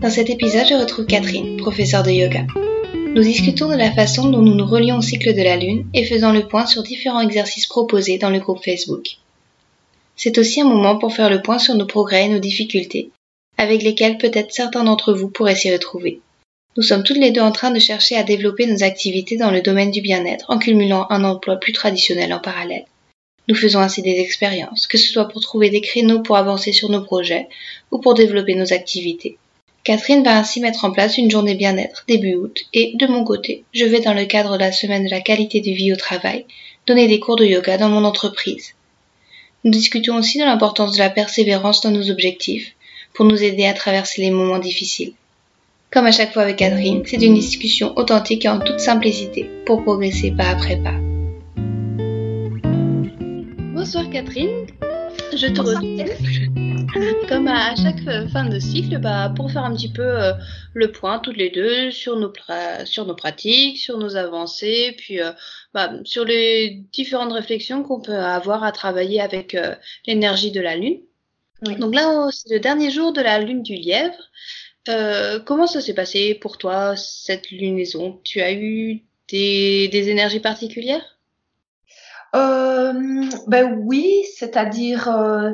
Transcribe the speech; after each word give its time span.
Dans 0.00 0.10
cet 0.10 0.30
épisode, 0.30 0.64
je 0.68 0.74
retrouve 0.74 1.06
Catherine, 1.06 1.56
professeure 1.56 2.04
de 2.04 2.12
yoga. 2.12 2.46
Nous 2.94 3.20
discutons 3.20 3.68
de 3.68 3.74
la 3.74 3.90
façon 3.90 4.30
dont 4.30 4.40
nous 4.40 4.54
nous 4.54 4.64
relions 4.64 4.98
au 4.98 5.02
cycle 5.02 5.34
de 5.34 5.42
la 5.42 5.56
Lune 5.56 5.88
et 5.92 6.04
faisons 6.04 6.30
le 6.30 6.46
point 6.46 6.66
sur 6.66 6.84
différents 6.84 7.20
exercices 7.20 7.66
proposés 7.66 8.16
dans 8.16 8.30
le 8.30 8.38
groupe 8.38 8.62
Facebook. 8.64 9.16
C'est 10.14 10.38
aussi 10.38 10.60
un 10.60 10.68
moment 10.68 10.98
pour 10.98 11.12
faire 11.12 11.28
le 11.28 11.42
point 11.42 11.58
sur 11.58 11.74
nos 11.74 11.84
progrès 11.84 12.26
et 12.26 12.28
nos 12.28 12.38
difficultés, 12.38 13.10
avec 13.56 13.82
lesquels 13.82 14.18
peut-être 14.18 14.52
certains 14.52 14.84
d'entre 14.84 15.12
vous 15.14 15.30
pourraient 15.30 15.56
s'y 15.56 15.72
retrouver. 15.72 16.20
Nous 16.76 16.84
sommes 16.84 17.02
toutes 17.02 17.18
les 17.18 17.32
deux 17.32 17.40
en 17.40 17.50
train 17.50 17.72
de 17.72 17.80
chercher 17.80 18.14
à 18.14 18.22
développer 18.22 18.66
nos 18.66 18.84
activités 18.84 19.36
dans 19.36 19.50
le 19.50 19.62
domaine 19.62 19.90
du 19.90 20.00
bien-être 20.00 20.44
en 20.46 20.58
cumulant 20.58 21.08
un 21.10 21.24
emploi 21.24 21.56
plus 21.56 21.72
traditionnel 21.72 22.32
en 22.32 22.38
parallèle. 22.38 22.84
Nous 23.48 23.56
faisons 23.56 23.80
ainsi 23.80 24.02
des 24.02 24.20
expériences, 24.20 24.86
que 24.86 24.96
ce 24.96 25.10
soit 25.10 25.26
pour 25.26 25.42
trouver 25.42 25.70
des 25.70 25.80
créneaux 25.80 26.22
pour 26.22 26.36
avancer 26.36 26.70
sur 26.70 26.88
nos 26.88 27.02
projets 27.02 27.48
ou 27.90 27.98
pour 27.98 28.14
développer 28.14 28.54
nos 28.54 28.72
activités. 28.72 29.38
Catherine 29.84 30.22
va 30.22 30.36
ainsi 30.36 30.60
mettre 30.60 30.84
en 30.84 30.90
place 30.90 31.18
une 31.18 31.30
journée 31.30 31.54
bien-être 31.54 32.04
début 32.06 32.34
août 32.34 32.58
et, 32.74 32.92
de 32.96 33.06
mon 33.06 33.24
côté, 33.24 33.64
je 33.72 33.84
vais 33.84 34.00
dans 34.00 34.14
le 34.14 34.26
cadre 34.26 34.54
de 34.54 34.58
la 34.58 34.72
semaine 34.72 35.04
de 35.04 35.10
la 35.10 35.20
qualité 35.20 35.60
de 35.60 35.70
vie 35.70 35.92
au 35.92 35.96
travail, 35.96 36.44
donner 36.86 37.08
des 37.08 37.20
cours 37.20 37.36
de 37.36 37.44
yoga 37.44 37.78
dans 37.78 37.88
mon 37.88 38.04
entreprise. 38.04 38.74
Nous 39.64 39.70
discutons 39.70 40.16
aussi 40.16 40.38
de 40.38 40.44
l'importance 40.44 40.92
de 40.92 40.98
la 40.98 41.10
persévérance 41.10 41.80
dans 41.80 41.90
nos 41.90 42.10
objectifs 42.10 42.74
pour 43.14 43.24
nous 43.24 43.42
aider 43.42 43.66
à 43.66 43.72
traverser 43.72 44.22
les 44.22 44.30
moments 44.30 44.58
difficiles. 44.58 45.12
Comme 45.90 46.06
à 46.06 46.12
chaque 46.12 46.34
fois 46.34 46.42
avec 46.42 46.56
Catherine, 46.56 47.02
c'est 47.06 47.22
une 47.22 47.34
discussion 47.34 47.96
authentique 47.96 48.44
et 48.44 48.48
en 48.48 48.60
toute 48.60 48.80
simplicité 48.80 49.48
pour 49.64 49.82
progresser 49.82 50.30
pas 50.32 50.50
après 50.50 50.76
pas. 50.76 50.94
Bonsoir 53.74 54.10
Catherine, 54.10 54.66
je 55.34 55.46
te 55.46 55.60
retrouve 55.60 56.67
comme 57.28 57.48
à 57.48 57.74
chaque 57.76 58.02
fin 58.30 58.44
de 58.44 58.58
cycle, 58.58 58.98
bah, 58.98 59.32
pour 59.34 59.50
faire 59.50 59.64
un 59.64 59.74
petit 59.74 59.92
peu 59.92 60.02
euh, 60.02 60.32
le 60.74 60.90
point 60.90 61.18
toutes 61.18 61.36
les 61.36 61.50
deux 61.50 61.90
sur 61.90 62.16
nos, 62.16 62.32
sur 62.84 63.06
nos 63.06 63.14
pratiques, 63.14 63.78
sur 63.78 63.98
nos 63.98 64.16
avancées, 64.16 64.94
puis 64.96 65.20
euh, 65.20 65.32
bah, 65.74 65.92
sur 66.04 66.24
les 66.24 66.82
différentes 66.92 67.32
réflexions 67.32 67.82
qu'on 67.82 68.00
peut 68.00 68.16
avoir 68.16 68.64
à 68.64 68.72
travailler 68.72 69.20
avec 69.20 69.54
euh, 69.54 69.74
l'énergie 70.06 70.52
de 70.52 70.60
la 70.60 70.76
Lune. 70.76 71.00
Donc 71.62 71.94
là, 71.94 72.28
c'est 72.30 72.54
le 72.54 72.60
dernier 72.60 72.90
jour 72.90 73.12
de 73.12 73.20
la 73.20 73.40
Lune 73.40 73.62
du 73.62 73.74
Lièvre. 73.74 74.30
comment 75.44 75.66
ça 75.66 75.80
s'est 75.80 75.94
passé 75.94 76.34
pour 76.34 76.56
toi, 76.56 76.96
cette 76.96 77.50
lunaison? 77.50 78.20
Tu 78.24 78.40
as 78.40 78.52
eu 78.52 79.02
des, 79.28 79.88
des 79.88 80.08
énergies 80.08 80.40
particulières? 80.40 81.18
Ben 83.46 83.78
oui, 83.78 84.24
c'est-à-dire 84.34 85.08
euh, 85.08 85.52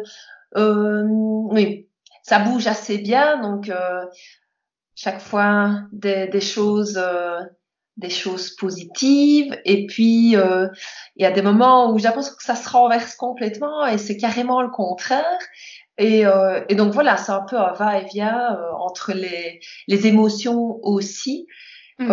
oui, 0.55 1.89
ça 2.25 2.39
bouge 2.39 2.67
assez 2.67 2.99
bien, 2.99 3.41
donc 3.41 3.69
euh, 3.69 4.05
chaque 4.95 5.21
fois 5.21 5.83
des, 5.93 6.27
des 6.29 6.41
choses 6.41 6.97
euh, 6.97 7.41
des 7.97 8.11
choses 8.11 8.57
positives 8.57 9.57
et 9.65 9.87
puis 9.87 10.33
il 10.33 10.73
y 11.17 11.25
a 11.25 11.31
des 11.31 11.43
moments 11.43 11.93
où 11.93 11.99
j'ai 11.99 12.09
l'impression 12.09 12.33
que 12.37 12.43
ça 12.43 12.57
se 12.57 12.69
renverse 12.69 13.15
complètement 13.15 13.87
et 13.87 13.99
c'est 13.99 14.17
carrément 14.17 14.63
le 14.63 14.69
contraire 14.69 15.39
et, 15.97 16.25
et 16.69 16.75
donc 16.75 16.93
voilà 16.93 17.17
c'est 17.17 17.31
un 17.31 17.43
peu 17.49 17.57
un 17.57 17.73
va-et-vient 17.73 18.59
entre 18.81 19.13
les, 19.13 19.61
les 19.87 20.09
émotions 20.09 20.81
aussi 20.83 21.47
mmh. 22.01 22.13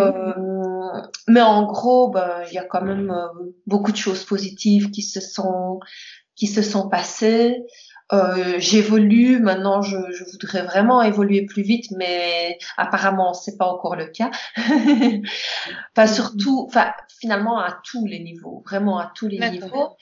mais 1.28 1.42
en 1.42 1.64
gros 1.66 2.12
ben, 2.12 2.44
il 2.48 2.54
y 2.54 2.60
a 2.60 2.64
quand 2.64 2.84
même 2.84 3.12
beaucoup 3.66 3.92
de 3.92 3.98
choses 3.98 4.24
positives 4.24 4.92
qui 4.92 5.02
se 5.02 5.20
sont 5.20 5.80
qui 6.36 6.46
se 6.46 6.62
sont 6.62 6.90
passées 6.90 7.58
euh, 8.14 8.56
j'évolue 8.58 9.40
maintenant 9.40 9.82
je, 9.82 9.98
je, 10.12 10.24
voudrais 10.32 10.64
vraiment 10.64 11.02
évoluer 11.02 11.46
plus 11.46 11.62
vite 11.62 11.86
mais 11.92 12.58
apparemment 12.76 13.34
c'est 13.34 13.58
pas 13.58 13.66
encore 13.66 13.96
le 13.96 14.08
cas. 14.08 14.32
Mm-hmm. 15.98 16.14
surtout 16.14 16.66
enfin 16.68 16.92
finalement 17.20 17.60
à 17.60 17.80
tous 17.84 18.06
les 18.06 18.20
niveaux 18.20 18.64
vraiment 18.66 18.98
à 18.98 19.12
tous 19.16 19.28
les 19.28 19.40
niveaux. 19.50 19.96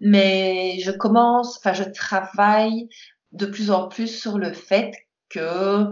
Mais 0.00 0.78
je 0.80 0.90
commence 0.90 1.58
enfin 1.58 1.72
je 1.72 1.84
travaille 1.84 2.88
de 3.32 3.46
plus 3.46 3.70
en 3.70 3.88
plus 3.88 4.08
sur 4.08 4.38
le 4.38 4.52
fait 4.52 4.92
que 5.28 5.90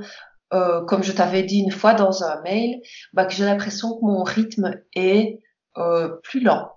euh, 0.53 0.85
comme 0.85 1.03
je 1.03 1.13
t'avais 1.13 1.43
dit 1.43 1.59
une 1.59 1.71
fois 1.71 1.95
dans 1.95 2.23
un 2.25 2.41
mail 2.43 2.81
bah, 3.13 3.25
que 3.25 3.33
j'ai 3.33 3.45
l'impression 3.45 3.95
que 3.95 4.05
mon 4.05 4.23
rythme 4.23 4.83
est 4.95 5.41
euh, 5.79 6.09
plus 6.23 6.41
lent. 6.41 6.73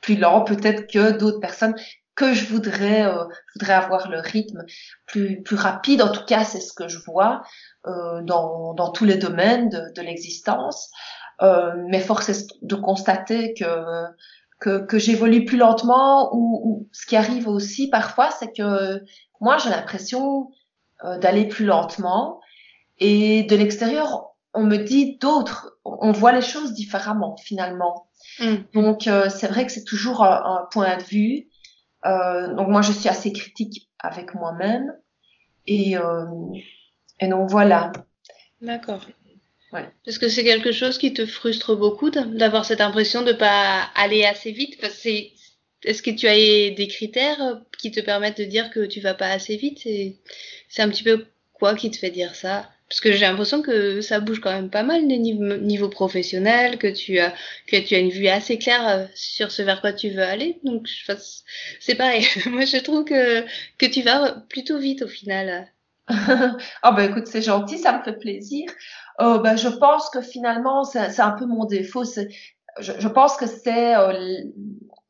Plus 0.00 0.16
lent 0.16 0.42
peut-être 0.42 0.86
que 0.86 1.10
d'autres 1.18 1.40
personnes 1.40 1.74
que 2.16 2.34
je 2.34 2.46
voudrais, 2.46 3.06
euh, 3.06 3.24
je 3.28 3.58
voudrais 3.60 3.74
avoir 3.74 4.08
le 4.08 4.18
rythme 4.18 4.64
plus, 5.06 5.42
plus 5.42 5.56
rapide. 5.56 6.02
En 6.02 6.10
tout 6.10 6.24
cas, 6.24 6.44
c'est 6.44 6.60
ce 6.60 6.72
que 6.72 6.88
je 6.88 6.98
vois 6.98 7.42
euh, 7.86 8.22
dans, 8.22 8.74
dans 8.74 8.90
tous 8.90 9.04
les 9.04 9.16
domaines 9.16 9.68
de, 9.68 9.92
de 9.94 10.02
l'existence. 10.02 10.90
Euh, 11.42 11.72
mais 11.88 12.00
force 12.00 12.30
est 12.30 12.46
de 12.62 12.74
constater 12.74 13.54
que 13.54 13.66
que, 14.58 14.84
que 14.86 14.98
j'évolue 14.98 15.44
plus 15.44 15.58
lentement 15.58 16.34
ou, 16.34 16.60
ou, 16.64 16.88
ce 16.92 17.06
qui 17.06 17.16
arrive 17.16 17.46
aussi 17.46 17.90
parfois, 17.90 18.30
c'est 18.30 18.52
que 18.56 19.02
moi 19.40 19.58
j'ai 19.58 19.68
l'impression 19.68 20.50
euh, 21.04 21.18
d'aller 21.18 21.46
plus 21.46 21.66
lentement 21.66 22.40
et 22.98 23.42
de 23.42 23.56
l'extérieur 23.56 24.30
on 24.54 24.62
me 24.62 24.78
dit 24.78 25.18
d'autres, 25.18 25.76
on 25.84 26.12
voit 26.12 26.32
les 26.32 26.40
choses 26.40 26.72
différemment 26.72 27.36
finalement. 27.36 28.08
Mmh. 28.40 28.54
Donc 28.72 29.06
euh, 29.06 29.28
c'est 29.28 29.48
vrai 29.48 29.66
que 29.66 29.72
c'est 29.72 29.84
toujours 29.84 30.24
un, 30.24 30.42
un, 30.62 30.68
point 30.70 30.96
de 30.96 31.02
vue 31.02 31.48
euh, 32.06 32.54
donc 32.54 32.68
moi 32.68 32.82
je 32.82 32.92
suis 32.92 33.08
assez 33.08 33.32
critique 33.32 33.88
avec 33.98 34.34
moi-même 34.34 34.94
et 35.66 35.96
euh, 35.96 36.24
et 37.20 37.28
donc 37.28 37.50
voilà. 37.50 37.92
D'accord. 38.60 39.06
Ouais. 39.72 39.88
Parce 40.04 40.18
que 40.18 40.28
c'est 40.28 40.44
quelque 40.44 40.72
chose 40.72 40.98
qui 40.98 41.12
te 41.12 41.26
frustre 41.26 41.74
beaucoup 41.74 42.10
d'avoir 42.10 42.64
cette 42.64 42.80
impression 42.80 43.22
de 43.22 43.32
pas 43.32 43.82
aller 43.94 44.24
assez 44.24 44.52
vite. 44.52 44.76
c'est 44.90 45.32
est-ce 45.84 46.02
que 46.02 46.10
tu 46.10 46.26
as 46.26 46.34
des 46.34 46.88
critères 46.88 47.62
qui 47.78 47.90
te 47.90 48.00
permettent 48.00 48.38
de 48.38 48.44
dire 48.44 48.70
que 48.70 48.86
tu 48.86 49.00
vas 49.00 49.14
pas 49.14 49.28
assez 49.28 49.56
vite? 49.56 49.80
C'est 50.68 50.82
un 50.82 50.88
petit 50.88 51.02
peu 51.02 51.26
quoi 51.52 51.74
qui 51.74 51.90
te 51.90 51.96
fait 51.96 52.10
dire 52.10 52.34
ça? 52.34 52.70
Parce 52.88 53.00
que 53.00 53.12
j'ai 53.12 53.26
l'impression 53.26 53.62
que 53.62 54.00
ça 54.00 54.20
bouge 54.20 54.40
quand 54.40 54.52
même 54.52 54.70
pas 54.70 54.84
mal 54.84 55.06
des 55.08 55.18
niveaux, 55.18 55.56
niveau 55.56 55.88
professionnel, 55.88 56.78
que 56.78 56.86
tu 56.86 57.18
as 57.18 57.34
que 57.66 57.76
tu 57.76 57.94
as 57.94 57.98
une 57.98 58.10
vue 58.10 58.28
assez 58.28 58.58
claire 58.58 58.88
euh, 58.88 59.06
sur 59.14 59.50
ce 59.50 59.62
vers 59.62 59.80
quoi 59.80 59.92
tu 59.92 60.10
veux 60.10 60.22
aller. 60.22 60.60
Donc 60.62 60.88
c'est 61.80 61.94
pareil. 61.96 62.26
Moi 62.46 62.64
je 62.64 62.78
trouve 62.78 63.04
que 63.04 63.44
que 63.78 63.86
tu 63.86 64.02
vas 64.02 64.44
plutôt 64.48 64.78
vite 64.78 65.02
au 65.02 65.08
final. 65.08 65.68
ah 66.08 66.92
ben 66.92 67.10
écoute 67.10 67.26
c'est 67.26 67.42
gentil, 67.42 67.78
ça 67.78 67.98
me 67.98 68.04
fait 68.04 68.18
plaisir. 68.18 68.70
Euh, 69.20 69.38
ben 69.38 69.56
je 69.56 69.68
pense 69.68 70.08
que 70.10 70.20
finalement 70.20 70.84
c'est 70.84 71.20
un 71.20 71.32
peu 71.32 71.46
mon 71.46 71.64
défaut. 71.64 72.04
Je, 72.78 72.92
je 72.98 73.08
pense 73.08 73.36
que 73.36 73.46
c'est 73.46 73.96
euh, 73.96 74.44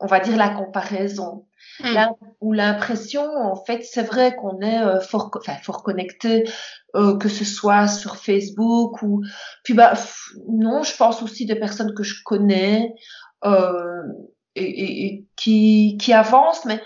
on 0.00 0.06
va 0.06 0.20
dire 0.20 0.36
la 0.36 0.48
comparaison. 0.48 1.44
Hmm. 1.80 1.92
Là 1.92 2.10
où 2.40 2.52
l'impression, 2.52 3.22
en 3.22 3.56
fait, 3.56 3.82
c'est 3.82 4.02
vrai 4.02 4.34
qu'on 4.34 4.60
est 4.60 4.80
euh, 4.80 5.00
fort, 5.00 5.30
enfin, 5.36 5.54
fort 5.62 5.82
connecté, 5.82 6.44
euh, 6.96 7.16
que 7.18 7.28
ce 7.28 7.44
soit 7.44 7.88
sur 7.88 8.16
Facebook 8.16 9.02
ou 9.02 9.22
puis 9.62 9.74
bah 9.74 9.94
non, 10.48 10.82
je 10.82 10.96
pense 10.96 11.22
aussi 11.22 11.46
des 11.46 11.56
personnes 11.56 11.94
que 11.94 12.02
je 12.02 12.22
connais 12.24 12.92
euh, 13.44 14.02
et, 14.54 14.64
et, 14.64 15.06
et, 15.06 15.26
qui 15.36 15.98
qui 16.00 16.12
avancent, 16.12 16.64
mais 16.64 16.80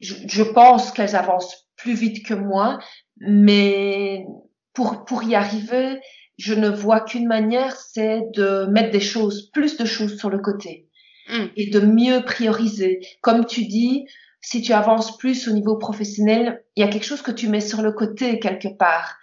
je, 0.00 0.14
je 0.26 0.42
pense 0.42 0.90
qu'elles 0.90 1.16
avancent 1.16 1.68
plus 1.76 1.94
vite 1.94 2.26
que 2.26 2.34
moi, 2.34 2.78
mais 3.18 4.26
pour 4.72 5.04
pour 5.04 5.22
y 5.22 5.34
arriver, 5.34 6.00
je 6.36 6.54
ne 6.54 6.68
vois 6.68 7.00
qu'une 7.00 7.26
manière, 7.26 7.76
c'est 7.76 8.22
de 8.34 8.66
mettre 8.66 8.90
des 8.90 9.00
choses, 9.00 9.50
plus 9.52 9.76
de 9.76 9.84
choses 9.84 10.18
sur 10.18 10.30
le 10.30 10.38
côté. 10.38 10.88
Hmm. 11.26 11.46
et 11.56 11.70
de 11.70 11.80
mieux 11.80 12.22
prioriser. 12.22 13.00
Comme 13.22 13.46
tu 13.46 13.64
dis, 13.64 14.04
si 14.44 14.62
tu 14.62 14.72
avances 14.72 15.16
plus 15.16 15.48
au 15.48 15.52
niveau 15.52 15.76
professionnel, 15.76 16.62
il 16.76 16.84
y 16.84 16.86
a 16.86 16.90
quelque 16.90 17.06
chose 17.06 17.22
que 17.22 17.30
tu 17.30 17.48
mets 17.48 17.60
sur 17.60 17.82
le 17.82 17.92
côté 17.92 18.38
quelque 18.38 18.68
part. 18.68 19.16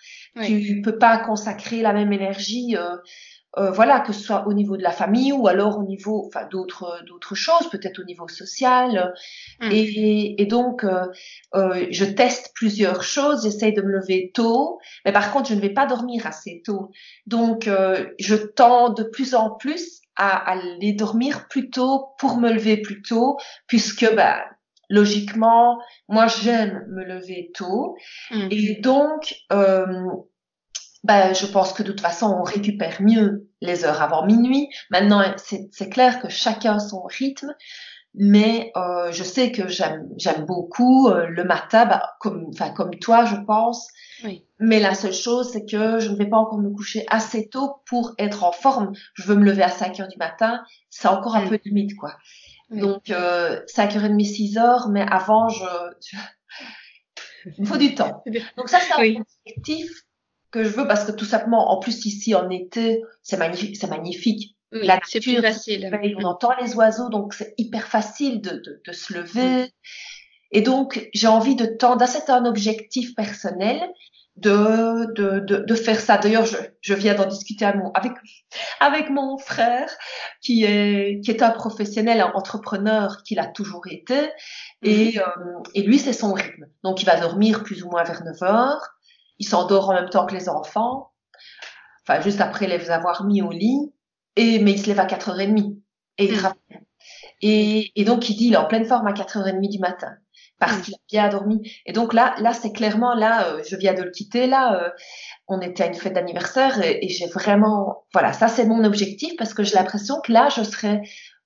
Tu 0.44 0.82
peux 0.82 0.98
pas 0.98 1.18
consacrer 1.18 1.82
la 1.82 1.94
même 1.94 2.14
énergie 2.14 2.76
euh, 2.78 2.96
euh, 3.58 3.70
voilà, 3.70 4.00
que 4.00 4.14
ce 4.14 4.22
soit 4.22 4.48
au 4.48 4.54
niveau 4.54 4.78
de 4.78 4.82
la 4.84 4.92
famille 4.92 5.34
ou 5.34 5.48
alors 5.48 5.78
au 5.78 5.84
niveau, 5.84 6.26
enfin, 6.26 6.48
d'autres, 6.50 7.04
d'autres 7.06 7.36
choses, 7.36 7.70
peut-être 7.70 8.00
au 8.00 8.06
niveau 8.06 8.28
social. 8.30 9.14
Mm. 9.60 9.72
Et, 9.72 10.42
et, 10.42 10.46
donc, 10.46 10.86
euh, 10.86 11.06
euh, 11.56 11.86
je 11.92 12.06
teste 12.06 12.52
plusieurs 12.56 13.04
choses, 13.04 13.44
j'essaye 13.44 13.74
de 13.74 13.82
me 13.82 13.92
lever 13.92 14.32
tôt, 14.34 14.80
mais 15.04 15.12
par 15.12 15.34
contre, 15.34 15.50
je 15.50 15.56
ne 15.56 15.60
vais 15.60 15.74
pas 15.74 15.86
dormir 15.86 16.26
assez 16.26 16.62
tôt. 16.64 16.92
Donc, 17.26 17.68
euh, 17.68 18.06
je 18.20 18.36
tends 18.36 18.90
de 18.90 19.04
plus 19.04 19.36
en 19.36 19.50
plus 19.50 20.00
à, 20.16 20.30
aller 20.50 20.94
dormir 20.94 21.48
plus 21.50 21.70
tôt 21.70 22.14
pour 22.20 22.38
me 22.38 22.54
lever 22.54 22.78
plus 22.78 23.02
tôt, 23.02 23.38
puisque, 23.68 24.16
bah, 24.16 24.46
logiquement, 24.92 25.80
moi, 26.08 26.28
j'aime 26.28 26.86
me 26.90 27.04
lever 27.04 27.52
tôt. 27.56 27.96
Mm. 28.30 28.48
Et 28.52 28.80
donc, 28.82 29.36
euh, 29.52 30.06
ben, 31.04 31.34
je 31.34 31.48
pense 31.48 31.74
que 31.74 31.82
de 31.82 31.92
toute 31.92 32.02
façon, 32.02 32.28
on 32.28 32.44
récupère 32.44 33.02
mieux 33.02 33.50
les 33.62 33.86
heures 33.86 34.02
avant 34.02 34.26
minuit. 34.26 34.68
Maintenant, 34.92 35.24
c'est 35.38 35.90
clair 35.90 36.22
que 36.22 36.30
chacun 36.30 36.78
son 36.78 37.04
rythme, 37.04 37.56
mais 38.14 38.72
euh, 38.76 39.12
je 39.12 39.24
sais 39.24 39.52
que 39.52 39.68
j'aime 39.70 40.46
beaucoup 40.46 41.08
euh, 41.08 41.26
le 41.28 41.44
matin, 41.46 41.86
bah, 41.86 42.16
comme, 42.20 42.52
comme 42.76 42.92
toi, 43.00 43.26
je 43.26 43.38
pense. 43.38 43.88
Oui. 44.24 44.46
Mais 44.60 44.80
la 44.80 44.94
seule 44.94 45.14
chose, 45.14 45.50
c'est 45.52 45.66
que 45.66 46.00
je 46.00 46.10
ne 46.10 46.16
vais 46.18 46.28
pas 46.28 46.38
encore 46.38 46.60
me 46.60 46.70
coucher 46.70 47.06
assez 47.10 47.48
tôt 47.48 47.82
pour 47.88 48.14
être 48.20 48.44
en 48.44 48.52
forme. 48.52 48.92
Je 49.16 49.24
veux 49.24 49.36
me 49.36 49.46
lever 49.46 49.64
à 49.64 49.70
5 49.70 50.00
heures 50.02 50.08
du 50.10 50.18
matin. 50.18 50.62
C'est 50.90 51.08
encore 51.08 51.36
un 51.36 51.46
mm. 51.46 51.50
peu 51.50 51.60
limite, 51.66 51.96
quoi. 51.96 52.16
Donc, 52.72 53.10
euh, 53.10 53.62
5h30, 53.68 54.24
6 54.24 54.58
heures, 54.58 54.90
mais 54.90 55.06
avant, 55.10 55.50
je... 55.50 55.66
Il 57.58 57.68
faut 57.68 57.78
du 57.78 57.96
temps. 57.96 58.24
Donc 58.58 58.70
ça, 58.70 58.80
c'est 58.80 58.94
un 58.94 59.02
oui. 59.02 59.20
objectif 59.46 59.92
que 60.52 60.64
je 60.64 60.70
veux 60.70 60.88
parce 60.88 61.06
que 61.06 61.12
tout 61.12 61.26
simplement, 61.26 61.72
en 61.72 61.80
plus 61.80 62.06
ici 62.06 62.36
en 62.36 62.50
été, 62.50 63.02
c'est 63.24 63.38
magnifique, 63.38 63.78
c'est 63.78 63.90
magnifique. 63.90 64.56
la 64.72 65.00
c'est 65.06 65.20
plus 65.20 65.42
facile. 65.42 65.90
On 66.20 66.26
entend 66.26 66.52
les 66.62 66.76
oiseaux, 66.76 67.10
donc 67.10 67.34
c'est 67.34 67.54
hyper 67.58 67.88
facile 67.88 68.42
de, 68.42 68.52
de, 68.52 68.82
de 68.86 68.92
se 68.92 69.14
lever. 69.14 69.74
Et 70.52 70.62
donc, 70.62 71.10
j'ai 71.14 71.28
envie 71.28 71.56
de 71.56 71.66
tendre, 71.66 72.06
c'est 72.08 72.30
un 72.30 72.46
objectif 72.46 73.16
personnel, 73.16 73.82
de, 74.38 75.14
de, 75.14 75.40
de, 75.40 75.58
de 75.58 75.76
faire 75.76 76.00
ça. 76.00 76.18
D'ailleurs, 76.18 76.46
je, 76.46 76.58
je 76.82 76.94
viens 76.94 77.14
d'en 77.14 77.26
discuter 77.26 77.66
avec, 77.66 78.14
avec 78.80 79.10
mon 79.10 79.38
frère, 79.38 79.90
qui 80.42 80.64
est, 80.64 81.22
qui 81.24 81.32
est 81.32 81.44
un 81.44 81.52
professionnel, 81.52 82.22
un 82.22 82.32
entrepreneur, 82.34 83.24
qu'il 83.24 83.40
a 83.40 83.48
toujours 83.48 83.84
été. 83.90 84.32
Et, 84.82 85.14
mhm. 85.14 85.20
euh, 85.20 85.64
et 85.76 85.84
lui, 85.84 86.00
c'est 86.00 86.14
son 86.14 86.34
rythme. 86.34 86.66
Donc, 86.84 87.02
il 87.02 87.06
va 87.06 87.20
dormir 87.20 87.64
plus 87.64 87.84
ou 87.84 87.90
moins 87.90 88.04
vers 88.04 88.24
9 88.24 88.44
heures 88.44 88.92
il 89.42 89.48
s'endort 89.48 89.90
en 89.90 89.96
même 89.96 90.10
temps 90.10 90.28
que 90.28 90.36
les 90.36 90.50
enfants, 90.50 91.12
enfin 92.04 92.22
juste 92.22 92.42
après 92.42 92.68
les 92.68 92.92
avoir 92.92 93.26
mis 93.26 93.42
au 93.42 93.50
lit, 93.50 93.92
et 94.36 94.60
mais 94.60 94.74
il 94.74 94.80
se 94.80 94.86
lève 94.86 95.00
à 95.00 95.08
4h30 95.08 95.80
et 96.20 96.26
il 96.26 96.38
travaille. 96.38 96.58
Et, 97.42 97.92
et, 98.00 98.06
donc 98.06 98.30
il 98.30 98.36
dit 98.36 98.48
il 98.48 98.54
est 98.54 98.58
en 98.58 98.68
pleine 98.68 98.86
forme 98.86 99.08
à 99.08 99.14
4h30 99.14 99.68
du 99.68 99.80
matin 99.80 100.14
parce 100.62 100.78
hmm. 100.78 100.82
qu'il 100.82 100.94
a 100.94 100.98
bien 101.10 101.30
dormi. 101.30 101.70
Et 101.86 101.92
donc 101.92 102.14
là, 102.14 102.36
là 102.40 102.54
c'est 102.54 102.72
clairement 102.72 103.14
là, 103.14 103.48
euh, 103.48 103.64
je 103.70 103.76
viens 103.76 103.94
de 103.94 104.04
le 104.04 104.12
quitter 104.12 104.48
là. 104.48 104.82
Euh, 104.82 104.90
on 105.48 105.60
était 105.60 105.84
à 105.84 105.88
une 105.88 105.96
fête 105.96 106.14
d'anniversaire 106.14 106.82
et, 106.82 107.04
et 107.04 107.10
j'ai 107.10 107.28
vraiment, 107.28 108.06
voilà, 108.14 108.32
ça 108.32 108.48
c'est 108.48 108.66
mon 108.66 108.86
objectif 108.86 109.34
parce 109.38 109.54
que 109.54 109.64
j'ai 109.64 109.76
l'impression 109.76 110.22
que 110.22 110.32
là 110.32 110.48
je 110.56 110.64
serai 110.64 111.02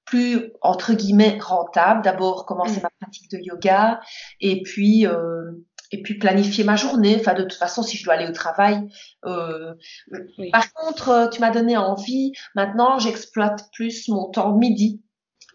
plus 0.06 0.52
entre 0.62 0.94
guillemets 0.94 1.40
rentable. 1.42 2.04
D'abord 2.04 2.46
commencer 2.46 2.80
hmm. 2.80 2.84
ma 2.84 2.90
pratique 3.02 3.32
de 3.32 3.40
yoga 3.42 4.00
et 4.40 4.62
puis 4.62 5.08
euh, 5.08 5.52
et 5.92 6.02
puis 6.02 6.16
planifier 6.18 6.64
ma 6.64 6.76
journée. 6.76 7.18
Enfin, 7.20 7.34
de 7.34 7.44
toute 7.44 7.54
façon, 7.58 7.84
si 7.84 7.98
je 7.98 8.04
dois 8.04 8.16
aller 8.16 8.28
au 8.28 8.34
travail. 8.34 8.88
Euh, 9.26 9.74
Par 10.52 10.72
contre, 10.74 11.10
euh, 11.10 11.28
tu 11.28 11.40
m'as 11.42 11.52
donné 11.52 11.78
envie. 11.78 12.34
Maintenant, 12.56 13.00
j'exploite 13.00 13.70
plus 13.74 14.08
mon 14.10 14.30
temps 14.30 14.56
midi. 14.56 15.02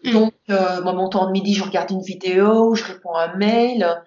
Mm. 0.03 0.11
Donc, 0.13 0.30
euh, 0.51 0.81
mon 0.81 1.09
temps 1.09 1.27
de 1.27 1.31
midi, 1.31 1.53
je 1.53 1.63
regarde 1.63 1.91
une 1.91 2.01
vidéo, 2.01 2.75
je 2.75 2.83
réponds 2.83 3.13
à 3.13 3.25
un 3.25 3.35
mail. 3.37 4.03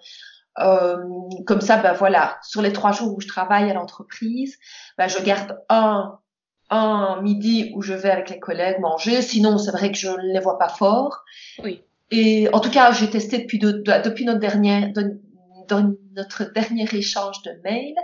Euh, 0.59 0.97
comme 1.45 1.61
ça, 1.61 1.77
ben 1.77 1.93
voilà, 1.93 2.37
sur 2.41 2.61
les 2.61 2.71
trois 2.71 2.91
jours 2.91 3.13
où 3.15 3.19
je 3.19 3.27
travaille 3.27 3.69
à 3.69 3.73
l'entreprise, 3.73 4.57
ben, 4.97 5.07
je 5.07 5.21
garde 5.21 5.59
un 5.69 6.19
un 6.69 7.21
midi 7.21 7.71
où 7.75 7.81
je 7.81 7.93
vais 7.93 8.09
avec 8.09 8.29
les 8.29 8.39
collègues 8.39 8.79
manger. 8.79 9.21
Sinon, 9.21 9.57
c'est 9.57 9.71
vrai 9.71 9.91
que 9.91 9.97
je 9.97 10.09
ne 10.09 10.33
les 10.33 10.39
vois 10.39 10.57
pas 10.57 10.69
fort. 10.69 11.23
Oui. 11.63 11.83
Et 12.11 12.47
en 12.53 12.59
tout 12.59 12.71
cas, 12.71 12.91
j'ai 12.91 13.09
testé 13.09 13.39
depuis, 13.39 13.59
de, 13.59 13.71
depuis 14.03 14.25
notre 14.25 14.39
dernière, 14.39 14.91
de, 14.93 15.21
dans 15.67 15.93
notre 16.15 16.51
dernier 16.53 16.87
échange 16.91 17.41
de 17.43 17.51
mails. 17.63 17.95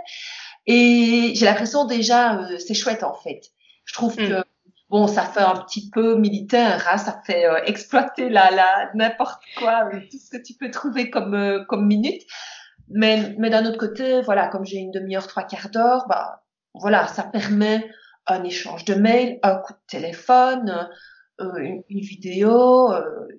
Et 0.66 1.32
j'ai 1.34 1.44
l'impression 1.44 1.86
déjà, 1.86 2.38
euh, 2.38 2.58
c'est 2.58 2.74
chouette 2.74 3.02
en 3.02 3.14
fait. 3.14 3.40
Je 3.84 3.94
trouve 3.94 4.14
mm. 4.14 4.28
que 4.28 4.44
bon, 4.92 5.08
ça 5.08 5.24
fait 5.24 5.40
un 5.40 5.56
petit 5.56 5.90
peu 5.90 6.16
militaire, 6.16 6.86
hein, 6.88 6.98
ça 6.98 7.20
fait 7.26 7.46
euh, 7.46 7.60
exploiter 7.64 8.28
la, 8.28 8.50
la 8.52 8.90
n'importe 8.94 9.42
quoi, 9.58 9.88
euh, 9.92 10.00
tout 10.10 10.18
ce 10.18 10.30
que 10.30 10.42
tu 10.42 10.54
peux 10.54 10.70
trouver 10.70 11.10
comme 11.10 11.64
comme 11.68 11.86
minute. 11.86 12.22
Mais 12.88 13.34
mais 13.38 13.50
d'un 13.50 13.66
autre 13.66 13.78
côté, 13.78 14.20
voilà, 14.22 14.48
comme 14.48 14.64
j'ai 14.64 14.78
une 14.78 14.92
demi-heure, 14.92 15.26
trois 15.26 15.44
quarts 15.44 15.70
d'heure, 15.70 16.04
bah 16.08 16.44
voilà, 16.74 17.08
ça 17.08 17.24
permet 17.24 17.90
un 18.26 18.44
échange 18.44 18.84
de 18.84 18.94
mails, 18.94 19.40
un 19.42 19.56
coup 19.56 19.72
de 19.72 19.78
téléphone, 19.88 20.88
une, 21.40 21.82
une, 21.88 22.00
vidéo, 22.00 22.92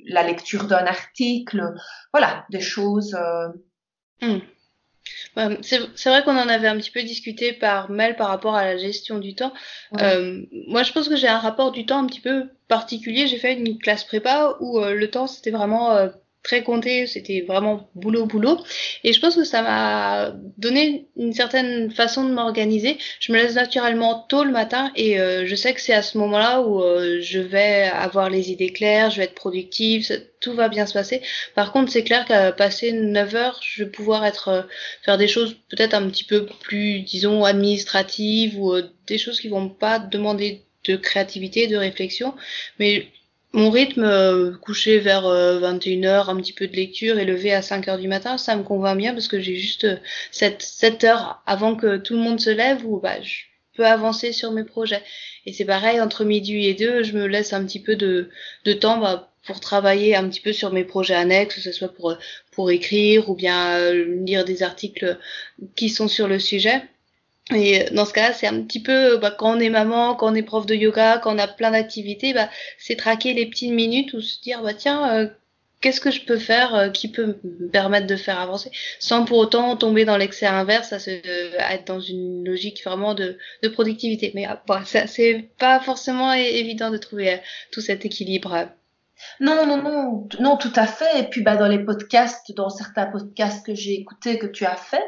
la 0.07 0.23
lecture 0.23 0.65
d'un 0.65 0.85
article, 0.85 1.73
voilà, 2.11 2.45
des 2.49 2.59
choses 2.59 3.15
Hmm. 4.23 4.39
C'est 5.61 6.09
vrai 6.09 6.23
qu'on 6.23 6.37
en 6.37 6.47
avait 6.47 6.67
un 6.67 6.77
petit 6.77 6.91
peu 6.91 7.03
discuté 7.03 7.53
par 7.53 7.89
mail 7.89 8.15
par 8.15 8.27
rapport 8.27 8.55
à 8.55 8.63
la 8.63 8.77
gestion 8.77 9.19
du 9.19 9.35
temps. 9.35 9.53
Euh, 9.99 10.41
moi, 10.67 10.83
je 10.83 10.91
pense 10.91 11.09
que 11.09 11.15
j'ai 11.15 11.27
un 11.27 11.39
rapport 11.39 11.71
du 11.71 11.85
temps 11.85 11.99
un 11.99 12.07
petit 12.07 12.21
peu 12.21 12.49
particulier. 12.67 13.27
J'ai 13.27 13.37
fait 13.37 13.53
une 13.53 13.77
classe 13.77 14.03
prépa 14.03 14.55
où 14.59 14.79
euh, 14.79 14.93
le 14.93 15.09
temps, 15.09 15.27
c'était 15.27 15.51
vraiment 15.51 15.91
euh, 15.91 16.09
très 16.43 16.61
compté, 16.61 17.07
c'était 17.07 17.41
vraiment 17.41 17.89
boulot 17.95 18.25
boulot 18.25 18.59
et 19.05 19.13
je 19.13 19.19
pense 19.21 19.35
que 19.35 19.45
ça 19.45 19.61
m'a 19.61 20.33
donné 20.57 21.07
une 21.15 21.33
certaine 21.33 21.89
façon 21.91 22.25
de 22.25 22.33
m'organiser. 22.33 22.97
Je 23.19 23.31
me 23.31 23.37
laisse 23.37 23.55
naturellement 23.55 24.25
tôt 24.27 24.43
le 24.43 24.51
matin 24.51 24.91
et 24.97 25.19
euh, 25.19 25.45
je 25.45 25.55
sais 25.55 25.73
que 25.73 25.79
c'est 25.79 25.93
à 25.93 26.01
ce 26.01 26.17
moment-là 26.17 26.61
où 26.61 26.83
euh, 26.83 27.19
je 27.21 27.39
vais 27.39 27.83
avoir 27.83 28.29
les 28.29 28.51
idées 28.51 28.73
claires, 28.73 29.09
je 29.09 29.17
vais 29.17 29.23
être 29.23 29.35
productive, 29.35 30.05
tout 30.41 30.53
va 30.53 30.67
bien 30.67 30.85
se 30.85 30.93
passer. 30.93 31.21
Par 31.55 31.71
contre, 31.71 31.91
c'est 31.91 32.03
clair 32.03 32.25
qu'à 32.25 32.51
passer 32.51 32.91
9 32.91 33.35
heures, 33.35 33.59
je 33.63 33.85
vais 33.85 33.89
pouvoir 33.89 34.25
être 34.25 34.49
euh, 34.49 34.61
faire 35.03 35.17
des 35.17 35.29
choses 35.29 35.55
peut-être 35.69 35.93
un 35.93 36.09
petit 36.09 36.25
peu 36.25 36.45
plus 36.45 36.99
disons 36.99 37.45
administratives 37.45 38.59
ou 38.59 38.75
des 39.07 39.17
choses 39.17 39.39
qui 39.39 39.47
vont 39.47 39.69
pas 39.69 39.97
demander 39.97 40.63
de 40.83 40.97
créativité, 40.97 41.67
de 41.67 41.77
réflexion, 41.77 42.33
mais 42.79 43.07
mon 43.53 43.69
rythme, 43.69 44.03
euh, 44.03 44.51
coucher 44.57 44.99
vers 44.99 45.23
21h, 45.23 46.05
euh, 46.05 46.31
un 46.31 46.37
petit 46.37 46.53
peu 46.53 46.67
de 46.67 46.75
lecture 46.75 47.19
et 47.19 47.25
lever 47.25 47.53
à 47.53 47.61
5h 47.61 47.99
du 47.99 48.07
matin, 48.07 48.37
ça 48.37 48.55
me 48.55 48.63
convainc 48.63 48.97
bien 48.97 49.13
parce 49.13 49.27
que 49.27 49.39
j'ai 49.39 49.55
juste 49.55 49.83
euh, 49.83 49.97
cette 50.31 50.63
7 50.63 51.03
heures 51.03 51.43
avant 51.45 51.75
que 51.75 51.97
tout 51.97 52.15
le 52.15 52.19
monde 52.19 52.39
se 52.39 52.49
lève 52.49 52.83
où 52.85 52.99
bah, 52.99 53.21
je 53.21 53.43
peux 53.75 53.85
avancer 53.85 54.33
sur 54.33 54.51
mes 54.51 54.63
projets. 54.63 55.03
Et 55.45 55.53
c'est 55.53 55.65
pareil, 55.65 56.01
entre 56.01 56.25
midi 56.25 56.65
et 56.65 56.73
deux, 56.73 57.03
je 57.03 57.13
me 57.13 57.27
laisse 57.27 57.53
un 57.53 57.63
petit 57.63 57.81
peu 57.81 57.95
de, 57.95 58.29
de 58.65 58.73
temps 58.73 58.97
bah, 58.97 59.31
pour 59.45 59.59
travailler 59.59 60.15
un 60.15 60.27
petit 60.29 60.41
peu 60.41 60.53
sur 60.53 60.73
mes 60.73 60.83
projets 60.83 61.15
annexes, 61.15 61.55
que 61.55 61.61
ce 61.61 61.71
soit 61.71 61.93
pour, 61.93 62.17
pour 62.51 62.71
écrire 62.71 63.29
ou 63.29 63.35
bien 63.35 63.93
lire 63.93 64.45
des 64.45 64.63
articles 64.63 65.19
qui 65.75 65.89
sont 65.89 66.07
sur 66.07 66.27
le 66.27 66.39
sujet. 66.39 66.81
Et 67.51 67.81
euh, 67.81 67.89
dans 67.93 68.05
ce 68.05 68.13
cas-là, 68.13 68.33
c'est 68.33 68.47
un 68.47 68.61
petit 68.63 68.81
peu, 68.81 69.17
bah, 69.17 69.31
quand 69.31 69.57
on 69.57 69.59
est 69.59 69.69
maman, 69.69 70.15
quand 70.15 70.31
on 70.31 70.35
est 70.35 70.43
prof 70.43 70.65
de 70.65 70.75
yoga, 70.75 71.17
quand 71.19 71.35
on 71.35 71.39
a 71.39 71.47
plein 71.47 71.71
d'activités, 71.71 72.33
bah, 72.33 72.49
c'est 72.77 72.95
traquer 72.95 73.33
les 73.33 73.45
petites 73.45 73.71
minutes 73.73 74.13
ou 74.13 74.21
se 74.21 74.41
dire, 74.41 74.61
bah 74.63 74.73
tiens, 74.73 75.13
euh, 75.13 75.27
qu'est-ce 75.81 75.99
que 76.01 76.11
je 76.11 76.21
peux 76.21 76.37
faire 76.39 76.73
euh, 76.75 76.89
qui 76.89 77.09
peut 77.09 77.37
me 77.43 77.67
permettre 77.69 78.07
de 78.07 78.15
faire 78.15 78.39
avancer, 78.39 78.71
sans 78.99 79.25
pour 79.25 79.37
autant 79.39 79.75
tomber 79.77 80.05
dans 80.05 80.17
l'excès 80.17 80.45
inverse, 80.45 80.93
à, 80.93 80.99
se, 80.99 81.11
à 81.59 81.75
être 81.75 81.85
dans 81.87 81.99
une 81.99 82.45
logique 82.45 82.83
vraiment 82.85 83.13
de, 83.13 83.37
de 83.61 83.67
productivité. 83.67 84.31
Mais 84.35 84.47
bah, 84.67 84.83
c'est 84.85 85.49
pas 85.59 85.79
forcément 85.81 86.31
évident 86.33 86.91
de 86.91 86.97
trouver 86.97 87.39
tout 87.71 87.81
cet 87.81 88.05
équilibre. 88.05 88.69
Non, 89.39 89.65
non, 89.65 89.81
non, 89.81 90.27
non, 90.39 90.57
tout 90.57 90.73
à 90.75 90.85
fait. 90.85 91.19
Et 91.19 91.23
puis, 91.29 91.41
bah, 91.41 91.57
dans 91.57 91.67
les 91.67 91.83
podcasts, 91.83 92.53
dans 92.55 92.69
certains 92.69 93.07
podcasts 93.07 93.65
que 93.65 93.73
j'ai 93.73 93.93
écoutés, 93.93 94.39
que 94.39 94.47
tu 94.47 94.65
as 94.65 94.75
fait, 94.75 95.03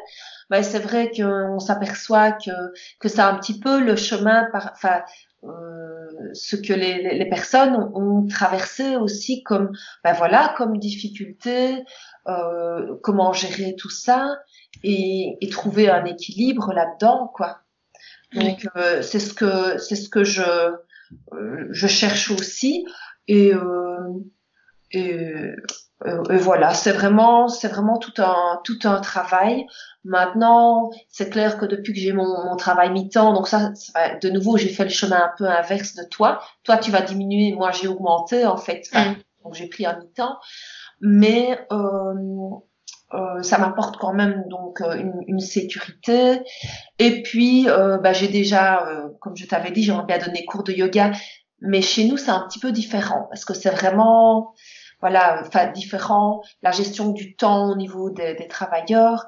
bah, 0.49 0.63
c'est 0.63 0.79
vrai 0.79 1.11
qu'on 1.15 1.59
s'aperçoit 1.59 2.31
que, 2.33 2.51
que 2.99 3.07
c'est 3.07 3.21
un 3.21 3.35
petit 3.35 3.59
peu 3.59 3.79
le 3.79 3.95
chemin 3.95 4.47
par, 4.51 4.71
enfin, 4.73 5.01
euh, 5.43 6.29
ce 6.33 6.55
que 6.55 6.73
les, 6.73 7.17
les, 7.17 7.29
personnes 7.29 7.75
ont, 7.93 8.25
traversé 8.27 8.95
aussi 8.95 9.43
comme, 9.43 9.71
ben 10.03 10.13
voilà, 10.13 10.53
comme 10.57 10.79
difficulté, 10.79 11.83
euh, 12.27 12.95
comment 13.03 13.33
gérer 13.33 13.75
tout 13.75 13.89
ça 13.89 14.39
et, 14.83 15.37
et 15.41 15.49
trouver 15.49 15.89
un 15.89 16.05
équilibre 16.05 16.73
là-dedans, 16.73 17.31
quoi. 17.33 17.59
Donc 18.33 18.67
euh, 18.75 19.01
c'est 19.01 19.19
ce 19.19 19.33
que 19.33 19.77
c'est 19.77 19.95
ce 19.95 20.09
que 20.09 20.23
je 20.23 20.41
euh, 20.41 21.67
je 21.69 21.87
cherche 21.87 22.31
aussi 22.31 22.85
et 23.27 23.53
euh, 23.53 24.13
et, 24.91 26.37
voilà, 26.37 26.73
c'est 26.73 26.91
vraiment, 26.91 27.47
c'est 27.47 27.67
vraiment 27.67 27.97
tout 27.97 28.13
un, 28.17 28.59
tout 28.63 28.79
un 28.83 28.99
travail. 28.99 29.65
Maintenant, 30.03 30.91
c'est 31.09 31.29
clair 31.29 31.57
que 31.57 31.65
depuis 31.65 31.93
que 31.93 31.99
j'ai 31.99 32.13
mon, 32.13 32.45
mon 32.45 32.55
travail 32.55 32.91
mi-temps, 32.91 33.33
donc 33.33 33.47
ça, 33.47 33.71
de 34.21 34.29
nouveau, 34.29 34.57
j'ai 34.57 34.69
fait 34.69 34.83
le 34.83 34.89
chemin 34.89 35.17
un 35.17 35.31
peu 35.37 35.45
inverse 35.45 35.95
de 35.95 36.03
toi. 36.03 36.41
Toi, 36.63 36.77
tu 36.77 36.91
vas 36.91 37.01
diminuer, 37.01 37.53
moi, 37.53 37.71
j'ai 37.71 37.87
augmenté 37.87 38.45
en 38.45 38.57
fait. 38.57 38.87
Mm. 38.93 39.13
Donc 39.43 39.55
j'ai 39.55 39.67
pris 39.67 39.85
un 39.85 39.97
mi-temps, 39.97 40.37
mais 41.01 41.59
euh, 41.71 42.13
euh, 43.13 43.41
ça 43.43 43.57
m'apporte 43.57 43.97
quand 43.97 44.13
même 44.13 44.43
donc 44.49 44.81
euh, 44.81 44.95
une, 44.95 45.21
une, 45.27 45.39
sécurité. 45.39 46.41
Et 46.99 47.21
puis, 47.21 47.69
euh, 47.69 47.97
bah, 47.97 48.13
j'ai 48.13 48.27
déjà, 48.27 48.85
euh, 48.87 49.09
comme 49.21 49.37
je 49.37 49.45
t'avais 49.45 49.71
dit, 49.71 49.83
j'aimerais 49.83 50.05
bien 50.05 50.17
donner 50.17 50.43
cours 50.45 50.63
de 50.63 50.73
yoga, 50.73 51.11
mais 51.61 51.81
chez 51.81 52.07
nous 52.07 52.17
c'est 52.17 52.31
un 52.31 52.45
petit 52.47 52.59
peu 52.59 52.71
différent 52.71 53.27
parce 53.29 53.45
que 53.45 53.53
c'est 53.53 53.69
vraiment, 53.69 54.53
voilà, 55.01 55.41
enfin 55.41 55.71
différent. 55.71 56.41
La 56.61 56.71
gestion 56.71 57.11
du 57.11 57.35
temps 57.35 57.71
au 57.71 57.75
niveau 57.75 58.09
des, 58.09 58.35
des 58.35 58.47
travailleurs, 58.47 59.25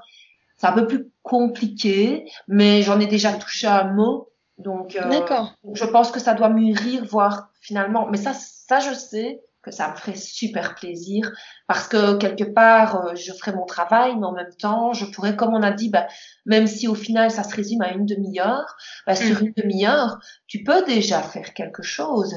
c'est 0.57 0.67
un 0.67 0.73
peu 0.73 0.87
plus 0.87 1.11
compliqué, 1.21 2.29
mais 2.47 2.81
j'en 2.81 2.99
ai 2.99 3.07
déjà 3.07 3.33
touché 3.33 3.67
un 3.67 3.93
mot. 3.93 4.29
Donc, 4.57 4.97
D'accord. 5.09 5.53
je 5.73 5.85
pense 5.85 6.09
que 6.11 6.19
ça 6.19 6.33
doit 6.33 6.49
mûrir, 6.49 7.05
voir 7.05 7.49
finalement. 7.61 8.07
Mais 8.09 8.17
ça, 8.17 8.33
ça 8.33 8.79
je 8.79 8.93
sais 8.93 9.41
que 9.67 9.75
ça 9.75 9.91
me 9.91 9.95
ferait 9.95 10.15
super 10.15 10.75
plaisir 10.75 11.31
parce 11.67 11.87
que 11.87 12.17
quelque 12.17 12.43
part 12.43 13.05
euh, 13.05 13.15
je 13.15 13.31
ferais 13.33 13.53
mon 13.53 13.65
travail 13.65 14.15
mais 14.17 14.25
en 14.25 14.31
même 14.31 14.53
temps 14.59 14.93
je 14.93 15.05
pourrais 15.05 15.35
comme 15.35 15.53
on 15.53 15.61
a 15.61 15.71
dit 15.71 15.89
bah, 15.89 16.07
même 16.45 16.67
si 16.67 16.87
au 16.87 16.95
final 16.95 17.29
ça 17.29 17.43
se 17.43 17.55
résume 17.55 17.81
à 17.81 17.91
une 17.91 18.05
demi-heure 18.05 18.75
bah, 19.05 19.15
sur 19.15 19.41
mm. 19.41 19.45
une 19.45 19.53
demi-heure 19.57 20.17
tu 20.47 20.63
peux 20.63 20.83
déjà 20.85 21.21
faire 21.21 21.53
quelque 21.53 21.83
chose 21.83 22.33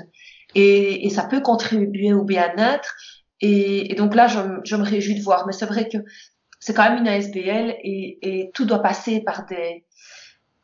et, 0.54 1.06
et 1.06 1.10
ça 1.10 1.24
peut 1.24 1.40
contribuer 1.40 2.12
au 2.12 2.24
bien-être 2.24 2.94
et, 3.40 3.92
et, 3.92 3.94
donc 3.94 4.14
là 4.14 4.26
je, 4.26 4.38
je, 4.64 4.76
me 4.76 4.82
réjouis 4.82 5.14
de 5.14 5.22
voir 5.22 5.46
mais 5.46 5.52
c'est 5.52 5.66
vrai 5.66 5.88
que 5.88 5.98
c'est 6.58 6.74
quand 6.74 6.90
même 6.90 6.98
une 6.98 7.08
ASBL 7.08 7.76
et, 7.82 8.18
et 8.22 8.50
tout 8.52 8.66
doit 8.66 8.82
passer 8.82 9.20
par 9.20 9.46
des 9.46 9.86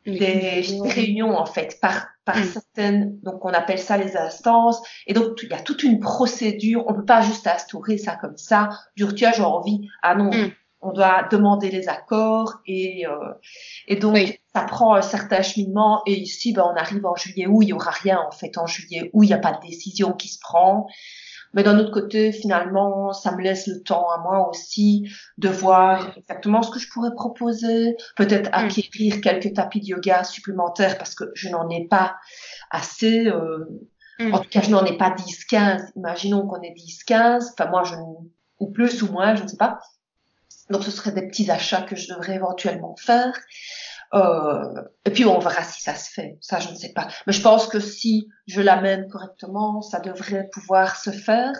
des 0.07 0.65
réunions. 0.83 1.35
en 1.37 1.45
fait 1.45 1.79
par 1.81 2.07
par 2.25 2.37
mm. 2.37 2.43
certaines 2.43 3.19
donc 3.21 3.43
on 3.45 3.49
appelle 3.49 3.79
ça 3.79 3.97
les 3.97 4.15
instances. 4.17 4.81
Et 5.05 5.13
donc 5.13 5.39
il 5.43 5.49
y 5.49 5.53
a 5.53 5.59
toute 5.59 5.83
une 5.83 5.99
procédure. 5.99 6.85
On 6.87 6.93
peut 6.93 7.05
pas 7.05 7.21
juste 7.21 7.47
instaurer 7.47 7.97
ça 7.97 8.15
comme 8.15 8.37
ça. 8.37 8.69
Du 8.95 9.05
tu 9.13 9.25
as 9.25 9.33
j'ai 9.33 9.43
envie 9.43 9.87
ah 10.01 10.15
non 10.15 10.31
mm. 10.31 10.51
on 10.81 10.91
doit 10.93 11.27
demander 11.29 11.69
les 11.69 11.89
accords 11.89 12.61
et 12.65 13.05
euh, 13.07 13.33
et 13.87 13.97
donc 13.97 14.17
ça 14.53 14.61
prend 14.63 14.95
un 14.95 15.01
certain 15.01 15.41
cheminement. 15.41 16.01
Et 16.05 16.13
ici 16.13 16.53
ben 16.53 16.63
on 16.63 16.75
arrive 16.75 17.05
en 17.05 17.15
juillet 17.15 17.47
où 17.47 17.61
il 17.61 17.69
y 17.69 17.73
aura 17.73 17.91
rien 17.91 18.19
en 18.27 18.31
fait. 18.31 18.57
En 18.57 18.67
juillet 18.67 19.09
où 19.13 19.23
il 19.23 19.27
n'y 19.27 19.33
a 19.33 19.39
pas 19.39 19.53
de 19.53 19.67
décision 19.67 20.13
qui 20.13 20.29
se 20.29 20.39
prend 20.39 20.87
mais 21.53 21.63
d'un 21.63 21.79
autre 21.79 21.91
côté, 21.91 22.31
finalement, 22.31 23.13
ça 23.13 23.31
me 23.35 23.41
laisse 23.41 23.67
le 23.67 23.81
temps 23.81 24.09
à 24.11 24.19
moi 24.19 24.49
aussi 24.49 25.09
de 25.37 25.49
voir 25.49 26.13
exactement 26.17 26.61
ce 26.61 26.71
que 26.71 26.79
je 26.79 26.89
pourrais 26.89 27.13
proposer, 27.13 27.95
peut-être 28.15 28.49
mm. 28.49 28.53
acquérir 28.53 29.21
quelques 29.21 29.53
tapis 29.53 29.81
de 29.81 29.87
yoga 29.87 30.23
supplémentaires 30.23 30.97
parce 30.97 31.15
que 31.15 31.25
je 31.33 31.49
n'en 31.49 31.69
ai 31.69 31.87
pas 31.87 32.17
assez. 32.69 33.27
Euh, 33.27 33.65
mm. 34.19 34.33
En 34.33 34.39
tout 34.39 34.49
cas, 34.49 34.61
je 34.61 34.69
n'en 34.69 34.85
ai 34.85 34.97
pas 34.97 35.11
10, 35.11 35.45
15. 35.45 35.93
Imaginons 35.95 36.47
qu'on 36.47 36.61
ait 36.61 36.73
10, 36.75 37.03
15. 37.05 37.53
Enfin, 37.57 37.69
moi, 37.69 37.83
je, 37.83 37.95
ou 38.59 38.71
plus 38.71 39.01
ou 39.03 39.11
moins, 39.11 39.35
je 39.35 39.43
ne 39.43 39.47
sais 39.47 39.57
pas. 39.57 39.79
Donc, 40.69 40.83
ce 40.83 40.91
seraient 40.91 41.13
des 41.13 41.27
petits 41.27 41.49
achats 41.49 41.81
que 41.81 41.95
je 41.95 42.13
devrais 42.13 42.35
éventuellement 42.35 42.95
faire. 42.97 43.33
Euh, 44.13 44.81
et 45.05 45.09
puis 45.09 45.25
on 45.25 45.39
verra 45.39 45.63
si 45.63 45.81
ça 45.81 45.95
se 45.95 46.11
fait. 46.11 46.37
Ça, 46.41 46.59
je 46.59 46.69
ne 46.69 46.75
sais 46.75 46.93
pas. 46.93 47.07
Mais 47.25 47.33
je 47.33 47.41
pense 47.41 47.67
que 47.67 47.79
si 47.79 48.29
je 48.47 48.61
l'amène 48.61 49.07
correctement, 49.09 49.81
ça 49.81 49.99
devrait 49.99 50.49
pouvoir 50.53 50.95
se 50.95 51.11
faire. 51.11 51.51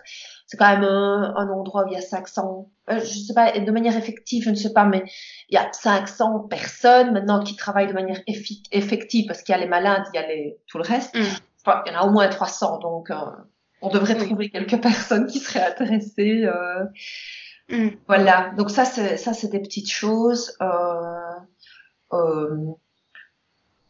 C'est 0.46 0.58
quand 0.58 0.70
même 0.70 0.84
un, 0.84 1.34
un, 1.36 1.50
endroit 1.50 1.84
où 1.84 1.88
il 1.88 1.94
y 1.94 1.98
a 1.98 2.02
500, 2.02 2.70
euh, 2.90 3.00
je 3.00 3.06
sais 3.06 3.34
pas, 3.34 3.52
de 3.52 3.72
manière 3.72 3.98
effective, 3.98 4.44
je 4.44 4.50
ne 4.50 4.56
sais 4.56 4.72
pas, 4.72 4.86
mais 4.86 5.04
il 5.50 5.56
y 5.56 5.58
a 5.58 5.68
500 5.74 6.48
personnes 6.48 7.12
maintenant 7.12 7.44
qui 7.44 7.56
travaillent 7.56 7.88
de 7.88 7.94
manière 7.94 8.22
effective 8.26 9.28
parce 9.28 9.44
qu'il 9.44 9.54
y 9.54 9.58
a 9.58 9.62
les 9.62 9.68
malades, 9.68 10.04
il 10.14 10.18
y 10.18 10.24
a 10.24 10.28
les, 10.28 10.58
tout 10.68 10.78
le 10.78 10.84
reste. 10.84 11.14
Mm. 11.16 11.24
Enfin, 11.66 11.84
il 11.86 11.92
y 11.92 11.96
en 11.96 12.00
a 12.00 12.06
au 12.06 12.12
moins 12.12 12.30
300, 12.30 12.80
donc 12.80 13.12
euh, 13.12 13.16
on 13.82 13.90
devrait 13.90 14.16
trouver 14.16 14.50
quelques 14.50 14.82
personnes 14.82 15.28
qui 15.28 15.40
seraient 15.40 15.66
intéressées. 15.66 16.46
Euh, 16.46 16.86
mm. 17.70 17.90
Voilà. 18.08 18.52
Donc 18.58 18.70
ça, 18.70 18.86
c'est 18.86 19.18
ça, 19.18 19.34
c'est 19.34 19.50
des 19.50 19.60
petites 19.60 19.92
choses. 19.92 20.56
Euh, 20.62 21.17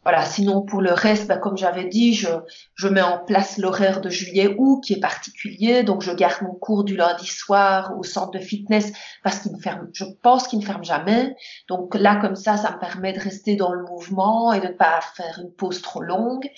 voilà, 0.08 0.24
sinon 0.24 0.62
pour 0.62 0.80
le 0.80 0.94
reste, 0.94 1.26
bah, 1.26 1.36
comme 1.36 1.58
j'avais 1.58 1.84
dit, 1.84 2.14
je, 2.14 2.28
je 2.74 2.88
mets 2.88 3.02
en 3.02 3.18
place 3.18 3.58
l'horaire 3.58 4.00
de 4.00 4.08
juillet-août 4.08 4.82
qui 4.82 4.94
est 4.94 5.00
particulier, 5.00 5.82
donc 5.82 6.00
je 6.00 6.12
garde 6.12 6.40
mon 6.40 6.54
cours 6.54 6.84
du 6.84 6.96
lundi 6.96 7.26
soir 7.26 7.92
au 7.98 8.02
centre 8.04 8.30
de 8.30 8.38
fitness 8.38 8.90
parce 9.22 9.40
qu'il 9.40 9.52
ne 9.52 9.58
ferme, 9.58 9.90
je 9.92 10.04
pense 10.22 10.48
qu'il 10.48 10.60
ne 10.60 10.64
ferme 10.64 10.82
jamais. 10.82 11.36
Donc 11.68 11.94
là, 11.94 12.16
comme 12.16 12.36
ça, 12.36 12.56
ça 12.56 12.72
me 12.72 12.78
permet 12.78 13.12
de 13.12 13.20
rester 13.20 13.54
dans 13.54 13.70
le 13.70 13.84
mouvement 13.84 14.54
et 14.54 14.60
de 14.60 14.68
ne 14.68 14.72
pas 14.72 15.00
faire 15.14 15.40
une 15.42 15.52
pause 15.52 15.82
trop 15.82 16.00
longue. 16.00 16.48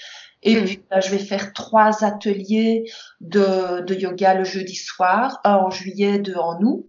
Et 0.44 0.54
mm. 0.54 0.64
puis, 0.64 0.84
bah, 0.88 1.00
je 1.00 1.10
vais 1.10 1.18
faire 1.18 1.52
trois 1.52 2.04
ateliers 2.04 2.84
de, 3.20 3.80
de 3.80 3.94
yoga 3.96 4.34
le 4.34 4.44
jeudi 4.44 4.76
soir, 4.76 5.40
un 5.42 5.56
en 5.56 5.70
juillet, 5.70 6.20
deux 6.20 6.36
en 6.36 6.62
août. 6.62 6.86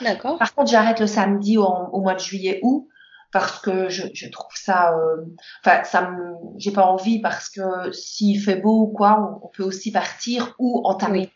D'accord. 0.00 0.38
Par 0.38 0.54
contre, 0.54 0.70
j'arrête 0.70 1.00
le 1.00 1.08
samedi 1.08 1.58
au, 1.58 1.64
au 1.64 2.00
mois 2.02 2.14
de 2.14 2.20
juillet-août 2.20 2.86
parce 3.32 3.60
que 3.60 3.88
je, 3.88 4.06
je 4.14 4.28
trouve 4.28 4.54
ça 4.54 4.94
euh, 4.96 5.24
enfin 5.64 5.84
ça 5.84 6.10
me 6.10 6.34
j'ai 6.56 6.72
pas 6.72 6.86
envie 6.86 7.20
parce 7.20 7.48
que 7.48 7.92
s'il 7.92 8.40
fait 8.40 8.56
beau 8.56 8.84
ou 8.84 8.86
quoi 8.88 9.40
on, 9.42 9.48
peut 9.48 9.64
aussi 9.64 9.92
partir 9.92 10.54
ou 10.58 10.82
entamer 10.84 11.30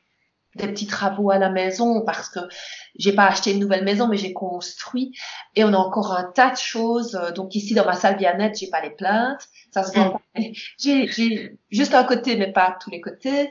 des 0.57 0.69
petits 0.69 0.87
travaux 0.87 1.31
à 1.31 1.39
la 1.39 1.49
maison 1.49 2.03
parce 2.05 2.29
que 2.29 2.41
j'ai 2.99 3.15
pas 3.15 3.27
acheté 3.27 3.53
une 3.53 3.61
nouvelle 3.61 3.85
maison 3.85 4.07
mais 4.07 4.19
j'ai 4.19 4.35
construit 4.35 5.13
et 5.55 5.65
on 5.65 5.73
a 5.73 5.79
encore 5.79 6.13
un 6.13 6.25
tas 6.25 6.51
de 6.51 6.59
choses. 6.59 7.19
Donc 7.35 7.55
ici 7.55 7.73
dans 7.73 7.87
ma 7.87 7.95
salle 7.95 8.19
bien-être 8.19 8.59
j'ai 8.59 8.69
pas 8.69 8.83
les 8.83 8.91
plaintes. 8.91 9.49
Ça 9.73 9.83
se 9.83 9.99
voit 9.99 10.21
mm. 10.37 10.43
j'ai 10.79 11.07
j'ai 11.09 11.59
juste 11.71 11.95
un 11.95 12.05
côté 12.05 12.37
mais 12.37 12.53
pas 12.53 12.77
tous 12.83 12.91
les 12.91 13.01
côtés. 13.01 13.51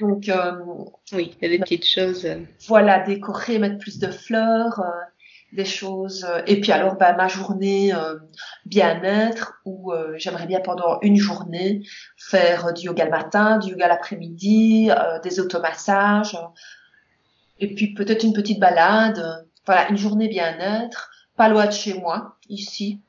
Donc 0.00 0.28
euh, 0.28 0.52
oui 1.12 1.36
il 1.40 1.48
y 1.48 1.54
a 1.54 1.56
des 1.56 1.62
petites 1.62 1.86
choses 1.86 2.26
voilà 2.66 2.98
décorer 3.00 3.60
mettre 3.60 3.78
plus 3.78 4.00
de 4.00 4.10
fleurs 4.10 4.80
euh, 4.80 5.09
des 5.52 5.64
choses. 5.64 6.24
Euh, 6.24 6.42
et 6.46 6.60
puis 6.60 6.72
alors, 6.72 6.96
bah, 6.96 7.12
ma 7.14 7.28
journée 7.28 7.92
euh, 7.94 8.16
bien-être, 8.66 9.60
où 9.64 9.92
euh, 9.92 10.14
j'aimerais 10.16 10.46
bien 10.46 10.60
pendant 10.60 10.98
une 11.02 11.16
journée 11.16 11.82
faire 12.16 12.72
du 12.72 12.86
yoga 12.86 13.04
le 13.04 13.10
matin, 13.10 13.58
du 13.58 13.70
yoga 13.70 13.88
l'après-midi, 13.88 14.90
des 15.22 15.40
automassages, 15.40 16.36
et 17.58 17.74
puis 17.74 17.94
peut-être 17.94 18.24
une 18.24 18.32
petite 18.32 18.60
balade. 18.60 19.46
Voilà, 19.66 19.88
une 19.90 19.98
journée 19.98 20.28
bien-être, 20.28 21.10
pas 21.36 21.48
loin 21.48 21.66
de 21.66 21.72
chez 21.72 21.94
moi, 21.94 22.36
ici. 22.48 23.00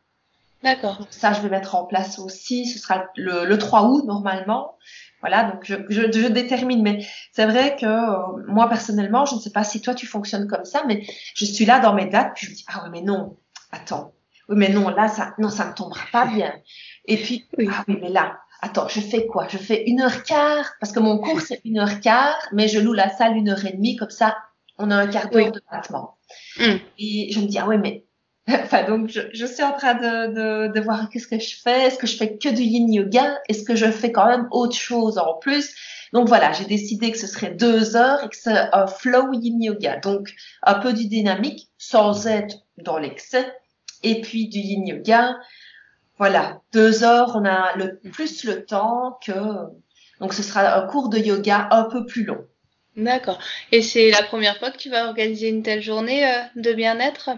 D'accord. 0.64 1.08
Ça, 1.10 1.34
je 1.34 1.42
vais 1.42 1.50
mettre 1.50 1.76
en 1.76 1.86
place 1.86 2.20
aussi. 2.20 2.68
Ce 2.68 2.78
sera 2.78 3.06
le, 3.16 3.46
le 3.46 3.58
3 3.58 3.86
août 3.86 4.06
normalement. 4.06 4.78
Voilà, 5.22 5.44
donc 5.52 5.64
je, 5.64 5.76
je, 5.90 6.12
je 6.12 6.28
détermine. 6.28 6.82
Mais 6.82 7.06
c'est 7.32 7.46
vrai 7.46 7.76
que 7.80 7.86
euh, 7.86 8.44
moi 8.48 8.68
personnellement, 8.68 9.26
je 9.26 9.36
ne 9.36 9.40
sais 9.40 9.52
pas 9.52 9.64
si 9.64 9.82
toi 9.82 9.94
tu 9.94 10.08
fonctionnes 10.08 10.48
comme 10.48 10.66
ça, 10.66 10.84
mais 10.88 11.06
je 11.36 11.46
suis 11.46 11.66
là 11.66 11.80
dans 11.80 11.94
mes 11.94 12.08
dates, 12.08 12.34
puis 12.36 12.48
je 12.48 12.52
me 12.52 12.56
dis 12.56 12.66
ah 12.68 12.82
oui 12.84 12.90
mais 12.92 13.02
non, 13.02 13.38
attends, 13.72 14.14
oui 14.50 14.56
mais 14.58 14.70
non 14.70 14.90
là 14.90 15.08
ça 15.08 15.34
non 15.38 15.50
ça 15.50 15.68
ne 15.68 15.74
tombera 15.74 16.04
pas 16.12 16.26
bien. 16.34 16.54
Et 17.06 17.18
puis 17.18 17.48
ah 17.70 17.84
oui 17.88 17.98
mais 18.02 18.10
là 18.10 18.40
attends 18.62 18.88
je 18.88 19.00
fais 19.00 19.28
quoi? 19.28 19.48
Je 19.48 19.58
fais 19.58 19.84
une 19.86 20.02
heure 20.02 20.24
quart 20.24 20.74
parce 20.80 20.92
que 20.92 21.00
mon 21.00 21.20
cours 21.20 21.42
c'est 21.42 21.62
une 21.66 21.80
heure 21.80 22.00
quart, 22.00 22.40
mais 22.52 22.68
je 22.68 22.80
loue 22.80 22.94
la 22.94 23.10
salle 23.10 23.38
une 23.38 23.50
heure 23.50 23.66
et 23.66 23.74
demie 23.74 23.96
comme 23.96 24.10
ça 24.10 24.38
on 24.78 24.90
a 24.90 24.96
un 24.96 25.08
quart 25.08 25.30
d'heure 25.30 25.52
de 25.52 25.62
battement. 25.72 26.18
Mm. 26.58 26.78
Et 26.98 27.32
je 27.32 27.40
me 27.40 27.46
dis 27.46 27.60
ah 27.60 27.68
oui 27.68 27.78
mais 27.78 28.06
Enfin, 28.48 28.84
donc, 28.84 29.10
je, 29.10 29.46
suis 29.46 29.64
en 29.64 29.74
train 29.74 29.94
de, 29.94 30.34
de, 30.68 30.74
de 30.74 30.80
voir 30.82 31.10
qu'est-ce 31.10 31.28
que 31.28 31.40
je 31.40 31.56
fais. 31.62 31.88
Est-ce 31.88 31.98
que 31.98 32.08
je 32.08 32.18
fais 32.18 32.38
que 32.38 32.50
du 32.50 32.64
yin 32.64 32.92
yoga? 32.92 33.38
Est-ce 33.48 33.64
que 33.64 33.76
je 33.76 33.90
fais 33.92 34.12
quand 34.12 34.28
même 34.28 34.48
autre 34.52 34.76
chose 34.76 35.18
en 35.18 35.36
plus? 35.36 35.76
Donc 36.14 36.28
voilà, 36.28 36.52
j'ai 36.52 36.66
décidé 36.66 37.12
que 37.12 37.18
ce 37.18 37.28
serait 37.28 37.52
deux 37.52 37.96
heures 37.96 38.24
et 38.24 38.30
que 38.30 38.36
c'est 38.36 38.70
un 38.74 38.88
flow 38.88 39.32
yin 39.34 39.62
yoga. 39.62 39.98
Donc, 39.98 40.34
un 40.64 40.76
peu 40.76 40.94
du 40.94 41.08
dynamique 41.08 41.70
sans 41.78 42.28
être 42.28 42.58
dans 42.78 42.98
l'excès. 42.98 43.54
Et 44.04 44.22
puis 44.22 44.48
du 44.48 44.60
yin 44.60 44.86
yoga. 44.88 45.38
Voilà, 46.18 46.62
deux 46.74 47.04
heures, 47.04 47.36
on 47.36 47.46
a 47.46 47.76
le 47.76 48.00
plus 48.00 48.44
le 48.44 48.66
temps 48.66 49.20
que... 49.26 49.32
Donc, 50.20 50.34
ce 50.34 50.44
sera 50.44 50.78
un 50.78 50.88
cours 50.88 51.10
de 51.10 51.18
yoga 51.18 51.68
un 51.72 51.86
peu 51.86 52.06
plus 52.06 52.24
long. 52.24 52.46
D'accord. 52.96 53.40
Et 53.72 53.82
c'est 53.82 54.12
la 54.12 54.22
première 54.24 54.58
fois 54.58 54.70
que 54.70 54.78
tu 54.78 54.90
vas 54.90 55.08
organiser 55.08 55.50
une 55.50 55.64
telle 55.64 55.82
journée 55.82 56.26
euh, 56.26 56.42
de 56.56 56.74
bien-être? 56.74 57.30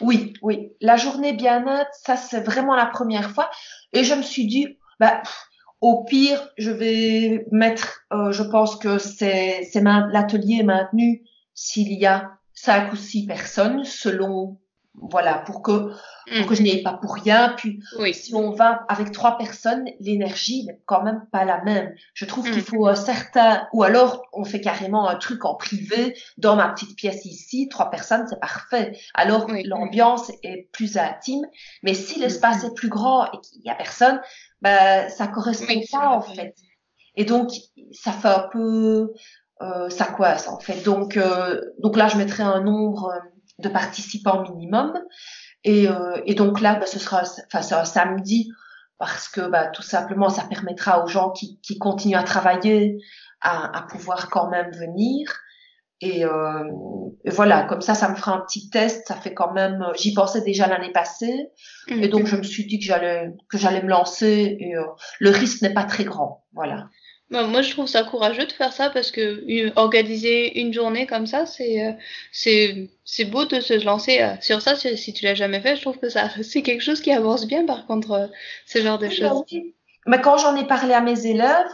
Oui, 0.00 0.32
oui. 0.42 0.72
La 0.80 0.96
journée 0.96 1.32
bien-être, 1.32 1.90
ça 1.92 2.16
c'est 2.16 2.40
vraiment 2.40 2.74
la 2.74 2.86
première 2.86 3.30
fois. 3.30 3.50
Et 3.92 4.04
je 4.04 4.14
me 4.14 4.22
suis 4.22 4.46
dit, 4.46 4.78
bah, 4.98 5.22
au 5.80 6.04
pire, 6.04 6.50
je 6.58 6.70
vais 6.70 7.46
mettre, 7.50 8.02
euh, 8.12 8.32
je 8.32 8.42
pense 8.42 8.76
que 8.76 8.98
c'est, 8.98 9.70
l'atelier 9.74 10.62
maintenu 10.62 11.22
s'il 11.54 11.92
y 11.92 12.06
a 12.06 12.32
cinq 12.54 12.92
ou 12.92 12.96
six 12.96 13.26
personnes 13.26 13.84
selon 13.84 14.58
voilà, 14.94 15.38
pour 15.38 15.62
que, 15.62 15.92
pour 16.36 16.46
que 16.46 16.54
je 16.54 16.62
n'y 16.62 16.70
aille 16.70 16.82
pas 16.82 16.94
pour 16.94 17.14
rien. 17.14 17.54
Puis, 17.56 17.82
si 18.12 18.34
on 18.34 18.50
va 18.50 18.84
avec 18.88 19.12
trois 19.12 19.38
personnes, 19.38 19.84
l'énergie 20.00 20.64
n'est 20.66 20.80
quand 20.86 21.02
même 21.02 21.26
pas 21.30 21.44
la 21.44 21.62
même. 21.62 21.94
Je 22.14 22.24
trouve 22.24 22.44
qu'il 22.44 22.62
mm. 22.62 22.66
faut 22.66 22.86
un 22.86 22.94
certain, 22.94 23.66
ou 23.72 23.82
alors 23.82 24.22
on 24.32 24.44
fait 24.44 24.60
carrément 24.60 25.08
un 25.08 25.16
truc 25.16 25.44
en 25.44 25.54
privé 25.54 26.16
dans 26.38 26.56
ma 26.56 26.68
petite 26.68 26.96
pièce 26.96 27.24
ici, 27.24 27.68
trois 27.68 27.90
personnes, 27.90 28.26
c'est 28.28 28.40
parfait. 28.40 28.98
Alors 29.14 29.46
l'ambiance 29.64 30.30
est 30.42 30.68
plus 30.72 30.98
intime. 30.98 31.46
Mais 31.82 31.94
si 31.94 32.18
mm, 32.18 32.22
l'espace 32.22 32.64
est 32.64 32.74
plus 32.74 32.88
grand 32.88 33.26
et 33.26 33.38
qu'il 33.40 33.62
y 33.64 33.70
a 33.70 33.74
personne, 33.74 34.20
ben, 34.60 35.08
ça 35.08 35.26
correspond 35.28 35.80
pas, 35.90 36.08
en 36.08 36.20
fait. 36.20 36.54
Et 37.16 37.24
donc, 37.24 37.50
ça 37.92 38.12
fait 38.12 38.28
un 38.28 38.48
peu, 38.52 39.12
euh, 39.62 39.88
ça 39.88 40.06
coince, 40.06 40.48
en 40.48 40.58
fait. 40.58 40.82
Donc, 40.84 41.16
euh, 41.16 41.60
donc 41.78 41.96
là, 41.96 42.08
je 42.08 42.16
mettrai 42.16 42.42
un 42.42 42.60
nombre, 42.60 43.12
de 43.60 43.68
participants 43.68 44.42
minimum. 44.42 44.98
Et, 45.64 45.88
euh, 45.88 46.20
et 46.26 46.34
donc 46.34 46.60
là, 46.60 46.76
bah, 46.76 46.86
ce 46.86 46.98
sera 46.98 47.22
enfin, 47.22 47.76
un 47.76 47.84
samedi 47.84 48.50
parce 48.98 49.28
que 49.28 49.40
bah, 49.40 49.66
tout 49.68 49.82
simplement, 49.82 50.28
ça 50.28 50.44
permettra 50.44 51.04
aux 51.04 51.08
gens 51.08 51.30
qui, 51.30 51.60
qui 51.62 51.78
continuent 51.78 52.16
à 52.16 52.22
travailler 52.22 52.98
à, 53.40 53.78
à 53.78 53.82
pouvoir 53.82 54.28
quand 54.30 54.48
même 54.50 54.70
venir. 54.72 55.26
Et, 56.02 56.24
euh, 56.24 56.64
et, 57.24 57.30
voilà, 57.30 57.64
comme 57.64 57.82
ça, 57.82 57.94
ça 57.94 58.08
me 58.08 58.14
fera 58.14 58.32
un 58.32 58.40
petit 58.40 58.70
test. 58.70 59.06
Ça 59.06 59.16
fait 59.16 59.34
quand 59.34 59.52
même, 59.52 59.84
j'y 59.98 60.14
pensais 60.14 60.40
déjà 60.40 60.66
l'année 60.66 60.92
passée, 60.92 61.50
et 61.88 62.08
donc 62.08 62.26
je 62.26 62.36
me 62.36 62.42
suis 62.42 62.66
dit 62.66 62.78
que 62.78 62.86
j'allais 62.86 63.34
que 63.50 63.58
j'allais 63.58 63.82
me 63.82 63.88
lancer. 63.88 64.56
Et 64.58 64.76
euh, 64.76 64.84
le 65.18 65.30
risque 65.30 65.60
n'est 65.60 65.74
pas 65.74 65.84
très 65.84 66.04
grand, 66.04 66.46
voilà. 66.54 66.88
Bah, 67.30 67.44
moi, 67.46 67.62
je 67.62 67.70
trouve 67.70 67.86
ça 67.86 68.02
courageux 68.02 68.44
de 68.44 68.52
faire 68.52 68.72
ça 68.72 68.90
parce 68.90 69.12
que 69.12 69.72
organiser 69.78 70.60
une 70.60 70.72
journée 70.72 71.06
comme 71.06 71.26
ça, 71.26 71.46
c'est 71.46 71.86
euh, 71.86 71.92
c'est 72.32 72.90
c'est 73.04 73.24
beau 73.24 73.44
de 73.44 73.60
se 73.60 73.84
lancer 73.84 74.20
euh, 74.20 74.34
sur 74.40 74.60
ça. 74.60 74.74
Si, 74.74 75.12
tu 75.12 75.24
l'as 75.24 75.36
jamais 75.36 75.60
fait, 75.60 75.76
je 75.76 75.80
trouve 75.80 75.98
que 75.98 76.08
ça 76.08 76.28
c'est 76.42 76.62
quelque 76.62 76.82
chose 76.82 77.00
qui 77.00 77.12
avance 77.12 77.46
bien. 77.46 77.64
Par 77.64 77.86
contre, 77.86 78.10
euh, 78.12 78.26
ce 78.66 78.80
genre 78.80 78.98
de 78.98 79.06
bah 79.06 79.14
choses. 79.14 79.44
Mais 80.06 80.20
quand 80.20 80.38
j'en 80.38 80.56
ai 80.56 80.66
parlé 80.66 80.92
à 80.92 81.00
mes 81.00 81.26
élèves, 81.26 81.72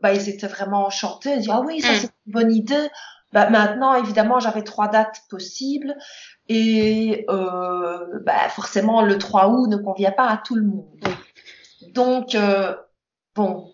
bah, 0.00 0.12
ils 0.14 0.28
étaient 0.28 0.46
vraiment 0.46 0.86
enchantés. 0.86 1.32
Ils 1.32 1.38
disaient 1.40 1.52
ah 1.52 1.62
oui, 1.66 1.80
ça 1.80 1.92
mm. 1.92 1.96
c'est 1.96 2.10
une 2.26 2.32
bonne 2.32 2.52
idée. 2.52 2.88
Bah, 3.32 3.50
maintenant, 3.50 3.94
évidemment, 3.94 4.38
j'avais 4.38 4.62
trois 4.62 4.86
dates 4.86 5.22
possibles 5.28 5.96
et 6.48 7.24
bah, 7.28 8.48
forcément 8.50 9.02
le 9.02 9.18
3 9.18 9.48
août 9.48 9.68
ne 9.68 9.78
convient 9.78 10.12
pas 10.12 10.28
à 10.28 10.36
tout 10.36 10.54
le 10.54 10.62
monde. 10.62 10.86
Donc 11.94 12.36
bon, 13.34 13.71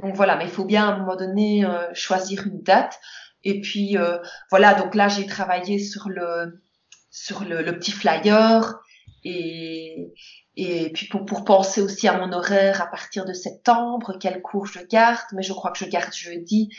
donc 0.00 0.14
voilà, 0.16 0.36
mais 0.36 0.44
il 0.44 0.50
faut 0.50 0.64
bien 0.64 0.88
à 0.88 0.92
un 0.92 0.98
moment 0.98 1.16
donné 1.16 1.64
euh, 1.64 1.92
choisir 1.94 2.46
une 2.46 2.62
date. 2.62 2.98
Et 3.44 3.60
puis 3.60 3.96
euh, 3.96 4.18
voilà, 4.50 4.74
donc 4.74 4.94
là 4.94 5.08
j'ai 5.08 5.26
travaillé 5.26 5.78
sur 5.78 6.08
le 6.08 6.62
sur 7.10 7.44
le, 7.44 7.64
petit 7.78 7.92
flyer 7.92 8.80
et 9.22 10.12
et 10.56 10.90
puis 10.92 11.06
pour, 11.08 11.24
pour 11.26 11.44
penser 11.44 11.80
aussi 11.82 12.08
à 12.08 12.18
mon 12.18 12.32
horaire 12.32 12.80
à 12.80 12.86
partir 12.86 13.24
de 13.24 13.32
septembre, 13.32 14.16
quel 14.18 14.40
cours 14.40 14.66
je 14.66 14.80
garde, 14.80 15.26
mais 15.32 15.42
je 15.42 15.52
crois 15.52 15.72
que 15.72 15.78
je 15.78 15.86
garde 15.86 16.12
jeudi 16.12 16.70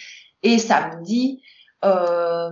et 0.44 0.58
samedi. 0.58 1.42
Euh, 1.84 2.50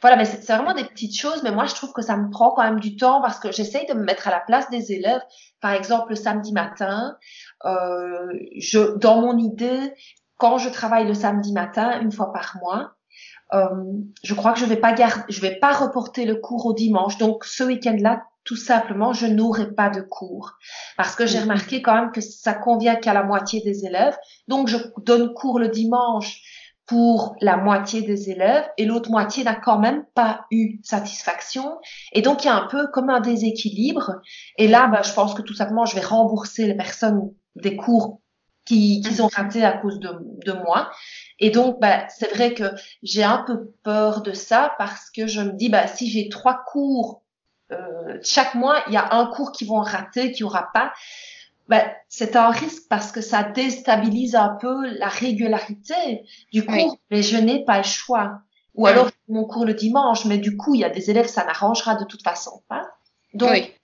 voilà, 0.00 0.16
mais 0.16 0.24
c'est 0.24 0.46
vraiment 0.52 0.74
des 0.74 0.84
petites 0.84 1.18
choses, 1.18 1.42
mais 1.42 1.50
moi 1.50 1.66
je 1.66 1.74
trouve 1.74 1.92
que 1.92 2.02
ça 2.02 2.16
me 2.16 2.30
prend 2.30 2.50
quand 2.52 2.62
même 2.62 2.80
du 2.80 2.96
temps 2.96 3.20
parce 3.20 3.40
que 3.40 3.50
j'essaye 3.50 3.86
de 3.86 3.94
me 3.94 4.04
mettre 4.04 4.28
à 4.28 4.30
la 4.30 4.40
place 4.40 4.70
des 4.70 4.92
élèves. 4.92 5.22
Par 5.60 5.72
exemple, 5.72 6.10
le 6.10 6.16
samedi 6.16 6.52
matin, 6.52 7.16
euh, 7.64 8.32
je, 8.56 8.96
dans 8.96 9.20
mon 9.20 9.36
idée, 9.38 9.92
quand 10.36 10.58
je 10.58 10.68
travaille 10.68 11.06
le 11.06 11.14
samedi 11.14 11.52
matin, 11.52 12.00
une 12.00 12.12
fois 12.12 12.32
par 12.32 12.56
mois, 12.60 12.92
euh, 13.54 13.68
je 14.22 14.34
crois 14.34 14.52
que 14.52 14.60
je 14.60 14.66
vais 14.66 14.76
pas 14.76 14.92
garder, 14.92 15.24
je 15.28 15.40
vais 15.40 15.56
pas 15.56 15.72
reporter 15.72 16.24
le 16.26 16.36
cours 16.36 16.66
au 16.66 16.74
dimanche. 16.74 17.18
Donc 17.18 17.44
ce 17.44 17.64
week-end-là, 17.64 18.22
tout 18.44 18.56
simplement, 18.56 19.12
je 19.12 19.26
n'aurai 19.26 19.72
pas 19.72 19.90
de 19.90 20.00
cours 20.00 20.52
parce 20.96 21.14
que 21.14 21.26
j'ai 21.26 21.40
remarqué 21.40 21.82
quand 21.82 21.94
même 21.94 22.12
que 22.12 22.20
ça 22.20 22.54
convient 22.54 22.96
qu'à 22.96 23.12
la 23.14 23.22
moitié 23.22 23.60
des 23.62 23.84
élèves. 23.84 24.16
Donc 24.46 24.68
je 24.68 24.76
donne 25.02 25.34
cours 25.34 25.58
le 25.58 25.68
dimanche 25.68 26.40
pour 26.88 27.36
la 27.42 27.58
moitié 27.58 28.00
des 28.00 28.30
élèves 28.30 28.66
et 28.78 28.86
l'autre 28.86 29.10
moitié 29.10 29.44
n'a 29.44 29.54
quand 29.54 29.78
même 29.78 30.04
pas 30.14 30.46
eu 30.50 30.80
satisfaction. 30.82 31.78
Et 32.12 32.22
donc, 32.22 32.44
il 32.44 32.46
y 32.46 32.50
a 32.50 32.56
un 32.56 32.66
peu 32.66 32.86
comme 32.88 33.10
un 33.10 33.20
déséquilibre. 33.20 34.16
Et 34.56 34.68
là, 34.68 34.88
bah, 34.88 35.02
je 35.02 35.12
pense 35.12 35.34
que 35.34 35.42
tout 35.42 35.54
simplement, 35.54 35.84
je 35.84 35.94
vais 35.94 36.00
rembourser 36.00 36.66
les 36.66 36.74
personnes 36.74 37.30
des 37.56 37.76
cours 37.76 38.20
qui, 38.64 39.02
qui 39.02 39.14
sont 39.14 39.28
ratés 39.28 39.64
à 39.64 39.72
cause 39.72 40.00
de, 40.00 40.10
de 40.46 40.52
moi. 40.52 40.90
Et 41.38 41.50
donc, 41.50 41.78
bah, 41.78 42.08
c'est 42.08 42.34
vrai 42.34 42.54
que 42.54 42.64
j'ai 43.02 43.22
un 43.22 43.44
peu 43.46 43.70
peur 43.84 44.22
de 44.22 44.32
ça 44.32 44.74
parce 44.78 45.10
que 45.10 45.26
je 45.26 45.42
me 45.42 45.52
dis, 45.52 45.68
bah, 45.68 45.86
si 45.86 46.10
j'ai 46.10 46.30
trois 46.30 46.64
cours 46.66 47.22
euh, 47.70 48.18
chaque 48.22 48.54
mois, 48.54 48.82
il 48.86 48.94
y 48.94 48.96
a 48.96 49.14
un 49.14 49.26
cours 49.26 49.52
qui 49.52 49.66
vont 49.66 49.80
rater, 49.80 50.32
qui 50.32 50.42
aura 50.42 50.70
pas. 50.72 50.92
Bah, 51.68 51.84
c'est 52.08 52.34
un 52.34 52.50
risque 52.50 52.84
parce 52.88 53.12
que 53.12 53.20
ça 53.20 53.42
déstabilise 53.42 54.34
un 54.34 54.56
peu 54.60 54.86
la 54.98 55.08
régularité 55.08 56.24
du 56.52 56.64
cours, 56.64 56.98
mais 57.10 57.22
je 57.22 57.36
n'ai 57.36 57.64
pas 57.64 57.78
le 57.78 57.84
choix. 57.84 58.40
Ou 58.74 58.86
alors 58.86 59.10
mon 59.28 59.44
cours 59.44 59.66
le 59.66 59.74
dimanche, 59.74 60.24
mais 60.24 60.38
du 60.38 60.56
coup, 60.56 60.74
il 60.74 60.80
y 60.80 60.84
a 60.84 60.88
des 60.88 61.10
élèves, 61.10 61.26
ça 61.26 61.44
n'arrangera 61.44 61.96
de 61.96 62.04
toute 62.04 62.22
façon 62.22 62.62
pas. 62.68 62.88
Donc 63.34 63.74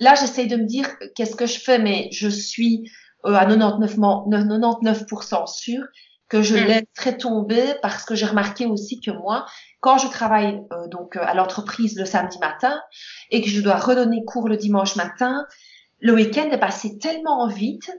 là, 0.00 0.14
j'essaye 0.14 0.48
de 0.48 0.56
me 0.56 0.64
dire 0.64 0.88
qu'est-ce 1.14 1.36
que 1.36 1.46
je 1.46 1.58
fais, 1.60 1.78
mais 1.78 2.08
je 2.12 2.28
suis 2.28 2.90
euh, 3.26 3.34
à 3.34 3.46
99%, 3.46 4.30
99 4.30 5.04
sûr 5.46 5.84
que 6.28 6.42
je 6.42 6.56
mm. 6.56 6.64
laisserai 6.64 7.18
tomber 7.18 7.74
parce 7.82 8.04
que 8.04 8.14
j'ai 8.14 8.26
remarqué 8.26 8.66
aussi 8.66 9.00
que 9.00 9.10
moi, 9.10 9.46
quand 9.80 9.98
je 9.98 10.08
travaille 10.08 10.60
euh, 10.72 10.88
donc 10.88 11.16
euh, 11.16 11.20
à 11.22 11.34
l'entreprise 11.34 11.96
le 11.96 12.04
samedi 12.04 12.38
matin 12.38 12.80
et 13.30 13.42
que 13.42 13.48
je 13.48 13.60
dois 13.60 13.76
redonner 13.76 14.24
cours 14.24 14.48
le 14.48 14.56
dimanche 14.56 14.96
matin, 14.96 15.46
le 16.00 16.14
week-end 16.14 16.50
est 16.50 16.58
passé 16.58 16.98
tellement 16.98 17.46
vite 17.48 17.90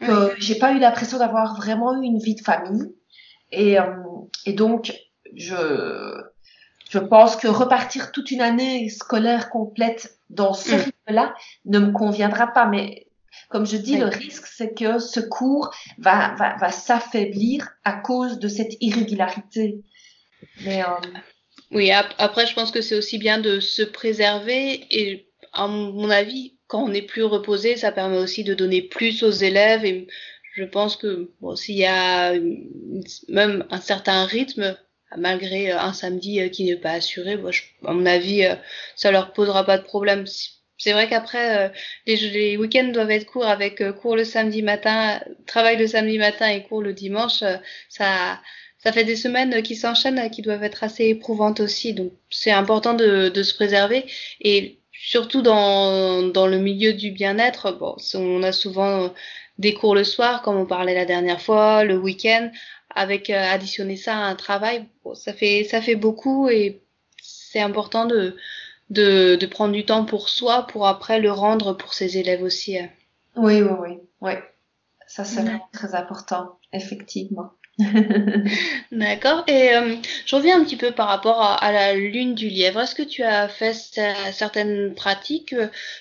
que 0.00 0.34
j'ai 0.38 0.54
pas 0.54 0.72
eu 0.72 0.78
l'impression 0.78 1.18
d'avoir 1.18 1.56
vraiment 1.56 2.00
eu 2.00 2.04
une 2.04 2.18
vie 2.18 2.34
de 2.34 2.40
famille 2.40 2.94
et, 3.52 3.76
et 4.46 4.52
donc 4.54 4.94
je 5.34 6.22
je 6.88 6.98
pense 6.98 7.36
que 7.36 7.48
repartir 7.48 8.10
toute 8.10 8.30
une 8.30 8.40
année 8.40 8.88
scolaire 8.88 9.50
complète 9.50 10.18
dans 10.30 10.54
ce 10.54 10.74
mm. 10.74 10.78
rythme-là 10.78 11.34
ne 11.66 11.78
me 11.78 11.92
conviendra 11.92 12.46
pas 12.46 12.66
mais 12.66 13.10
comme 13.48 13.66
je 13.66 13.76
dis, 13.76 13.96
le 13.96 14.06
risque, 14.06 14.46
c'est 14.46 14.74
que 14.74 14.98
ce 14.98 15.20
cours 15.20 15.74
va, 15.98 16.34
va, 16.36 16.56
va 16.56 16.70
s'affaiblir 16.70 17.68
à 17.84 17.92
cause 17.92 18.38
de 18.38 18.48
cette 18.48 18.74
irrégularité. 18.80 19.82
Mais, 20.64 20.82
euh... 20.82 20.86
Oui, 21.72 21.90
après, 21.90 22.46
je 22.46 22.54
pense 22.54 22.70
que 22.70 22.80
c'est 22.80 22.96
aussi 22.96 23.18
bien 23.18 23.38
de 23.38 23.60
se 23.60 23.82
préserver 23.82 24.86
et, 24.90 25.28
à 25.52 25.68
mon 25.68 26.10
avis, 26.10 26.56
quand 26.70 26.82
on 26.82 26.94
est 26.94 27.02
plus 27.02 27.24
reposé, 27.24 27.76
ça 27.76 27.92
permet 27.92 28.18
aussi 28.18 28.44
de 28.44 28.54
donner 28.54 28.82
plus 28.82 29.22
aux 29.22 29.30
élèves 29.30 29.84
et 29.84 30.06
je 30.54 30.64
pense 30.64 30.96
que 30.96 31.30
bon, 31.40 31.56
s'il 31.56 31.76
y 31.76 31.86
a 31.86 32.34
même 33.28 33.66
un 33.70 33.80
certain 33.80 34.24
rythme, 34.24 34.76
malgré 35.16 35.72
un 35.72 35.92
samedi 35.92 36.40
euh, 36.40 36.48
qui 36.48 36.64
n'est 36.64 36.76
pas 36.76 36.92
assuré, 36.92 37.36
bon, 37.36 37.50
à 37.84 37.92
mon 37.92 38.06
avis, 38.06 38.44
euh, 38.44 38.54
ça 38.96 39.10
leur 39.10 39.32
posera 39.32 39.64
pas 39.64 39.78
de 39.78 39.84
problème 39.84 40.26
c'est 40.80 40.92
vrai 40.92 41.08
qu'après, 41.08 41.68
euh, 41.68 41.68
les, 42.06 42.56
week-ends 42.56 42.88
doivent 42.88 43.10
être 43.10 43.26
courts 43.26 43.46
avec 43.46 43.82
euh, 43.82 43.92
cours 43.92 44.16
le 44.16 44.24
samedi 44.24 44.62
matin, 44.62 45.20
travail 45.46 45.76
le 45.76 45.86
samedi 45.86 46.18
matin 46.18 46.48
et 46.48 46.62
cours 46.64 46.80
le 46.80 46.94
dimanche. 46.94 47.42
Euh, 47.42 47.56
ça, 47.90 48.40
ça 48.78 48.90
fait 48.90 49.04
des 49.04 49.16
semaines 49.16 49.62
qui 49.62 49.76
s'enchaînent, 49.76 50.30
qui 50.30 50.40
doivent 50.40 50.64
être 50.64 50.82
assez 50.82 51.04
éprouvantes 51.08 51.60
aussi. 51.60 51.92
Donc, 51.92 52.12
c'est 52.30 52.50
important 52.50 52.94
de, 52.94 53.28
de 53.28 53.42
se 53.42 53.54
préserver 53.54 54.06
et 54.40 54.79
surtout 55.02 55.42
dans, 55.42 56.22
dans 56.22 56.46
le 56.46 56.58
milieu 56.58 56.92
du 56.92 57.10
bien-être. 57.10 57.72
Bon, 57.72 57.96
on 58.14 58.42
a 58.42 58.52
souvent 58.52 59.12
des 59.58 59.74
cours 59.74 59.94
le 59.94 60.04
soir, 60.04 60.42
comme 60.42 60.56
on 60.56 60.66
parlait 60.66 60.94
la 60.94 61.04
dernière 61.04 61.40
fois, 61.40 61.84
le 61.84 61.96
week-end, 61.96 62.50
avec 62.94 63.30
additionner 63.30 63.96
ça 63.96 64.16
à 64.16 64.22
un 64.28 64.34
travail, 64.34 64.86
bon, 65.04 65.14
ça 65.14 65.32
fait 65.32 65.64
ça 65.64 65.80
fait 65.80 65.96
beaucoup 65.96 66.48
et 66.48 66.82
c'est 67.22 67.60
important 67.60 68.06
de 68.06 68.36
de, 68.90 69.36
de 69.36 69.46
prendre 69.46 69.72
du 69.72 69.84
temps 69.84 70.04
pour 70.04 70.28
soi 70.28 70.66
pour 70.66 70.86
après 70.86 71.20
le 71.20 71.30
rendre 71.30 71.74
pour 71.74 71.94
ses 71.94 72.18
élèves 72.18 72.42
aussi. 72.42 72.78
Hein. 72.78 72.88
Oui, 73.36 73.62
oui, 73.62 73.70
oui, 73.80 73.98
oui. 74.20 74.32
Ça, 75.06 75.24
c'est 75.24 75.44
très 75.72 75.94
important, 75.94 76.58
effectivement. 76.72 77.52
D'accord. 78.92 79.44
Et 79.46 79.74
euh, 79.74 79.96
je 80.26 80.36
reviens 80.36 80.60
un 80.60 80.64
petit 80.64 80.76
peu 80.76 80.92
par 80.92 81.08
rapport 81.08 81.40
à, 81.40 81.72
la 81.72 81.94
lune 81.94 82.34
du 82.34 82.48
lièvre. 82.48 82.80
Est-ce 82.80 82.94
que 82.94 83.02
tu 83.02 83.22
as 83.22 83.48
fait 83.48 83.74
certaines 84.32 84.94
pratiques? 84.94 85.54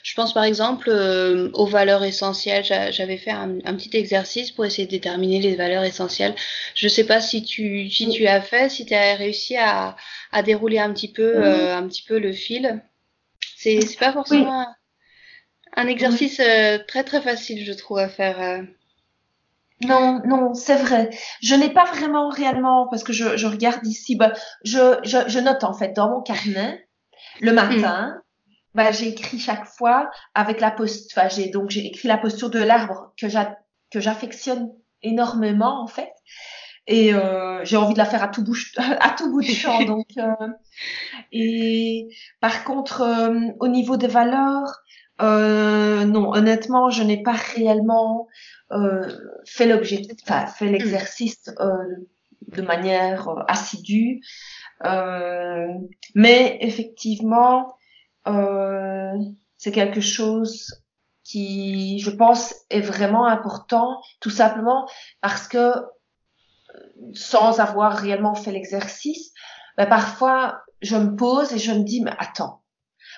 Je 0.04 0.14
pense 0.16 0.34
par 0.34 0.44
exemple 0.44 0.90
euh, 0.90 1.50
aux 1.54 1.66
valeurs 1.66 2.04
essentielles. 2.04 2.64
J'avais 2.64 3.18
fait 3.18 3.32
un, 3.32 3.58
petit 3.76 3.96
exercice 3.96 4.52
pour 4.52 4.66
essayer 4.66 4.86
de 4.86 4.92
déterminer 4.92 5.40
les 5.40 5.56
valeurs 5.56 5.84
essentielles. 5.84 6.36
Je 6.76 6.88
ne 6.88 6.90
sais 6.90 7.06
pas 7.06 7.22
si 7.22 7.44
tu, 7.44 7.90
si 7.90 8.10
tu 8.10 8.28
as 8.28 8.42
fait, 8.42 8.70
si 8.70 8.86
tu 8.86 8.94
as 8.94 9.16
réussi 9.16 9.56
à, 9.56 9.96
à 10.32 10.44
dérouler 10.44 10.80
un 10.80 10.94
petit 10.94 11.12
peu, 11.12 11.38
euh, 11.38 11.76
un 11.76 11.88
petit 11.88 12.04
peu 12.04 12.20
le 12.20 12.34
fil. 12.34 12.82
C'est 13.56 13.80
pas 14.00 14.14
forcément 14.14 14.66
un, 15.76 15.88
exercice 15.88 16.42
très 16.88 17.04
très 17.04 17.22
facile, 17.22 17.66
je 17.66 17.74
trouve, 17.74 18.00
à 18.00 18.10
faire. 18.10 18.64
Non, 19.82 20.22
non, 20.26 20.54
c'est 20.54 20.76
vrai. 20.76 21.10
Je 21.42 21.56
n'ai 21.56 21.70
pas 21.70 21.86
vraiment 21.86 22.30
réellement, 22.30 22.88
parce 22.90 23.04
que 23.04 23.14
je, 23.14 23.38
je 23.38 23.48
regarde 23.48 23.86
ici, 23.86 24.16
bah, 24.16 24.34
je, 24.64 25.00
je, 25.04 25.18
je, 25.28 25.40
note 25.40 25.64
en 25.64 25.74
fait 25.74 25.94
dans 25.96 26.10
mon 26.10 26.22
carnet 26.22 26.88
le 27.40 27.54
matin, 27.54 28.22
bah, 28.76 28.92
j'ai 28.92 29.08
écrit 29.08 29.40
chaque 29.40 29.66
fois 29.66 30.10
avec 30.34 30.60
la 30.60 30.72
posture. 30.72 31.18
Enfin, 31.18 31.30
j'ai 31.30 31.50
donc 31.50 31.70
j'ai 31.70 31.86
écrit 31.86 32.08
la 32.08 32.18
posture 32.18 32.50
de 32.50 32.60
l'arbre 32.60 33.14
que 33.18 33.28
que 33.90 34.00
j'affectionne 34.00 34.70
énormément 35.02 35.82
en 35.82 35.88
fait. 35.88 36.12
Et 36.88 37.14
euh, 37.14 37.64
j'ai 37.66 37.78
envie 37.78 37.94
de 37.94 38.00
la 38.00 38.06
faire 38.06 38.24
à 38.24 38.28
tout, 38.28 38.44
bouche, 38.44 38.74
à 38.78 39.12
tout 39.12 39.32
bout 39.32 39.42
de 39.42 39.48
champ. 39.48 39.84
donc, 39.86 40.08
euh, 40.18 40.48
et 41.32 42.08
par 42.42 42.64
contre, 42.64 43.02
euh, 43.02 43.52
au 43.60 43.68
niveau 43.68 43.96
des 43.96 44.08
valeurs, 44.08 44.82
euh, 45.22 46.06
non, 46.06 46.34
honnêtement, 46.34 46.90
je 46.90 47.04
n'ai 47.04 47.22
pas 47.22 47.34
réellement 47.34 48.28
fait 49.46 49.68
l'objet, 49.68 50.02
enfin 50.24 50.46
fait 50.48 50.68
l'exercice 50.68 51.50
de 52.48 52.62
manière 52.62 53.28
assidue. 53.48 54.22
mais 56.16 56.58
effectivement, 56.62 57.76
c'est 59.58 59.72
quelque 59.72 60.02
chose 60.02 60.84
qui, 61.24 62.00
je 62.00 62.10
pense, 62.10 62.56
est 62.70 62.82
vraiment 62.82 63.28
important, 63.28 64.02
tout 64.20 64.32
simplement 64.32 64.88
parce 65.22 65.48
que 65.48 65.74
sans 67.14 67.60
avoir 67.60 67.98
réellement 67.98 68.36
fait 68.36 68.52
l'exercice, 68.52 69.32
ben 69.78 69.86
parfois 69.86 70.62
je 70.82 70.96
me 70.96 71.16
pose 71.16 71.54
et 71.54 71.60
je 71.60 71.72
me 71.72 71.84
dis 71.84 72.02
mais 72.02 72.14
attends, 72.18 72.64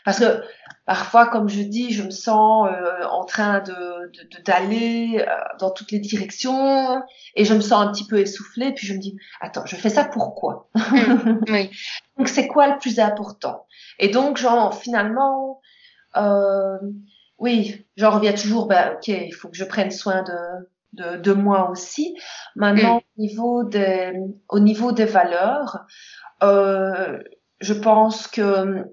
parce 0.05 0.19
que 0.19 0.43
parfois 0.85 1.27
comme 1.27 1.47
je 1.47 1.61
dis 1.61 1.91
je 1.91 2.03
me 2.03 2.09
sens 2.09 2.69
euh, 2.69 3.03
en 3.05 3.25
train 3.25 3.59
de 3.59 4.11
d'aller 4.43 5.23
euh, 5.27 5.35
dans 5.59 5.71
toutes 5.71 5.91
les 5.91 5.99
directions 5.99 7.01
et 7.35 7.45
je 7.45 7.53
me 7.53 7.61
sens 7.61 7.87
un 7.87 7.91
petit 7.91 8.07
peu 8.07 8.19
essoufflée 8.19 8.73
puis 8.73 8.87
je 8.87 8.93
me 8.93 8.99
dis 8.99 9.15
attends 9.39 9.65
je 9.65 9.75
fais 9.75 9.89
ça 9.89 10.03
pourquoi 10.03 10.69
mmh, 10.75 11.39
oui. 11.49 11.71
donc 12.17 12.27
c'est 12.27 12.47
quoi 12.47 12.67
le 12.67 12.77
plus 12.79 12.99
important? 12.99 13.65
Et 13.99 14.09
donc 14.09 14.37
genre 14.37 14.75
finalement 14.75 15.61
euh, 16.17 16.77
oui 17.37 17.85
j'en 17.97 18.11
reviens 18.11 18.33
toujours 18.33 18.67
ben 18.67 18.95
ok 18.95 19.07
il 19.07 19.33
faut 19.33 19.49
que 19.49 19.57
je 19.57 19.65
prenne 19.65 19.91
soin 19.91 20.23
de 20.23 20.67
de, 20.93 21.17
de 21.17 21.33
moi 21.33 21.69
aussi. 21.69 22.17
Maintenant, 22.55 22.97
mm. 22.97 22.99
au 22.99 23.21
niveau 23.21 23.63
des, 23.63 24.13
au 24.49 24.59
niveau 24.59 24.91
des 24.91 25.05
valeurs, 25.05 25.85
euh, 26.43 27.19
je 27.59 27.73
pense 27.73 28.27
que 28.27 28.85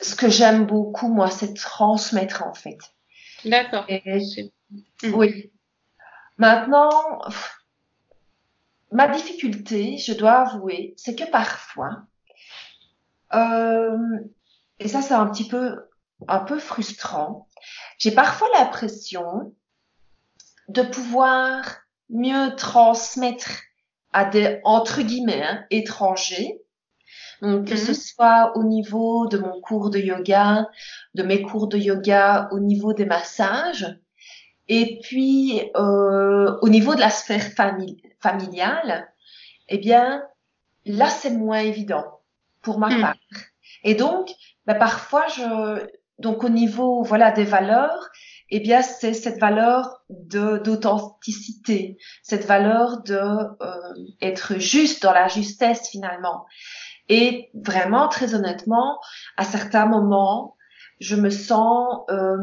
ce 0.00 0.14
que 0.14 0.28
j'aime 0.28 0.66
beaucoup, 0.66 1.08
moi, 1.08 1.30
c'est 1.30 1.54
transmettre 1.54 2.44
en 2.44 2.54
fait. 2.54 2.78
D'accord. 3.44 3.86
Mm. 3.88 5.14
Oui. 5.14 5.52
Maintenant, 6.38 7.20
ma 8.92 9.08
difficulté, 9.08 9.96
je 9.98 10.12
dois 10.12 10.40
avouer, 10.40 10.94
c'est 10.96 11.14
que 11.14 11.28
parfois, 11.30 12.02
euh, 13.34 13.96
et 14.78 14.88
ça 14.88 15.02
c'est 15.02 15.14
un 15.14 15.26
petit 15.26 15.48
peu, 15.48 15.88
un 16.28 16.40
peu 16.40 16.58
frustrant, 16.58 17.48
j'ai 17.98 18.10
parfois 18.10 18.48
l'impression 18.58 19.54
de 20.68 20.82
pouvoir 20.82 21.78
mieux 22.10 22.54
transmettre 22.56 23.62
à 24.12 24.24
des 24.24 24.60
entre 24.64 25.02
guillemets 25.02 25.42
hein, 25.42 25.64
étrangers. 25.70 26.60
Donc 27.42 27.68
que 27.68 27.76
ce 27.76 27.90
mhm. 27.90 27.96
soit 27.96 28.56
au 28.56 28.64
niveau 28.64 29.26
de 29.26 29.38
mon 29.38 29.60
cours 29.60 29.90
de 29.90 29.98
yoga, 29.98 30.68
de 31.14 31.22
mes 31.22 31.42
cours 31.42 31.68
de 31.68 31.78
yoga, 31.78 32.48
au 32.52 32.60
niveau 32.60 32.92
des 32.92 33.06
massages, 33.06 33.98
et 34.68 34.98
puis 35.02 35.62
euh, 35.76 36.56
au 36.60 36.68
niveau 36.68 36.94
de 36.94 37.00
la 37.00 37.10
sphère 37.10 37.52
familiale, 38.20 39.08
eh 39.68 39.78
bien 39.78 40.22
là 40.84 41.08
c'est 41.08 41.30
moins 41.30 41.60
évident 41.60 42.20
pour 42.62 42.78
ma 42.78 42.88
mhm. 42.88 43.00
part. 43.00 43.16
Et 43.84 43.94
donc 43.94 44.30
bah, 44.66 44.74
parfois 44.74 45.26
je 45.28 45.86
donc 46.18 46.42
au 46.44 46.48
niveau 46.48 47.02
voilà 47.02 47.30
des 47.30 47.44
valeurs, 47.44 48.10
eh 48.50 48.60
bien, 48.60 48.82
c'est 48.82 49.12
cette 49.12 49.40
valeur 49.40 50.02
de 50.08 50.58
d'authenticité, 50.58 51.98
cette 52.22 52.44
valeur 52.44 53.02
de 53.02 53.18
euh, 53.18 53.94
être 54.20 54.58
juste 54.58 55.02
dans 55.02 55.12
la 55.12 55.26
justesse 55.26 55.88
finalement. 55.88 56.46
Et 57.08 57.50
vraiment, 57.54 58.08
très 58.08 58.34
honnêtement, 58.34 58.98
à 59.36 59.44
certains 59.44 59.86
moments, 59.86 60.56
je 61.00 61.16
me 61.16 61.30
sens, 61.30 62.00
euh, 62.10 62.36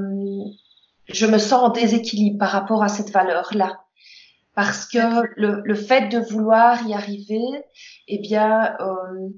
je 1.08 1.26
me 1.26 1.38
sens 1.38 1.64
en 1.64 1.70
déséquilibre 1.70 2.38
par 2.38 2.50
rapport 2.50 2.84
à 2.84 2.88
cette 2.88 3.12
valeur-là, 3.12 3.82
parce 4.56 4.86
que 4.86 5.28
le, 5.36 5.62
le 5.64 5.76
fait 5.76 6.10
de 6.10 6.20
vouloir 6.20 6.86
y 6.88 6.94
arriver, 6.94 7.66
eh 8.08 8.20
bien, 8.20 8.76
euh, 8.80 9.30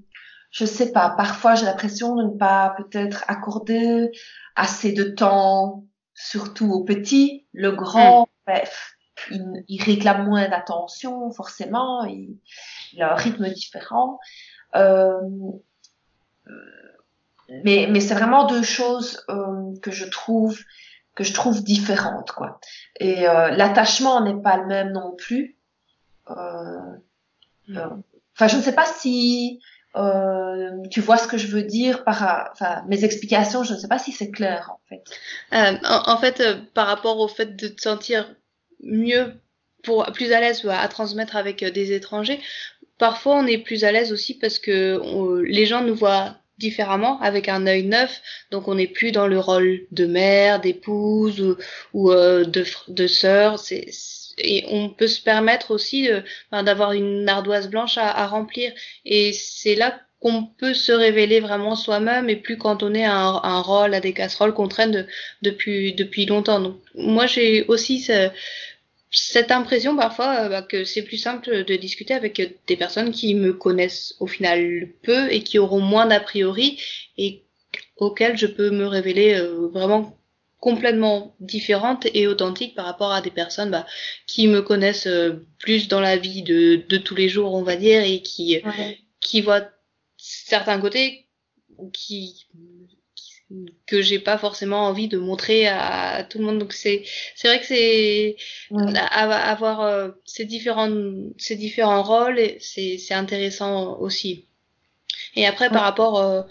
je 0.52 0.66
sais 0.66 0.92
pas. 0.94 1.10
Parfois, 1.10 1.56
j'ai 1.56 1.66
l'impression 1.66 2.16
de 2.16 2.24
ne 2.24 2.38
pas 2.38 2.76
peut-être 2.78 3.26
accorder 3.28 4.10
assez 4.56 4.94
de 4.94 5.04
temps 5.04 5.84
surtout 6.14 6.72
aux 6.72 6.86
petits. 6.86 7.46
Le 7.52 7.72
grand, 7.72 8.28
bref, 8.48 8.96
mm. 9.32 9.60
il, 9.68 9.84
réclame 9.84 10.28
moins 10.28 10.48
d'attention, 10.48 11.30
forcément, 11.32 12.06
il, 12.06 12.40
a 13.02 13.12
un 13.12 13.16
rythme 13.16 13.50
différent. 13.50 14.20
Euh, 14.76 15.22
mais 17.64 17.88
mais 17.90 18.00
c'est 18.00 18.16
vraiment 18.16 18.46
deux 18.46 18.64
choses 18.64 19.24
euh, 19.30 19.74
que 19.82 19.92
je 19.92 20.06
trouve 20.06 20.60
que 21.16 21.24
je 21.24 21.34
trouve 21.34 21.64
différentes 21.64 22.32
quoi. 22.32 22.60
Et 23.00 23.28
euh, 23.28 23.50
l'attachement 23.52 24.22
n'est 24.22 24.42
pas 24.42 24.58
le 24.58 24.66
même 24.66 24.92
non 24.92 25.16
plus. 25.16 25.58
Mm. 26.28 27.78
enfin, 28.34 28.48
je 28.48 28.58
ne 28.58 28.62
sais 28.62 28.74
pas 28.74 28.86
si 28.86 29.60
euh, 29.96 30.72
tu 30.92 31.00
vois 31.00 31.16
ce 31.18 31.28
que 31.28 31.38
je 31.38 31.48
veux 31.48 31.64
dire 31.64 32.04
par 32.04 32.50
enfin 32.52 32.84
mes 32.88 33.06
explications 33.06 33.64
je 33.64 33.74
ne 33.74 33.78
sais 33.78 33.88
pas 33.88 33.98
si 33.98 34.12
c'est 34.12 34.30
clair 34.30 34.72
en 34.74 34.80
fait 34.90 35.04
euh, 35.54 35.78
en, 35.86 36.18
fait 36.18 36.42
euh, 36.42 36.58
par 36.74 36.88
rapport 36.88 37.18
au 37.18 37.30
fait 37.30 37.56
de 37.56 37.70
te 37.70 37.82
sentir 37.82 38.36
mieux 38.84 39.32
pour 39.84 40.06
plus 40.12 40.34
à 40.34 40.42
l'aise 40.42 40.68
à 40.70 40.86
transmettre 40.90 41.38
avec 41.38 41.64
des 41.64 41.94
étrangers 41.94 42.42
parfois 42.98 43.38
on 43.38 43.48
est 43.48 43.58
plus 43.58 43.84
à 43.84 43.92
l'aise 43.92 44.12
aussi 44.12 44.34
parce 44.36 44.60
que 44.60 45.02
les 45.44 45.66
gens 45.66 45.84
nous 45.84 45.96
voient 45.96 46.36
différemment 46.58 47.20
avec 47.22 47.50
un 47.50 47.68
œil 47.68 47.84
neuf 47.84 48.22
donc 48.52 48.68
on 48.68 48.76
n'est 48.76 48.88
plus 48.88 49.12
dans 49.12 49.28
le 49.28 49.40
rôle 49.40 49.82
de 49.92 50.06
mère 50.06 50.62
d'épouse 50.62 51.42
ou, 51.42 51.58
ou 51.94 52.14
de 52.14 53.08
sœur 53.08 53.60
et 54.38 54.66
on 54.70 54.90
peut 54.90 55.08
se 55.08 55.22
permettre 55.22 55.72
aussi 55.72 56.10
euh, 56.10 56.22
d'avoir 56.52 56.94
une 56.94 57.28
ardoise 57.30 57.70
blanche 57.70 57.98
à, 57.98 58.10
à 58.10 58.28
remplir. 58.28 58.72
Et 59.06 59.34
c'est 59.34 59.76
là 59.76 60.00
qu'on 60.20 60.46
peut 60.46 60.74
se 60.74 60.92
révéler 60.92 61.40
vraiment 61.40 61.76
soi-même 61.76 62.30
et 62.30 62.36
plus 62.36 62.58
cantonner 62.58 63.06
à 63.06 63.16
un, 63.16 63.44
un, 63.44 63.62
rôle, 63.62 63.94
à 63.94 64.00
des 64.00 64.14
casseroles 64.14 64.54
qu'on 64.54 64.68
traîne 64.68 65.08
depuis, 65.42 65.94
depuis 65.94 66.26
longtemps. 66.26 66.60
Donc, 66.60 66.78
moi, 66.96 67.28
j'ai 67.28 67.66
aussi 67.68 68.00
ce, 68.00 68.30
cette 69.12 69.52
impression 69.52 69.96
parfois 69.96 70.42
euh, 70.42 70.50
bah, 70.50 70.62
que 70.62 70.84
c'est 70.84 71.04
plus 71.04 71.18
simple 71.18 71.64
de 71.64 71.76
discuter 71.76 72.14
avec 72.14 72.42
des 72.68 72.78
personnes 72.78 73.12
qui 73.12 73.36
me 73.36 73.54
connaissent 73.54 74.16
au 74.20 74.28
final 74.28 74.90
peu 75.04 75.32
et 75.32 75.42
qui 75.42 75.60
auront 75.60 75.82
moins 75.82 76.06
d'a 76.06 76.20
priori 76.20 76.80
et 77.18 77.44
auxquelles 77.98 78.38
je 78.38 78.48
peux 78.48 78.72
me 78.72 78.86
révéler 78.86 79.36
euh, 79.36 79.68
vraiment 79.68 80.18
complètement 80.60 81.36
différente 81.40 82.08
et 82.14 82.28
authentique 82.28 82.76
par 82.76 82.86
rapport 82.86 83.12
à 83.12 83.22
des 83.22 83.32
personnes 83.32 83.72
bah, 83.72 83.86
qui 84.26 84.48
me 84.48 84.62
connaissent 84.62 85.08
euh, 85.08 85.46
plus 85.60 85.88
dans 85.88 86.02
la 86.02 86.18
vie 86.18 86.42
de, 86.42 86.84
de, 86.90 86.98
tous 86.98 87.16
les 87.16 87.30
jours, 87.30 87.54
on 87.54 87.64
va 87.64 87.76
dire, 87.76 88.02
et 88.02 88.22
qui, 88.22 88.62
qui 89.22 89.42
voient 89.42 89.70
certains 90.18 90.80
côtés 90.80 91.26
qui, 91.94 92.48
que 93.86 94.02
j'ai 94.02 94.20
pas 94.20 94.38
forcément 94.38 94.88
envie 94.88 95.08
de 95.08 95.18
montrer 95.18 95.68
à, 95.68 96.24
tout 96.24 96.40
le 96.40 96.46
monde. 96.46 96.60
Donc 96.60 96.74
c'est 96.74 97.04
c'est 97.36 97.48
vrai 97.48 97.60
que 97.60 97.66
c'est 97.66 98.36
avoir 98.72 99.82
euh, 99.82 100.10
ces 100.26 100.46
différents 100.46 100.92
ces 101.38 101.56
différents 101.56 102.04
rôles 102.04 102.40
c'est 102.60 102.98
c'est 102.98 103.14
intéressant 103.14 103.98
aussi. 104.00 104.46
Et 105.36 105.46
après 105.46 105.70
par 105.70 105.84
rapport 105.84 106.20
euh, 106.20 106.42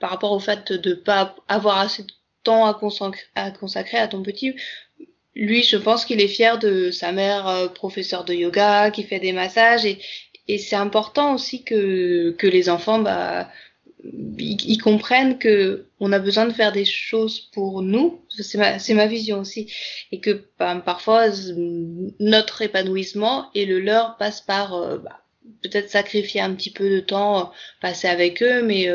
par 0.00 0.10
rapport 0.10 0.32
au 0.32 0.40
fait 0.40 0.72
de 0.72 0.94
pas 0.94 1.36
avoir 1.48 1.78
assez 1.78 2.04
de 2.04 2.12
temps 2.44 2.66
à, 2.66 2.74
consacrer, 2.74 3.26
à 3.34 3.50
consacrer 3.50 3.98
à 3.98 4.08
ton 4.08 4.22
petit. 4.22 4.54
Lui, 5.34 5.62
je 5.62 5.76
pense 5.76 6.04
qu'il 6.04 6.20
est 6.20 6.28
fier 6.28 6.58
de 6.58 6.90
sa 6.90 7.12
mère 7.12 7.46
euh, 7.46 7.68
professeure 7.68 8.24
de 8.24 8.34
yoga, 8.34 8.90
qui 8.90 9.04
fait 9.04 9.20
des 9.20 9.32
massages 9.32 9.84
et, 9.84 9.98
et 10.48 10.58
c'est 10.58 10.76
important 10.76 11.34
aussi 11.34 11.62
que, 11.62 12.34
que 12.38 12.46
les 12.46 12.68
enfants, 12.68 12.98
bah, 12.98 13.48
ils, 14.38 14.78
comprennent 14.78 15.38
que 15.38 15.86
on 16.00 16.12
a 16.12 16.18
besoin 16.18 16.46
de 16.46 16.52
faire 16.52 16.72
des 16.72 16.84
choses 16.84 17.40
pour 17.52 17.82
nous. 17.82 18.20
C'est 18.28 18.58
ma, 18.58 18.78
c'est 18.78 18.94
ma 18.94 19.06
vision 19.06 19.40
aussi. 19.40 19.72
Et 20.12 20.20
que 20.20 20.44
bah, 20.58 20.80
parfois, 20.84 21.26
notre 22.20 22.62
épanouissement 22.62 23.50
et 23.54 23.66
le 23.66 23.80
leur 23.80 24.16
passe 24.16 24.40
par 24.40 24.74
euh, 24.74 24.98
bah, 24.98 25.20
peut-être 25.62 25.90
sacrifier 25.90 26.40
un 26.40 26.54
petit 26.54 26.70
peu 26.70 26.90
de 26.90 27.00
temps 27.00 27.40
euh, 27.40 27.44
passé 27.80 28.08
avec 28.08 28.42
eux, 28.42 28.62
mais, 28.62 28.88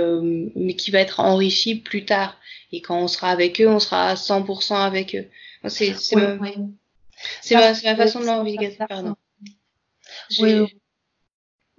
mais 0.56 0.76
qui 0.76 0.92
va 0.92 1.00
être 1.00 1.20
enrichi 1.20 1.76
plus 1.76 2.06
tard. 2.06 2.38
Et 2.72 2.82
quand 2.82 3.00
on 3.00 3.08
sera 3.08 3.30
avec 3.30 3.62
eux, 3.62 3.68
on 3.68 3.80
sera 3.80 4.10
à 4.10 4.16
100% 4.16 4.76
avec 4.76 5.16
eux. 5.16 5.28
C'est 5.70 5.94
c'est 5.96 6.16
ma, 6.16 6.36
ma, 7.74 7.96
façon 7.96 8.20
de 8.20 8.26
l'envisager. 8.26 8.78
Pardon. 8.90 9.16
Oui. 10.40 10.66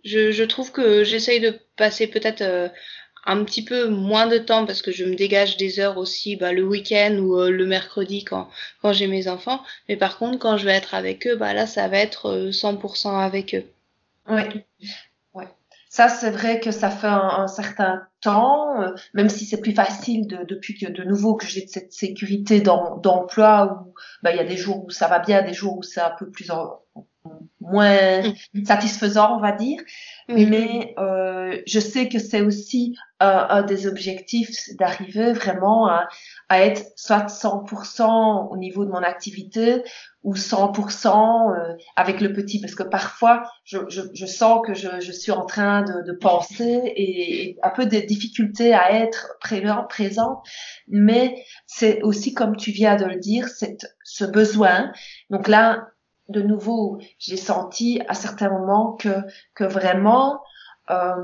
Je, 0.05 0.33
je 0.33 0.45
trouve 0.45 0.71
que 0.71 1.03
j'essaye 1.03 1.41
de 1.41 1.59
passer 1.77 2.07
peut-être 2.07 2.43
euh, 2.43 2.69
un 3.27 3.45
petit 3.45 3.65
peu 3.65 3.89
moins 3.89 4.27
de 4.27 4.39
temps 4.39 4.67
parce 4.67 4.83
que 4.83 4.93
je 4.93 5.05
me 5.05 5.15
dégage 5.15 5.57
des 5.57 5.81
heures 5.81 5.99
aussi 5.99 6.37
bah, 6.37 6.53
le 6.53 6.65
week-end 6.65 7.17
ou 7.19 7.39
euh, 7.39 7.51
le 7.51 7.67
mercredi 7.67 8.25
quand, 8.25 8.49
quand 8.83 8.93
j'ai 8.93 9.07
mes 9.07 9.29
enfants. 9.29 9.63
Mais 9.89 9.97
par 9.97 10.19
contre, 10.19 10.39
quand 10.39 10.57
je 10.57 10.67
vais 10.67 10.75
être 10.75 10.95
avec 10.95 11.27
eux, 11.27 11.37
bah 11.37 11.55
là, 11.55 11.67
ça 11.67 11.89
va 11.89 11.99
être 11.99 12.51
100% 12.51 13.09
euh, 13.09 13.11
avec 13.19 13.55
eux. 13.55 13.65
Oui. 14.29 14.43
Ouais. 15.35 15.49
Ça, 15.89 16.09
c'est 16.09 16.31
vrai 16.31 16.61
que 16.61 16.71
ça 16.71 16.91
fait 16.91 17.07
un, 17.07 17.47
certain 17.47 18.03
temps, 18.21 18.81
euh, 18.83 18.91
même 19.15 19.29
si 19.29 19.45
c'est 19.45 19.61
plus 19.61 19.75
facile 19.75 20.27
de, 20.27 20.45
depuis 20.45 20.79
que 20.79 20.91
de 20.91 21.05
nouveau 21.05 21.35
que 21.37 21.47
j'ai 21.47 21.67
cette 21.67 21.93
sécurité 21.93 22.61
d'emploi 22.61 23.87
où 23.87 23.95
bah, 24.23 24.33
il 24.33 24.37
y 24.37 24.41
a 24.41 24.45
des 24.45 24.57
jours 24.57 24.85
où 24.85 24.91
ça 24.91 25.09
va 25.09 25.19
bien, 25.19 25.43
des 25.43 25.55
jours 25.55 25.79
où 25.79 25.83
c'est 25.83 26.01
un 26.01 26.15
peu 26.19 26.31
plus 26.31 26.51
en, 26.51 26.81
moins 27.61 28.23
mm. 28.55 28.65
satisfaisant, 28.65 29.37
on 29.37 29.41
va 29.41 29.53
dire. 29.53 29.81
Mais 30.29 30.95
euh, 30.99 31.61
je 31.67 31.81
sais 31.81 32.09
que 32.09 32.19
c'est 32.19 32.43
aussi 32.43 32.97
un, 33.21 33.63
des 33.63 33.87
objectifs 33.87 34.51
d'arriver 34.79 35.33
vraiment 35.33 35.89
à, 35.89 36.09
à, 36.51 36.61
être 36.61 36.83
soit 36.97 37.27
100% 37.27 38.49
au 38.51 38.57
niveau 38.59 38.85
de 38.85 38.91
mon 38.91 39.03
activité 39.03 39.83
ou 40.25 40.35
100% 40.35 41.55
euh, 41.57 41.75
avec 41.97 42.21
le 42.21 42.35
petit. 42.35 42.61
Parce 42.61 42.75
que 42.75 42.83
parfois, 42.83 43.45
je, 43.65 43.79
je, 43.89 44.03
je 44.13 44.27
sens 44.27 44.61
que 44.67 44.75
je, 44.75 45.01
je, 45.01 45.13
suis 45.13 45.33
en 45.33 45.47
train 45.47 45.83
de, 45.83 46.03
de 46.07 46.13
penser 46.13 46.93
et, 46.97 47.57
un 47.63 47.71
peu 47.71 47.87
des 47.87 48.03
difficultés 48.03 48.75
à 48.75 48.93
être 48.93 49.37
présent, 49.41 49.85
présent. 49.89 50.43
Mais 50.89 51.43
c'est 51.67 52.03
aussi, 52.03 52.35
comme 52.35 52.57
tu 52.57 52.73
viens 52.73 52.97
de 52.97 53.07
le 53.07 53.17
dire, 53.17 53.49
c'est 53.49 53.79
ce 54.03 54.25
besoin. 54.25 54.93
Donc 55.31 55.49
là, 55.49 55.89
de 56.29 56.43
nouveau, 56.43 56.99
j'ai 57.19 57.37
senti 57.37 58.01
à 58.09 58.15
certains 58.15 58.51
moments 58.51 58.93
que, 58.93 59.15
que 59.55 59.65
vraiment, 59.65 60.41
euh, 60.91 61.15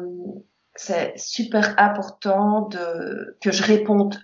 c'est 0.74 1.14
super 1.16 1.74
important 1.78 2.62
de, 2.68 3.36
que 3.40 3.50
je 3.50 3.62
réponde 3.62 4.16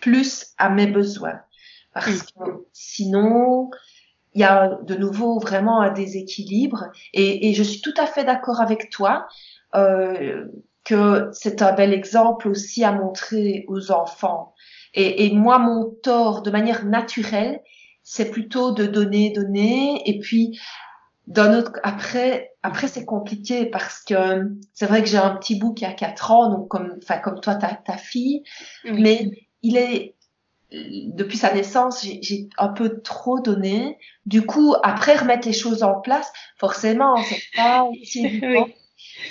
plus 0.00 0.54
à 0.58 0.70
mes 0.70 0.86
besoins. 0.86 1.40
Parce 1.92 2.22
que 2.22 2.66
sinon, 2.72 3.70
il 4.34 4.40
y 4.40 4.44
a 4.44 4.78
de 4.82 4.94
nouveau 4.94 5.38
vraiment 5.38 5.80
un 5.80 5.92
déséquilibre. 5.92 6.90
Et, 7.12 7.48
et 7.48 7.54
je 7.54 7.62
suis 7.62 7.80
tout 7.80 7.94
à 7.96 8.06
fait 8.06 8.24
d'accord 8.24 8.60
avec 8.60 8.90
toi 8.90 9.28
euh, 9.74 10.46
que 10.84 11.30
c'est 11.32 11.62
un 11.62 11.72
bel 11.72 11.92
exemple 11.92 12.48
aussi 12.48 12.84
à 12.84 12.92
montrer 12.92 13.64
aux 13.68 13.92
enfants. 13.92 14.54
Et, 14.92 15.26
et 15.26 15.34
moi, 15.34 15.58
mon 15.58 15.90
tort, 16.02 16.42
de 16.42 16.50
manière 16.50 16.84
naturelle, 16.84 17.60
c'est 18.04 18.30
plutôt 18.30 18.70
de 18.72 18.86
donner, 18.86 19.30
donner, 19.30 20.02
et 20.08 20.20
puis 20.20 20.60
d'un 21.26 21.58
autre, 21.58 21.72
après, 21.82 22.52
après 22.62 22.86
c'est 22.86 23.06
compliqué 23.06 23.64
parce 23.64 24.00
que 24.00 24.52
c'est 24.74 24.86
vrai 24.86 25.02
que 25.02 25.08
j'ai 25.08 25.16
un 25.16 25.34
petit 25.36 25.58
bout 25.58 25.72
qui 25.72 25.86
a 25.86 25.92
4 25.92 26.30
ans, 26.30 26.50
donc 26.50 26.68
comme, 26.68 26.94
enfin 27.02 27.18
comme 27.18 27.40
toi, 27.40 27.54
ta, 27.54 27.74
ta 27.74 27.96
fille, 27.96 28.44
mais 28.84 29.30
il 29.62 29.78
est 29.78 30.14
depuis 30.70 31.36
sa 31.36 31.52
naissance, 31.52 32.02
j'ai 32.02 32.48
un 32.58 32.68
peu 32.68 33.00
trop 33.00 33.40
donné. 33.40 33.98
Du 34.26 34.44
coup, 34.44 34.74
après 34.82 35.16
remettre 35.16 35.46
les 35.46 35.54
choses 35.54 35.82
en 35.82 36.00
place, 36.00 36.32
forcément, 36.58 37.16
c'est 37.22 37.42
pas 37.56 37.84
aussi 38.02 38.26
évident. 38.26 38.66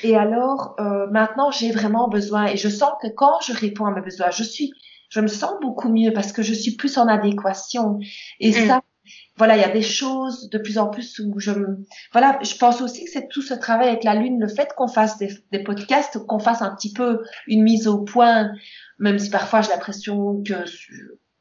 Et 0.04 0.16
alors, 0.16 0.76
euh, 0.80 1.08
maintenant, 1.08 1.52
j'ai 1.52 1.72
vraiment 1.72 2.08
besoin, 2.08 2.46
et 2.46 2.58
je 2.58 2.70
sens 2.70 2.92
que 3.02 3.08
quand 3.08 3.40
je 3.46 3.54
réponds 3.54 3.86
à 3.86 3.92
mes 3.92 4.02
besoins, 4.02 4.30
je 4.32 4.44
suis 4.44 4.72
je 5.14 5.20
me 5.20 5.28
sens 5.28 5.54
beaucoup 5.62 5.90
mieux 5.90 6.12
parce 6.12 6.32
que 6.32 6.42
je 6.42 6.54
suis 6.54 6.72
plus 6.72 6.98
en 6.98 7.08
adéquation. 7.08 8.00
Et 8.40 8.50
mm. 8.50 8.68
ça, 8.68 8.82
voilà, 9.38 9.56
il 9.58 9.62
y 9.62 9.66
a 9.66 9.70
des 9.70 9.84
choses 9.84 10.50
de 10.50 10.58
plus 10.58 10.80
en 10.80 10.88
plus 10.88 11.20
où 11.20 11.40
je 11.40 11.52
me, 11.52 11.86
voilà, 12.12 12.40
je 12.42 12.56
pense 12.56 12.82
aussi 12.82 13.06
que 13.06 13.12
c'est 13.12 13.28
tout 13.28 13.44
ce 13.44 13.54
travail 13.54 13.90
avec 13.90 14.04
la 14.04 14.16
lune, 14.16 14.40
le 14.40 14.48
fait 14.48 14.74
qu'on 14.76 14.88
fasse 14.88 15.18
des, 15.20 15.30
des 15.52 15.60
podcasts, 15.60 16.18
qu'on 16.26 16.40
fasse 16.40 16.64
un 16.64 16.74
petit 16.76 16.94
peu 16.94 17.24
une 17.46 17.62
mise 17.62 17.88
au 17.88 18.00
point, 18.00 18.52
même 18.98 19.20
si 19.20 19.30
parfois 19.30 19.62
j'ai 19.62 19.70
l'impression 19.70 20.42
que, 20.44 20.54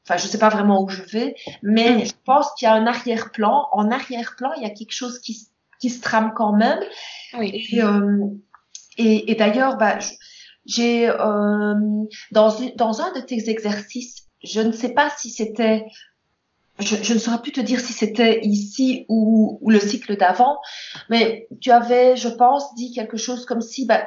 enfin, 0.05 0.19
je 0.19 0.27
sais 0.27 0.39
pas 0.39 0.51
vraiment 0.51 0.83
où 0.83 0.89
je 0.91 1.03
vais, 1.05 1.35
mais 1.63 1.97
mm. 1.97 2.07
je 2.07 2.13
pense 2.27 2.53
qu'il 2.59 2.67
y 2.67 2.69
a 2.69 2.75
un 2.75 2.87
arrière-plan. 2.87 3.69
En 3.73 3.91
arrière-plan, 3.91 4.53
il 4.59 4.65
y 4.65 4.67
a 4.67 4.71
quelque 4.71 4.93
chose 4.93 5.19
qui, 5.19 5.49
qui 5.81 5.89
se 5.89 6.03
trame 6.03 6.33
quand 6.37 6.53
même. 6.53 6.81
Oui. 7.39 7.67
Et, 7.73 7.83
euh, 7.83 8.27
et, 8.99 9.33
et 9.33 9.35
d'ailleurs, 9.35 9.79
bah, 9.79 9.99
je, 9.99 10.11
j'ai 10.67 11.09
euh, 11.09 11.75
dans, 12.31 12.55
dans 12.77 13.01
un 13.01 13.13
de 13.13 13.21
tes 13.21 13.51
exercices, 13.51 14.29
je 14.43 14.61
ne 14.61 14.73
sais 14.73 14.95
pas 14.95 15.11
si 15.17 15.31
c'était, 15.31 15.85
je, 16.79 16.97
je, 17.03 17.15
ne 17.15 17.19
saurais 17.19 17.41
plus 17.41 17.53
te 17.53 17.61
dire 17.61 17.81
si 17.81 17.93
c'était 17.93 18.41
ici 18.43 19.07
ou, 19.09 19.59
ou, 19.61 19.71
le 19.71 19.81
cycle 19.81 20.17
d'avant, 20.17 20.59
mais 21.11 21.49
tu 21.61 21.71
avais, 21.71 22.17
je 22.17 22.29
pense, 22.29 22.75
dit 22.75 22.93
quelque 22.93 23.17
chose 23.17 23.45
comme 23.47 23.61
si, 23.61 23.87
bah, 23.87 24.07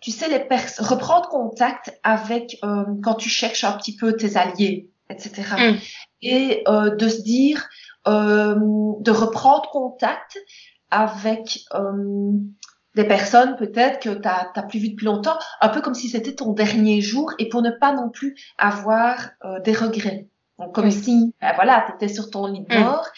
tu 0.00 0.10
sais, 0.10 0.28
les 0.28 0.46
reprendre 0.80 1.28
contact 1.28 1.98
avec 2.02 2.58
euh, 2.62 2.84
quand 3.02 3.14
tu 3.14 3.30
cherches 3.30 3.64
un 3.64 3.72
petit 3.72 3.96
peu 3.96 4.14
tes 4.16 4.36
alliés, 4.36 4.90
etc. 5.08 5.42
Mm. 5.58 5.76
Et 6.20 6.62
euh, 6.68 6.94
de 6.94 7.08
se 7.08 7.22
dire, 7.22 7.66
euh, 8.06 8.54
de 9.00 9.10
reprendre 9.10 9.70
contact 9.70 10.38
avec 10.90 11.60
euh, 11.74 12.32
des 12.94 13.04
personnes 13.04 13.56
peut-être 13.56 14.00
que 14.00 14.10
tu 14.10 14.20
n'as 14.20 14.62
plus 14.68 14.78
vu 14.78 14.90
depuis 14.90 15.06
longtemps, 15.06 15.36
un 15.60 15.68
peu 15.68 15.80
comme 15.80 15.94
si 15.94 16.08
c'était 16.08 16.34
ton 16.34 16.52
dernier 16.52 17.00
jour 17.00 17.32
et 17.38 17.48
pour 17.48 17.62
ne 17.62 17.70
pas 17.70 17.92
non 17.92 18.08
plus 18.08 18.36
avoir 18.58 19.30
euh, 19.44 19.60
des 19.60 19.72
regrets. 19.72 20.28
Donc, 20.58 20.72
comme 20.72 20.90
si, 20.90 21.34
ben 21.40 21.52
voilà, 21.54 21.84
tu 21.86 21.94
étais 21.94 22.12
sur 22.12 22.30
ton 22.30 22.46
lit 22.46 22.64
de 22.68 22.74
mm. 22.74 22.80
mort. 22.80 23.08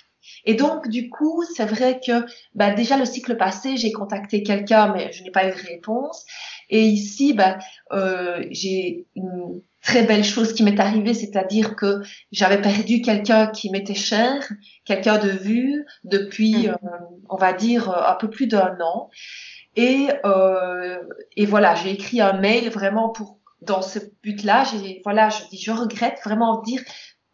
Et 0.45 0.55
donc, 0.55 0.89
du 0.89 1.09
coup, 1.11 1.45
c'est 1.55 1.67
vrai 1.67 2.01
que 2.05 2.25
ben, 2.55 2.75
déjà 2.75 2.97
le 2.97 3.05
cycle 3.05 3.37
passé, 3.37 3.77
j'ai 3.77 3.93
contacté 3.93 4.43
quelqu'un, 4.43 4.93
mais 4.93 5.13
je 5.13 5.23
n'ai 5.23 5.31
pas 5.31 5.47
eu 5.49 5.53
de 5.53 5.67
réponse. 5.69 6.25
Et 6.71 6.83
ici, 6.83 7.33
ben, 7.33 7.59
euh, 7.93 8.45
j'ai 8.51 9.07
une 9.15 9.61
très 9.83 10.03
belle 10.03 10.25
chose 10.25 10.53
qui 10.53 10.65
m'est 10.65 10.81
arrivée, 10.81 11.15
c'est-à-dire 11.15 11.77
que 11.77 12.03
j'avais 12.33 12.61
perdu 12.61 13.03
quelqu'un 13.03 13.47
qui 13.47 13.71
m'était 13.71 13.95
cher, 13.95 14.51
quelqu'un 14.85 15.19
de 15.19 15.29
vue, 15.29 15.85
depuis, 16.03 16.67
mm. 16.67 16.71
euh, 16.71 16.89
on 17.29 17.37
va 17.37 17.53
dire, 17.53 17.91
un 17.91 18.15
peu 18.15 18.31
plus 18.31 18.47
d'un 18.47 18.77
an. 18.81 19.11
Et, 19.77 20.09
euh, 20.25 20.99
et 21.37 21.47
voilà, 21.47 21.75
j'ai 21.75 21.91
écrit 21.91 22.21
un 22.21 22.33
mail 22.33 22.71
vraiment 22.71 23.11
pour 23.11 23.39
dans 23.61 23.83
ce 23.83 23.99
but-là. 24.23 24.65
J'ai 24.65 25.01
voilà, 25.05 25.29
je 25.29 25.45
dis 25.51 25.59
je 25.59 25.71
regrette 25.71 26.19
vraiment 26.25 26.63
dire 26.63 26.83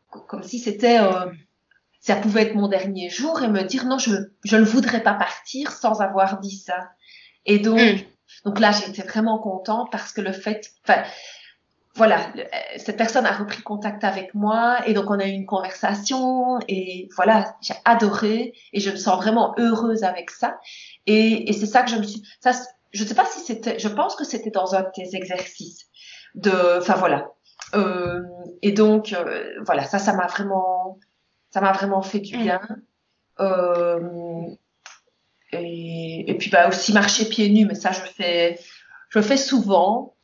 comme 0.09 0.43
si 0.43 0.59
c'était 0.59 0.99
euh, 0.99 1.27
ça 2.01 2.17
pouvait 2.17 2.43
être 2.43 2.55
mon 2.55 2.69
dernier 2.69 3.09
jour 3.09 3.43
et 3.43 3.49
me 3.49 3.63
dire 3.63 3.87
non, 3.87 3.99
je 3.99 4.13
je 4.45 4.57
ne 4.57 4.65
voudrais 4.65 5.03
pas 5.03 5.15
partir 5.15 5.71
sans 5.71 6.01
avoir 6.01 6.41
dit 6.41 6.57
ça. 6.57 6.91
Et 7.47 7.59
donc 7.59 7.79
hmm. 7.79 7.99
donc 8.45 8.59
là, 8.59 8.73
j'étais 8.73 9.03
vraiment 9.03 9.39
contente 9.39 9.91
parce 9.93 10.13
que 10.13 10.21
le 10.21 10.33
fait, 10.33 10.69
enfin 10.85 11.03
voilà, 11.95 12.33
cette 12.79 12.97
personne 12.97 13.27
a 13.27 13.33
repris 13.33 13.63
contact 13.63 14.03
avec 14.03 14.35
moi 14.35 14.79
et 14.87 14.95
donc 14.95 15.11
on 15.11 15.19
a 15.19 15.27
eu 15.27 15.33
une 15.33 15.45
conversation 15.45 16.59
et 16.67 17.09
voilà, 17.17 17.55
j'ai 17.61 17.75
adoré 17.85 18.55
et 18.73 18.81
je 18.81 18.91
me 18.91 18.97
sens 18.97 19.17
vraiment 19.17 19.55
heureuse 19.59 20.03
avec 20.03 20.31
ça. 20.31 20.59
Et, 21.07 21.51
et 21.51 21.53
c'est 21.53 21.67
ça 21.67 21.83
que 21.83 21.91
je 21.91 21.97
me 21.97 22.03
suis, 22.03 22.23
ça, 22.41 22.53
je 22.93 23.05
sais 23.05 23.15
pas 23.15 23.27
si 23.27 23.41
c'était, 23.41 23.79
je 23.79 23.89
pense 23.89 24.17
que 24.17 24.25
c'était 24.25 24.51
dans 24.51 24.75
un 24.75 24.83
de 24.83 24.89
tes 24.95 25.15
exercices 25.15 25.87
de, 26.35 26.79
enfin 26.79 26.95
voilà. 26.95 27.29
Euh, 27.75 28.23
et 28.63 28.73
donc 28.73 29.13
euh, 29.13 29.53
voilà, 29.65 29.85
ça, 29.85 29.99
ça 29.99 30.15
m'a 30.15 30.27
vraiment, 30.27 30.99
ça 31.51 31.61
m'a 31.61 31.73
vraiment 31.73 32.03
fait 32.03 32.21
du 32.21 32.37
mm. 32.37 32.43
bien. 32.43 32.61
Euh, 33.41 34.49
et, 35.53 36.31
et 36.31 36.35
puis 36.39 36.49
bah 36.49 36.69
aussi 36.69 36.95
marcher 36.95 37.27
pieds 37.27 37.51
nus, 37.51 37.67
mais 37.67 37.75
ça 37.75 37.93
je 37.93 38.01
fais, 38.01 38.59
je 39.11 39.19
le 39.19 39.25
fais 39.25 39.37
souvent. 39.37 40.15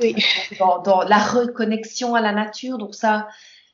Oui. 0.00 0.14
Dans, 0.58 0.80
dans, 0.82 1.02
la 1.02 1.18
reconnexion 1.18 2.14
à 2.14 2.20
la 2.20 2.32
nature. 2.32 2.78
Donc 2.78 2.94
ça, 2.94 3.28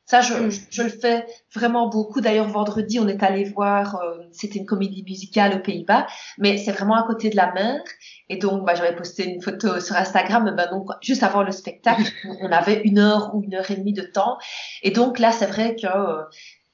ça 0.06 0.20
je, 0.20 0.34
mm. 0.34 0.50
je, 0.70 0.82
le 0.82 0.88
fais 0.88 1.26
vraiment 1.54 1.88
beaucoup. 1.88 2.20
D'ailleurs, 2.20 2.48
vendredi, 2.48 2.98
on 2.98 3.08
est 3.08 3.22
allé 3.22 3.44
voir, 3.44 3.96
euh, 3.96 4.18
c'était 4.32 4.58
une 4.58 4.66
comédie 4.66 5.02
musicale 5.02 5.54
aux 5.56 5.62
Pays-Bas, 5.62 6.06
mais 6.38 6.58
c'est 6.58 6.72
vraiment 6.72 6.96
à 6.96 7.06
côté 7.06 7.30
de 7.30 7.36
la 7.36 7.52
mer. 7.52 7.80
Et 8.28 8.36
donc, 8.36 8.64
bah, 8.64 8.74
j'avais 8.74 8.94
posté 8.94 9.24
une 9.24 9.40
photo 9.40 9.80
sur 9.80 9.96
Instagram. 9.96 10.52
Bah, 10.56 10.66
donc, 10.66 10.88
juste 11.00 11.22
avant 11.22 11.42
le 11.42 11.52
spectacle, 11.52 12.02
on 12.40 12.52
avait 12.52 12.82
une 12.82 12.98
heure 12.98 13.34
ou 13.34 13.42
une 13.42 13.54
heure 13.54 13.70
et 13.70 13.76
demie 13.76 13.94
de 13.94 14.02
temps. 14.02 14.38
Et 14.82 14.90
donc 14.90 15.18
là, 15.18 15.32
c'est 15.32 15.46
vrai 15.46 15.76
que 15.76 15.86
euh, 15.86 16.22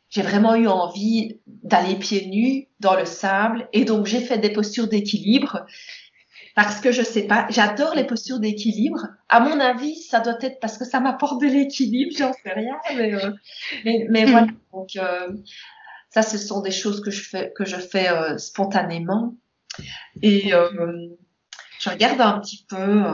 j'ai 0.09 0.23
vraiment 0.23 0.57
eu 0.57 0.67
envie 0.67 1.41
d'aller 1.47 1.95
pieds 1.95 2.27
nus 2.27 2.69
dans 2.81 2.97
le 2.97 3.05
sable. 3.05 3.69
Et 3.73 3.85
donc, 3.85 4.07
j'ai 4.07 4.21
fait 4.21 4.39
des 4.39 4.51
postures 4.51 4.89
d'équilibre 4.89 5.65
parce 6.63 6.81
que 6.81 6.93
je 6.93 7.03
sais 7.03 7.23
pas, 7.23 7.47
j'adore 7.49 7.95
les 7.95 8.05
postures 8.05 8.39
d'équilibre. 8.39 9.07
À 9.31 9.41
mon 9.41 9.59
avis, 9.61 9.97
ça 9.97 10.21
doit 10.21 10.37
être 10.43 10.61
parce 10.61 10.77
que 10.77 10.85
ça 10.85 11.01
m'apporte 11.01 11.41
de 11.41 11.47
l'équilibre, 11.47 12.13
j'en 12.17 12.35
sais 12.35 12.53
rien, 12.53 12.77
mais, 12.97 13.15
euh, 13.15 13.31
mais, 13.85 14.27
hmm. 14.27 14.31
voilà. 14.31 14.47
Donc 14.73 14.91
euh, 14.97 15.29
ça, 16.11 16.21
ce 16.21 16.37
sont 16.37 16.61
des 16.61 16.71
choses 16.71 17.01
que 17.03 17.11
je 17.11 17.23
fais 17.23 17.53
que 17.57 17.65
je 17.65 17.77
fais 17.77 18.11
euh, 18.11 18.37
spontanément. 18.37 19.35
Et 20.21 20.51
je 20.51 21.89
regarde 21.89 22.21
un 22.21 22.41
petit 22.41 22.67
peu. 22.69 23.05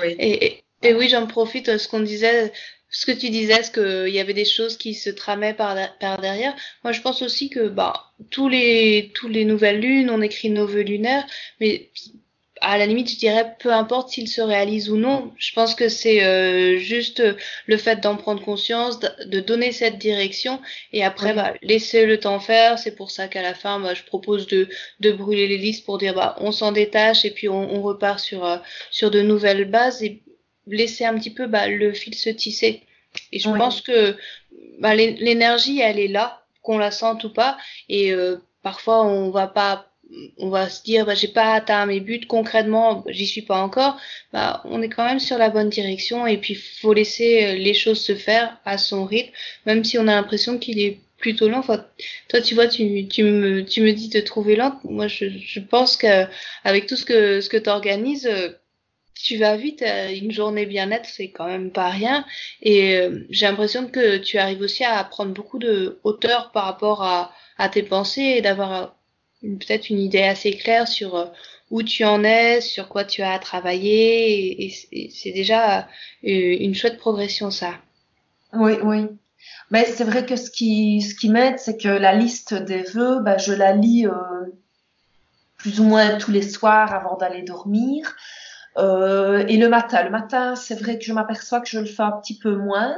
oui. 0.00 0.14
Et, 0.20 0.62
et, 0.82 0.94
oui, 0.94 1.08
j'en 1.08 1.26
profite. 1.26 1.78
Ce 1.78 1.88
qu'on 1.88 2.00
disait, 2.00 2.52
ce 2.90 3.06
que 3.06 3.12
tu 3.12 3.30
disais, 3.30 3.54
est-ce 3.54 3.70
qu'il 3.70 4.14
y 4.14 4.20
avait 4.20 4.34
des 4.34 4.44
choses 4.44 4.76
qui 4.76 4.94
se 4.94 5.10
tramaient 5.10 5.54
par, 5.54 5.76
par 5.98 6.20
derrière? 6.20 6.54
Moi, 6.84 6.92
je 6.92 7.00
pense 7.00 7.22
aussi 7.22 7.50
que 7.50 7.68
bah, 7.68 8.12
tous 8.30 8.48
les 8.48 9.12
tous 9.14 9.28
les 9.28 9.44
nouvelles 9.44 9.80
lunes, 9.80 10.10
on 10.10 10.22
écrit 10.22 10.50
nos 10.50 10.66
vœux 10.66 10.82
lunaires, 10.82 11.26
mais 11.60 11.90
à 12.60 12.78
la 12.78 12.86
limite, 12.86 13.10
je 13.10 13.18
dirais, 13.18 13.54
peu 13.60 13.72
importe 13.72 14.10
s'il 14.10 14.28
se 14.28 14.40
réalise 14.40 14.90
ou 14.90 14.96
non. 14.96 15.32
Je 15.38 15.52
pense 15.52 15.74
que 15.74 15.88
c'est 15.88 16.24
euh, 16.24 16.78
juste 16.78 17.22
le 17.66 17.76
fait 17.76 18.00
d'en 18.00 18.16
prendre 18.16 18.42
conscience, 18.42 18.98
de 19.00 19.40
donner 19.40 19.72
cette 19.72 19.98
direction, 19.98 20.60
et 20.92 21.04
après, 21.04 21.34
bah, 21.34 21.54
laisser 21.62 22.06
le 22.06 22.18
temps 22.18 22.40
faire. 22.40 22.78
C'est 22.78 22.96
pour 22.96 23.10
ça 23.10 23.28
qu'à 23.28 23.42
la 23.42 23.54
fin, 23.54 23.80
bah, 23.80 23.94
je 23.94 24.02
propose 24.02 24.46
de, 24.46 24.68
de 25.00 25.12
brûler 25.12 25.46
les 25.46 25.58
listes 25.58 25.84
pour 25.84 25.98
dire, 25.98 26.14
bah, 26.14 26.36
on 26.40 26.52
s'en 26.52 26.72
détache 26.72 27.24
et 27.24 27.30
puis 27.30 27.48
on, 27.48 27.74
on 27.74 27.82
repart 27.82 28.18
sur 28.18 28.44
euh, 28.44 28.56
sur 28.90 29.10
de 29.10 29.20
nouvelles 29.22 29.70
bases 29.70 30.02
et 30.02 30.22
laisser 30.70 31.04
un 31.04 31.18
petit 31.18 31.30
peu 31.30 31.46
bah, 31.46 31.68
le 31.68 31.92
fil 31.92 32.14
se 32.14 32.30
tisser. 32.30 32.82
Et 33.32 33.38
je 33.38 33.48
pense 33.50 33.80
que 33.80 34.16
bah, 34.78 34.94
l'énergie, 34.94 35.80
elle 35.80 35.98
est 35.98 36.08
là, 36.08 36.42
qu'on 36.62 36.78
la 36.78 36.90
sente 36.90 37.24
ou 37.24 37.32
pas, 37.32 37.56
et 37.88 38.12
euh, 38.12 38.36
parfois 38.62 39.04
on 39.04 39.30
va 39.30 39.46
pas 39.46 39.86
on 40.38 40.48
va 40.48 40.68
se 40.68 40.82
dire 40.82 41.06
bah, 41.06 41.14
j'ai 41.14 41.28
pas 41.28 41.52
atteint 41.52 41.84
mes 41.86 42.00
buts 42.00 42.26
concrètement 42.26 43.04
j'y 43.08 43.26
suis 43.26 43.42
pas 43.42 43.60
encore. 43.60 43.98
Bah 44.32 44.62
on 44.64 44.82
est 44.82 44.88
quand 44.88 45.04
même 45.04 45.20
sur 45.20 45.38
la 45.38 45.50
bonne 45.50 45.68
direction. 45.68 46.26
Et 46.26 46.38
puis 46.38 46.54
faut 46.54 46.94
laisser 46.94 47.44
euh, 47.44 47.54
les 47.54 47.74
choses 47.74 48.00
se 48.00 48.14
faire 48.14 48.58
à 48.64 48.78
son 48.78 49.04
rythme. 49.04 49.32
Même 49.66 49.84
si 49.84 49.98
on 49.98 50.02
a 50.08 50.14
l'impression 50.14 50.58
qu'il 50.58 50.80
est 50.80 50.98
plutôt 51.18 51.48
lent. 51.48 51.58
Enfin, 51.58 51.84
toi 52.28 52.40
tu 52.40 52.54
vois 52.54 52.68
tu, 52.68 53.06
tu 53.08 53.22
me 53.24 53.64
tu 53.64 53.82
me 53.82 53.92
dis 53.92 54.08
de 54.08 54.20
trouver 54.20 54.56
lent. 54.56 54.80
Moi 54.84 55.08
je, 55.08 55.26
je 55.28 55.60
pense 55.60 55.96
que 55.96 56.26
avec 56.64 56.86
tout 56.86 56.96
ce 56.96 57.04
que 57.04 57.40
ce 57.40 57.48
que 57.48 57.58
tu 57.58 57.70
organises 57.70 58.26
euh, 58.26 58.50
tu 59.22 59.36
vas 59.36 59.56
vite 59.56 59.82
une 59.82 60.30
journée 60.32 60.66
bien-être 60.66 61.06
c'est 61.06 61.30
quand 61.30 61.46
même 61.46 61.70
pas 61.70 61.88
rien 61.88 62.24
et 62.62 62.96
euh, 62.96 63.26
j'ai 63.30 63.46
l'impression 63.46 63.88
que 63.88 64.18
tu 64.18 64.38
arrives 64.38 64.60
aussi 64.60 64.84
à 64.84 65.02
prendre 65.04 65.32
beaucoup 65.32 65.58
de 65.58 65.98
hauteur 66.04 66.50
par 66.52 66.64
rapport 66.64 67.02
à, 67.02 67.32
tes 67.70 67.82
pensées 67.82 68.34
et 68.36 68.40
d'avoir 68.40 68.94
peut-être 69.42 69.90
une 69.90 69.98
idée 69.98 70.22
assez 70.22 70.52
claire 70.52 70.86
sur 70.88 71.16
euh, 71.16 71.26
où 71.70 71.82
tu 71.82 72.04
en 72.04 72.24
es, 72.24 72.60
sur 72.60 72.88
quoi 72.88 73.04
tu 73.04 73.22
as 73.22 73.32
à 73.32 73.38
travailler, 73.38 74.64
et, 74.64 75.10
c'est 75.10 75.32
déjà 75.32 75.80
euh, 75.80 75.84
une 76.22 76.74
chouette 76.74 76.98
progression, 76.98 77.50
ça. 77.50 77.74
Oui, 78.54 78.72
oui. 78.82 79.06
Mais 79.70 79.84
c'est 79.84 80.04
vrai 80.04 80.24
que 80.24 80.36
ce 80.36 80.50
qui, 80.50 81.04
m'aide, 81.24 81.58
c'est 81.58 81.76
que 81.76 81.88
la 81.88 82.14
liste 82.14 82.54
des 82.54 82.82
vœux, 82.82 83.20
bah, 83.20 83.36
je 83.36 83.52
la 83.52 83.72
lis 83.72 84.06
euh, 84.06 84.12
plus 85.58 85.80
ou 85.80 85.84
moins 85.84 86.16
tous 86.16 86.30
les 86.30 86.48
soirs 86.48 86.94
avant 86.94 87.16
d'aller 87.16 87.42
dormir. 87.42 88.16
Euh, 88.76 89.44
et 89.48 89.56
le 89.56 89.68
matin, 89.68 90.04
le 90.04 90.10
matin, 90.10 90.54
c'est 90.54 90.78
vrai 90.78 90.98
que 90.98 91.04
je 91.04 91.12
m'aperçois 91.12 91.60
que 91.60 91.68
je 91.68 91.80
le 91.80 91.86
fais 91.86 92.02
un 92.02 92.12
petit 92.12 92.38
peu 92.38 92.54
moins. 92.54 92.96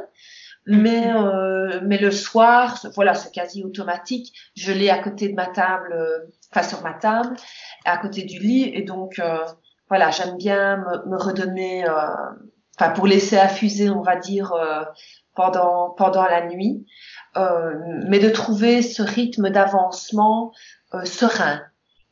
Mais, 0.67 1.13
euh, 1.13 1.81
mais 1.83 1.99
le 1.99 2.11
soir, 2.11 2.79
voilà, 2.95 3.15
c'est 3.15 3.33
quasi 3.33 3.65
automatique. 3.65 4.35
Je 4.55 4.73
l'ai 4.73 4.91
à 4.91 4.99
côté 5.03 5.29
de 5.29 5.35
ma 5.35 5.47
table, 5.47 5.93
euh, 5.93 6.19
enfin 6.53 6.67
sur 6.67 6.83
ma 6.83 6.93
table, 6.93 7.35
à 7.85 7.97
côté 7.97 8.23
du 8.23 8.39
lit. 8.39 8.71
Et 8.75 8.83
donc, 8.83 9.19
euh, 9.19 9.39
voilà, 9.89 10.11
j'aime 10.11 10.37
bien 10.37 10.77
me, 10.77 11.11
me 11.11 11.17
redonner, 11.17 11.89
euh, 11.89 11.93
enfin 12.79 12.91
pour 12.91 13.07
laisser 13.07 13.39
affuser, 13.39 13.91
on 13.91 14.03
va 14.03 14.17
dire, 14.17 14.53
pendant, 15.35 15.91
pendant 15.91 16.25
la 16.25 16.47
nuit. 16.47 16.87
mais 18.07 18.19
de 18.19 18.29
trouver 18.31 18.83
ce 18.83 19.03
rythme 19.03 19.51
d'avancement 19.51 20.53
serein. 21.05 21.63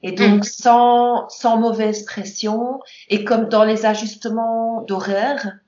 Et 0.02 0.12
donc, 0.12 0.40
mm. 0.40 0.42
sans, 0.44 1.28
sans 1.28 1.58
mauvaise 1.58 2.04
pression, 2.04 2.80
et 3.08 3.24
comme 3.24 3.48
dans 3.48 3.64
les 3.64 3.84
ajustements 3.84 4.82
d'horaire, 4.82 5.58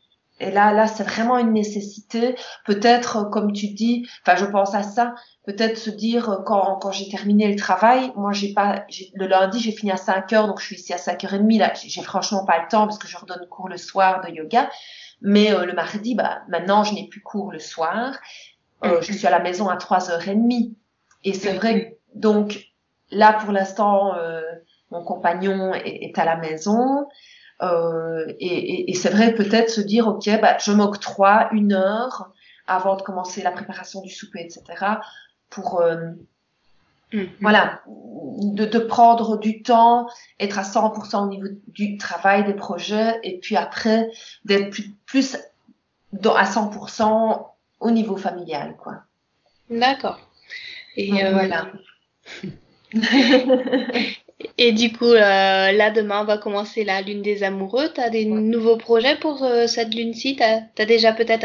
et 0.40 0.50
là, 0.50 0.72
là, 0.72 0.86
c'est 0.86 1.04
vraiment 1.04 1.36
une 1.36 1.52
nécessité. 1.52 2.34
Peut-être, 2.64 3.28
comme 3.30 3.52
tu 3.52 3.68
dis, 3.68 4.08
enfin, 4.24 4.36
je 4.36 4.46
pense 4.46 4.74
à 4.74 4.82
ça. 4.82 5.14
Peut-être 5.44 5.76
se 5.76 5.90
dire 5.90 6.40
quand, 6.46 6.78
quand 6.80 6.92
j'ai 6.92 7.10
terminé 7.10 7.46
le 7.48 7.56
travail, 7.56 8.10
moi 8.16 8.32
j'ai 8.32 8.54
pas, 8.54 8.86
le 9.14 9.26
lundi 9.26 9.60
j'ai 9.60 9.72
fini 9.72 9.92
à 9.92 9.98
5 9.98 10.32
heures, 10.32 10.46
donc 10.46 10.60
je 10.60 10.66
suis 10.66 10.76
ici 10.76 10.94
à 10.94 10.96
5h30. 10.96 11.58
Là, 11.58 11.72
j'ai 11.74 12.02
franchement 12.02 12.46
pas 12.46 12.58
le 12.62 12.68
temps 12.68 12.86
parce 12.86 12.98
que 12.98 13.06
je 13.06 13.18
redonne 13.18 13.46
cours 13.50 13.68
le 13.68 13.76
soir 13.76 14.22
de 14.24 14.32
yoga. 14.32 14.70
Mais 15.20 15.52
euh, 15.52 15.66
le 15.66 15.74
mardi, 15.74 16.14
bah 16.14 16.40
maintenant 16.48 16.84
je 16.84 16.94
n'ai 16.94 17.06
plus 17.08 17.20
cours 17.20 17.52
le 17.52 17.58
soir. 17.58 18.18
Euh, 18.84 19.02
je 19.02 19.12
suis 19.12 19.26
à 19.26 19.30
la 19.30 19.40
maison 19.40 19.68
à 19.68 19.76
3h30. 19.76 20.74
Et 21.24 21.34
c'est 21.34 21.52
vrai, 21.52 21.98
donc 22.14 22.69
là 23.10 23.32
pour 23.32 23.52
l'instant, 23.52 24.14
euh, 24.16 24.42
mon 24.90 25.02
compagnon 25.02 25.74
est, 25.74 26.04
est, 26.04 26.18
à 26.18 26.24
la 26.24 26.36
maison. 26.36 27.06
Euh, 27.62 28.24
et, 28.40 28.90
et, 28.90 28.94
c'est 28.94 29.10
vrai 29.10 29.34
peut-être 29.34 29.68
se 29.68 29.82
dire 29.82 30.08
ok 30.08 30.30
bah, 30.40 30.56
je 30.58 30.72
m'octroie 30.72 31.50
une 31.52 31.74
heure 31.74 32.32
avant 32.66 32.96
de 32.96 33.02
commencer 33.02 33.42
la 33.42 33.50
préparation 33.50 34.00
du 34.00 34.08
souper 34.08 34.40
etc 34.40 34.86
pour 35.50 35.82
euh, 35.82 36.12
mm-hmm. 37.12 37.28
voilà 37.42 37.82
de, 37.86 38.64
de, 38.64 38.78
prendre 38.78 39.36
du 39.36 39.62
temps 39.62 40.08
être 40.38 40.58
à 40.58 40.62
100% 40.62 41.24
au 41.24 41.28
niveau 41.28 41.48
du 41.68 41.98
travail 41.98 42.46
des 42.46 42.54
projets 42.54 43.20
et 43.24 43.38
puis 43.40 43.58
après 43.58 44.10
d'être 44.46 44.70
plus, 44.70 44.94
plus 45.04 45.36
dans, 46.14 46.34
à 46.34 46.44
100% 46.44 47.46
au 47.80 47.90
niveau 47.90 48.16
familial 48.16 48.74
quoi 48.78 49.02
d'accord 49.68 50.18
et 50.96 51.26
euh, 51.26 51.32
voilà 51.32 51.66
Et 54.58 54.72
du 54.72 54.92
coup, 54.92 55.04
euh, 55.04 55.72
là, 55.72 55.90
demain, 55.90 56.22
on 56.22 56.24
va 56.24 56.38
commencer 56.38 56.84
la 56.84 57.02
lune 57.02 57.22
des 57.22 57.42
amoureux. 57.42 57.90
Tu 57.94 58.00
as 58.00 58.10
des 58.10 58.24
nouveaux 58.24 58.76
projets 58.76 59.16
pour 59.16 59.42
euh, 59.42 59.66
cette 59.66 59.94
lune-ci? 59.94 60.36
Tu 60.36 60.42
as, 60.42 60.86
déjà 60.86 61.12
peut-être 61.12 61.44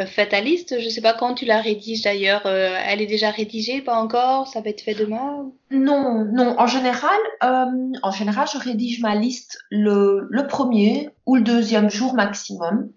euh, 0.00 0.06
fait 0.06 0.28
ta 0.28 0.40
liste? 0.40 0.80
Je 0.80 0.88
sais 0.88 1.02
pas 1.02 1.12
quand 1.12 1.34
tu 1.34 1.44
la 1.44 1.60
rédiges 1.60 2.02
d'ailleurs. 2.02 2.46
Elle 2.46 3.02
est 3.02 3.06
déjà 3.06 3.30
rédigée, 3.30 3.82
pas 3.82 3.96
encore? 3.96 4.48
Ça 4.48 4.60
va 4.60 4.70
être 4.70 4.80
fait 4.80 4.94
demain? 4.94 5.50
Non, 5.70 6.24
non. 6.24 6.54
En 6.58 6.66
général, 6.66 7.18
en 7.40 8.10
général, 8.10 8.48
je 8.52 8.58
rédige 8.58 9.00
ma 9.00 9.14
liste 9.14 9.58
le, 9.70 10.26
le 10.30 10.46
premier 10.46 11.10
ou 11.26 11.36
le 11.36 11.42
deuxième 11.42 11.90
jour 11.90 12.14
maximum. 12.14 12.90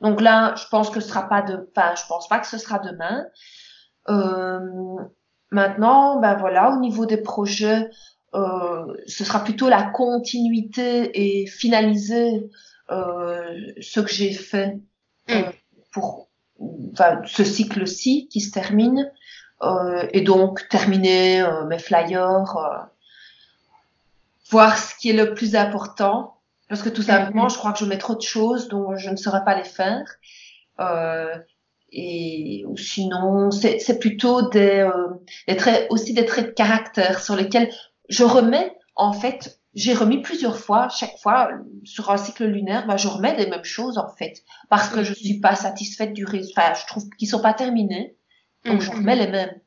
Donc 0.00 0.22
là, 0.22 0.54
je 0.56 0.64
pense 0.70 0.88
que 0.88 1.00
ce 1.00 1.08
sera 1.08 1.28
pas 1.28 1.42
de, 1.42 1.70
enfin, 1.76 1.94
je 1.94 2.06
pense 2.08 2.26
pas 2.28 2.38
que 2.38 2.46
ce 2.46 2.56
sera 2.56 2.78
demain. 2.78 3.26
Maintenant, 5.50 6.20
ben 6.20 6.34
voilà, 6.34 6.72
au 6.72 6.80
niveau 6.80 7.06
des 7.06 7.16
projets, 7.16 7.90
euh, 8.34 8.94
ce 9.06 9.24
sera 9.24 9.42
plutôt 9.42 9.68
la 9.68 9.82
continuité 9.82 11.10
et 11.14 11.46
finaliser 11.46 12.48
euh, 12.90 13.72
ce 13.80 14.00
que 14.00 14.12
j'ai 14.12 14.32
fait 14.32 14.78
euh, 15.30 15.40
mm. 15.40 15.52
pour 15.92 16.28
enfin, 16.92 17.22
ce 17.26 17.44
cycle-ci 17.44 18.28
qui 18.28 18.40
se 18.40 18.52
termine 18.52 19.10
euh, 19.62 20.06
et 20.12 20.20
donc 20.20 20.68
terminer 20.68 21.42
euh, 21.42 21.64
mes 21.66 21.78
flyers, 21.78 22.88
voir 24.50 24.78
ce 24.78 24.94
qui 24.96 25.10
est 25.10 25.14
le 25.14 25.34
plus 25.34 25.56
important 25.56 26.36
parce 26.68 26.82
que 26.82 26.88
tout 26.88 27.02
simplement, 27.02 27.46
mm-hmm. 27.46 27.52
je 27.52 27.58
crois 27.58 27.72
que 27.72 27.80
je 27.80 27.84
mets 27.84 27.98
trop 27.98 28.14
de 28.14 28.22
choses 28.22 28.68
dont 28.68 28.96
je 28.96 29.10
ne 29.10 29.16
saurais 29.16 29.44
pas 29.44 29.56
les 29.56 29.64
faire. 29.64 30.04
Et 31.92 32.64
ou 32.66 32.76
sinon, 32.76 33.50
c'est 33.50 33.98
plutôt 33.98 34.48
des, 34.48 34.88
des 35.48 35.56
traits, 35.56 35.86
aussi 35.90 36.12
des 36.12 36.24
traits 36.24 36.46
de 36.46 36.52
caractère 36.52 37.20
sur 37.20 37.36
lesquels 37.36 37.70
je 38.08 38.24
remets, 38.24 38.72
en 38.96 39.12
fait, 39.12 39.60
j'ai 39.74 39.94
remis 39.94 40.20
plusieurs 40.20 40.58
fois, 40.58 40.88
chaque 40.88 41.16
fois 41.18 41.50
sur 41.84 42.10
un 42.10 42.16
cycle 42.16 42.44
lunaire, 42.44 42.86
bah, 42.86 42.96
je 42.96 43.08
remets 43.08 43.36
les 43.36 43.46
mêmes 43.46 43.64
choses 43.64 43.98
en 43.98 44.08
fait, 44.08 44.42
parce 44.68 44.88
que 44.88 45.04
je 45.04 45.14
suis 45.14 45.38
pas 45.40 45.54
satisfaite 45.54 46.12
du 46.12 46.24
résultat. 46.24 46.74
Je 46.74 46.86
trouve 46.86 47.08
qu'ils 47.16 47.28
sont 47.28 47.40
pas 47.40 47.54
terminés, 47.54 48.16
donc 48.64 48.80
je 48.80 48.90
remets 48.90 49.16
les 49.16 49.28
mêmes. 49.28 49.60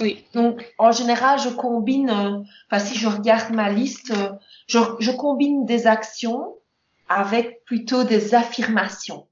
Oui. 0.00 0.24
Donc 0.34 0.72
en 0.78 0.92
général, 0.92 1.38
je 1.40 1.48
combine. 1.48 2.10
Euh, 2.10 2.38
enfin, 2.70 2.84
si 2.84 2.96
je 2.96 3.08
regarde 3.08 3.52
ma 3.52 3.70
liste, 3.70 4.12
euh, 4.12 4.30
je, 4.68 4.78
je 5.00 5.10
combine 5.10 5.66
des 5.66 5.86
actions 5.86 6.54
avec 7.08 7.64
plutôt 7.64 8.04
des 8.04 8.34
affirmations. 8.34 9.26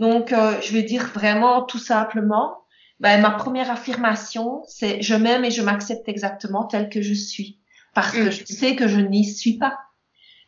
Donc, 0.00 0.32
euh, 0.32 0.58
je 0.62 0.72
vais 0.72 0.82
dire 0.82 1.10
vraiment 1.14 1.62
tout 1.62 1.78
simplement, 1.78 2.64
ben, 3.00 3.20
ma 3.20 3.30
première 3.30 3.70
affirmation, 3.70 4.62
c'est 4.66 5.02
je 5.02 5.14
m'aime 5.14 5.44
et 5.44 5.50
je 5.50 5.60
m'accepte 5.60 6.08
exactement 6.08 6.64
tel 6.64 6.88
que 6.88 7.02
je 7.02 7.12
suis. 7.12 7.58
Parce 7.94 8.12
que 8.12 8.28
mm. 8.28 8.32
je 8.32 8.44
sais 8.46 8.76
que 8.76 8.88
je 8.88 8.98
n'y 8.98 9.26
suis 9.26 9.58
pas. 9.58 9.78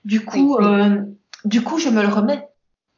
Du 0.06 0.24
coup, 0.24 0.56
euh, 0.56 1.02
du 1.44 1.60
coup, 1.62 1.78
je 1.78 1.90
me 1.90 2.00
le 2.00 2.08
remets. 2.08 2.48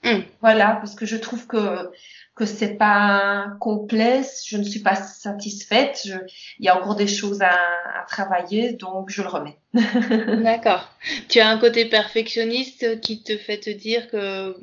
Mm. 0.05 0.21
Voilà, 0.43 0.77
parce 0.77 0.95
que 0.95 1.07
je 1.07 1.17
trouve 1.17 1.49
que 1.49 1.91
que 2.37 2.47
c'est 2.47 2.75
pas 2.75 3.53
complet, 3.61 4.23
je 4.47 4.57
ne 4.57 4.65
suis 4.65 4.81
pas 4.81 4.97
satisfaite, 4.97 6.01
je, 6.05 6.17
il 6.59 6.67
y 6.67 6.69
a 6.69 6.77
encore 6.77 6.97
des 6.97 7.07
choses 7.07 7.43
à, 7.43 7.53
à 7.53 8.05
travailler, 8.09 8.73
donc 8.73 9.09
je 9.09 9.23
le 9.23 9.29
remets. 9.29 9.59
D'accord. 10.43 10.89
Tu 11.29 11.39
as 11.39 11.49
un 11.49 11.59
côté 11.59 11.85
perfectionniste 11.85 13.01
qui 13.01 13.23
te 13.23 13.37
fait 13.37 13.59
te 13.59 13.71
dire 13.71 14.09
que 14.11 14.57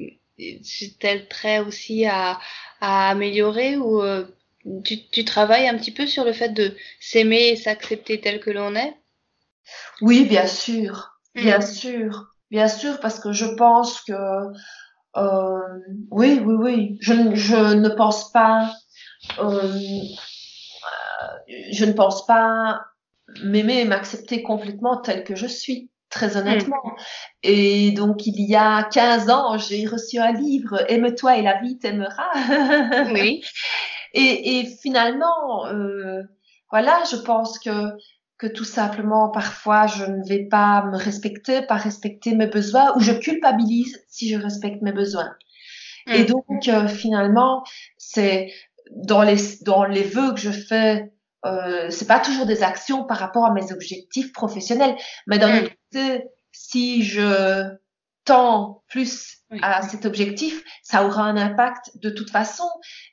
tel 1.00 1.28
trait 1.28 1.60
aussi 1.60 2.06
à, 2.06 2.40
à 2.80 3.10
améliorer 3.10 3.78
ou 3.78 4.02
euh, 4.02 4.26
tu, 4.84 5.08
tu 5.10 5.26
travailles 5.26 5.68
un 5.68 5.78
petit 5.78 5.92
peu 5.92 6.08
sur 6.08 6.24
le 6.24 6.34
fait 6.34 6.50
de 6.50 6.76
s'aimer 7.00 7.50
et 7.50 7.56
s'accepter 7.56 8.22
tel 8.22 8.40
que 8.40 8.52
l'on 8.52 8.76
est? 8.76 8.96
Oui, 10.02 10.26
bien 10.26 10.48
sûr, 10.48 11.18
bien 11.36 11.60
mm. 11.60 11.62
sûr, 11.62 12.36
bien 12.50 12.68
sûr, 12.68 13.00
parce 13.00 13.20
que 13.20 13.32
je 13.32 13.46
pense 13.46 14.02
que 14.02 14.14
euh, 15.18 15.80
oui, 16.10 16.42
oui, 16.44 16.56
oui, 16.56 16.98
je, 17.02 17.14
je 17.36 17.74
ne 17.74 17.90
pense 17.90 18.32
pas, 18.32 18.74
euh, 19.40 19.80
je 21.72 21.86
ne 21.86 21.94
pense 21.94 22.26
pas 22.26 22.82
m'aimer 23.44 23.82
et 23.82 23.86
m'accepter 23.86 24.42
complètement 24.42 24.98
tel 24.98 25.24
que 25.24 25.36
je 25.36 25.48
suis. 25.48 25.91
Très 26.12 26.38
honnêtement. 26.38 26.96
Et 27.42 27.92
donc, 27.92 28.28
il 28.28 28.40
y 28.48 28.56
a 28.56 28.84
15 28.84 29.30
ans, 29.30 29.58
j'ai 29.58 29.88
reçu 29.88 30.20
un 30.20 30.32
livre, 30.32 30.84
Aime-toi 30.90 31.38
et 31.38 31.42
la 31.42 31.60
vie 31.60 31.80
t'aimera. 31.80 32.32
oui. 33.14 33.42
Et, 34.14 34.60
et 34.60 34.66
finalement, 34.66 35.66
euh, 35.68 36.22
voilà, 36.70 37.02
je 37.10 37.16
pense 37.18 37.58
que 37.58 37.72
que 38.42 38.48
tout 38.48 38.66
simplement 38.66 39.30
parfois 39.30 39.86
je 39.86 40.04
ne 40.04 40.28
vais 40.28 40.46
pas 40.46 40.84
me 40.86 40.98
respecter, 40.98 41.62
pas 41.62 41.76
respecter 41.76 42.34
mes 42.36 42.48
besoins, 42.48 42.92
ou 42.98 43.00
je 43.00 43.12
culpabilise 43.12 44.04
si 44.10 44.30
je 44.30 44.36
respecte 44.36 44.82
mes 44.82 44.92
besoins. 44.92 45.36
Et 46.08 46.24
mm. 46.24 46.26
donc 46.26 46.68
euh, 46.68 46.88
finalement, 46.88 47.64
c'est 47.98 48.52
dans 48.90 49.22
les 49.22 49.38
dans 49.62 49.84
les 49.84 50.02
vœux 50.02 50.34
que 50.34 50.40
je 50.40 50.50
fais, 50.50 51.14
euh, 51.46 51.90
c'est 51.90 52.08
pas 52.08 52.20
toujours 52.20 52.46
des 52.46 52.64
actions 52.64 53.06
par 53.06 53.18
rapport 53.18 53.46
à 53.46 53.54
mes 53.54 53.72
objectifs 53.72 54.32
professionnels, 54.32 54.96
mais 55.28 55.40
d'un 55.40 55.54
mm. 55.54 55.64
autre 55.64 55.74
côté, 55.92 56.24
si 56.52 57.04
je 57.04 57.70
tends 58.26 58.84
plus 58.88 59.38
à 59.62 59.82
cet 59.82 60.06
objectif, 60.06 60.64
ça 60.84 61.06
aura 61.06 61.24
un 61.24 61.36
impact 61.36 61.92
de 61.96 62.10
toute 62.10 62.30
façon. 62.30 62.64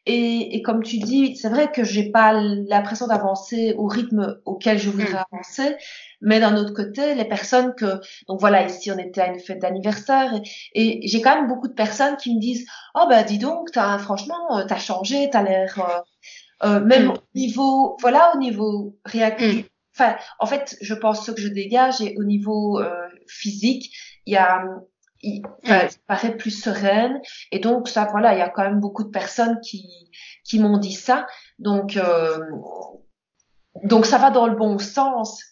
Et, 0.07 0.55
et 0.55 0.63
comme 0.63 0.83
tu 0.83 0.99
dis, 0.99 1.37
c'est 1.37 1.49
vrai 1.49 1.73
que 1.73 1.83
j'ai 1.83 2.11
pas 2.13 2.33
l'impression 2.33 3.07
d'avancer 3.07 3.75
au 3.77 3.87
rythme 3.89 4.39
auquel 4.45 4.79
je 4.79 4.91
voudrais 4.91 5.15
mm. 5.15 5.25
avancer, 5.33 5.77
mais 6.21 6.41
d'un 6.41 6.57
autre 6.57 6.75
côté, 6.75 7.15
les 7.15 7.25
personnes 7.25 7.75
que, 7.75 8.01
donc 8.29 8.41
voilà, 8.41 8.67
ici 8.67 8.91
on 8.93 8.99
était 8.99 9.23
à 9.23 9.29
une 9.29 9.41
fête 9.41 9.61
d'anniversaire 9.61 10.33
et, 10.75 11.01
j'ai 11.09 11.23
quand 11.23 11.35
même 11.35 11.49
beaucoup 11.49 11.69
de 11.69 11.75
personnes 11.75 12.17
qui 12.17 12.35
me 12.35 12.41
disent, 12.41 12.67
oh 12.95 13.07
ben 13.09 13.25
dis 13.25 13.39
donc, 13.39 13.71
as, 13.77 13.99
franchement, 13.99 14.65
t'as 14.67 14.79
changé, 14.79 15.31
t'as 15.33 15.43
l'air, 15.43 15.79
euh, 15.81 16.01
euh, 16.65 16.81
même 16.81 17.07
mm. 17.07 17.11
au 17.11 17.19
niveau, 17.35 17.97
voilà, 18.01 18.33
au 18.35 18.39
niveau 18.39 18.97
réactif. 19.05 19.65
Mm. 19.65 19.69
Enfin, 19.95 20.17
en 20.39 20.47
fait, 20.47 20.77
je 20.81 20.95
pense 20.95 21.25
ce 21.27 21.31
que 21.33 21.41
je 21.41 21.49
dégage 21.49 22.01
et 22.01 22.17
au 22.19 22.25
niveau 22.25 22.81
euh, 22.81 23.09
physique, 23.27 23.93
il 24.27 24.35
y 24.35 24.37
a 24.37 24.65
il, 25.23 25.43
mm. 25.43 25.89
paraît 26.07 26.37
plus 26.37 26.51
sereine. 26.51 27.21
Et 27.53 27.59
donc, 27.59 27.89
ça, 27.89 28.07
voilà, 28.11 28.35
il 28.35 28.39
y 28.39 28.43
a 28.43 28.49
quand 28.49 28.63
même 28.63 28.81
beaucoup 28.81 29.05
de 29.05 29.11
personnes 29.11 29.61
qui, 29.61 30.11
qui 30.45 30.59
m'ont 30.59 30.79
dit 30.79 30.93
ça. 30.93 31.27
Donc, 31.59 31.97
euh, 31.97 32.39
donc, 33.85 34.07
ça 34.07 34.19
va 34.19 34.31
dans 34.31 34.47
le 34.47 34.57
bon 34.57 34.79
sens. 34.79 35.43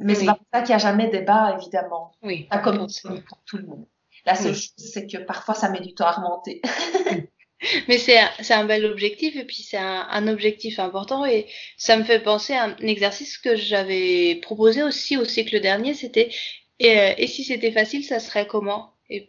Mais 0.00 0.16
c'est 0.16 0.26
pas 0.26 0.34
pour 0.34 0.46
ça 0.52 0.62
qu'il 0.62 0.70
n'y 0.70 0.74
a 0.74 0.78
jamais 0.78 1.08
débat, 1.08 1.56
évidemment. 1.56 2.12
Oui. 2.22 2.48
Pas 2.50 2.58
comme 2.58 2.78
pour 2.78 3.42
tout 3.44 3.56
le 3.58 3.66
monde. 3.66 3.86
La 4.24 4.34
seule 4.34 4.54
chose, 4.54 4.72
c'est 4.76 5.06
que 5.06 5.18
parfois, 5.18 5.54
ça 5.54 5.68
met 5.68 5.80
du 5.80 5.94
temps 5.94 6.06
à 6.06 6.12
remonter. 6.12 6.60
Mais 7.88 7.98
c'est 7.98 8.18
un, 8.18 8.30
un 8.50 8.64
bel 8.64 8.84
objectif 8.84 9.36
et 9.36 9.44
puis 9.44 9.62
c'est 9.62 9.76
un, 9.76 10.06
un, 10.10 10.28
objectif 10.28 10.78
important 10.78 11.24
et 11.24 11.46
ça 11.76 11.96
me 11.96 12.04
fait 12.04 12.20
penser 12.20 12.52
à 12.54 12.64
un 12.64 12.76
exercice 12.78 13.38
que 13.38 13.56
j'avais 13.56 14.36
proposé 14.42 14.82
aussi 14.82 15.16
au 15.16 15.24
cycle 15.24 15.60
dernier, 15.60 15.94
c'était 15.94 16.30
et, 16.78 16.98
euh, 16.98 17.14
et 17.16 17.26
si 17.28 17.44
c'était 17.44 17.72
facile, 17.72 18.04
ça 18.04 18.18
serait 18.18 18.46
comment? 18.46 18.92
Et, 19.10 19.28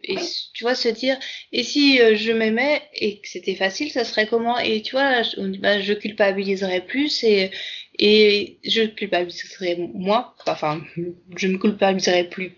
tu 0.54 0.64
vois, 0.64 0.74
se 0.74 0.88
dire, 0.88 1.18
et 1.52 1.62
si 1.62 2.00
euh, 2.00 2.16
je 2.16 2.32
m'aimais 2.32 2.82
et 2.94 3.20
que 3.20 3.28
c'était 3.28 3.54
facile, 3.54 3.90
ça 3.90 4.04
serait 4.04 4.26
comment? 4.26 4.58
Et 4.58 4.80
tu 4.82 4.92
vois, 4.92 5.22
je, 5.22 5.40
bah, 5.58 5.80
je 5.80 5.92
culpabiliserais 5.92 6.80
plus 6.80 7.22
et, 7.22 7.50
et 7.98 8.58
je 8.64 8.82
culpabiliserais 8.82 9.76
moins, 9.94 10.32
enfin, 10.46 10.82
je 11.36 11.46
me 11.48 11.58
culpabiliserais 11.58 12.24
plus, 12.24 12.52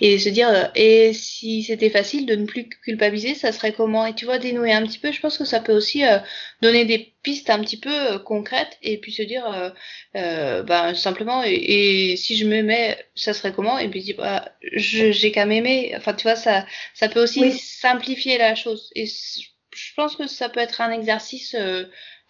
et 0.00 0.18
se 0.18 0.28
dire, 0.28 0.48
euh, 0.48 0.64
et 0.74 1.12
si 1.12 1.62
c'était 1.62 1.90
facile 1.90 2.26
de 2.26 2.36
ne 2.36 2.46
plus 2.46 2.68
culpabiliser, 2.68 3.34
ça 3.34 3.52
serait 3.52 3.72
comment? 3.72 4.06
Et 4.06 4.14
tu 4.14 4.24
vois, 4.24 4.38
dénouer 4.38 4.72
un 4.72 4.86
petit 4.86 4.98
peu, 4.98 5.12
je 5.12 5.20
pense 5.20 5.38
que 5.38 5.44
ça 5.44 5.60
peut 5.60 5.72
aussi 5.72 6.04
euh, 6.04 6.18
donner 6.62 6.84
des 6.84 7.12
pistes 7.22 7.50
un 7.50 7.60
petit 7.60 7.78
peu 7.78 7.90
euh, 7.90 8.18
concrètes, 8.18 8.78
et 8.82 8.98
puis 8.98 9.12
se 9.12 9.22
dire, 9.22 9.72
ben, 10.14 10.94
simplement, 10.94 11.42
et, 11.44 12.14
si 12.16 12.36
je 12.36 12.46
m'aimais, 12.46 12.96
ça 13.14 13.32
serait 13.34 13.52
comment? 13.52 13.78
Et 13.78 13.88
puis 13.88 14.02
dire, 14.02 14.16
bah, 14.18 14.52
j'ai 14.62 15.32
qu'à 15.32 15.46
m'aimer, 15.46 15.94
enfin, 15.96 16.14
tu 16.14 16.24
vois, 16.24 16.36
ça, 16.36 16.66
ça 16.94 17.08
peut 17.08 17.22
aussi 17.22 17.52
simplifier 17.58 18.38
la 18.38 18.54
chose, 18.54 18.90
et 18.94 19.06
je 19.06 19.94
pense 19.96 20.16
que 20.16 20.28
ça 20.28 20.48
peut 20.48 20.60
être 20.60 20.80
un 20.80 20.92
exercice 20.92 21.56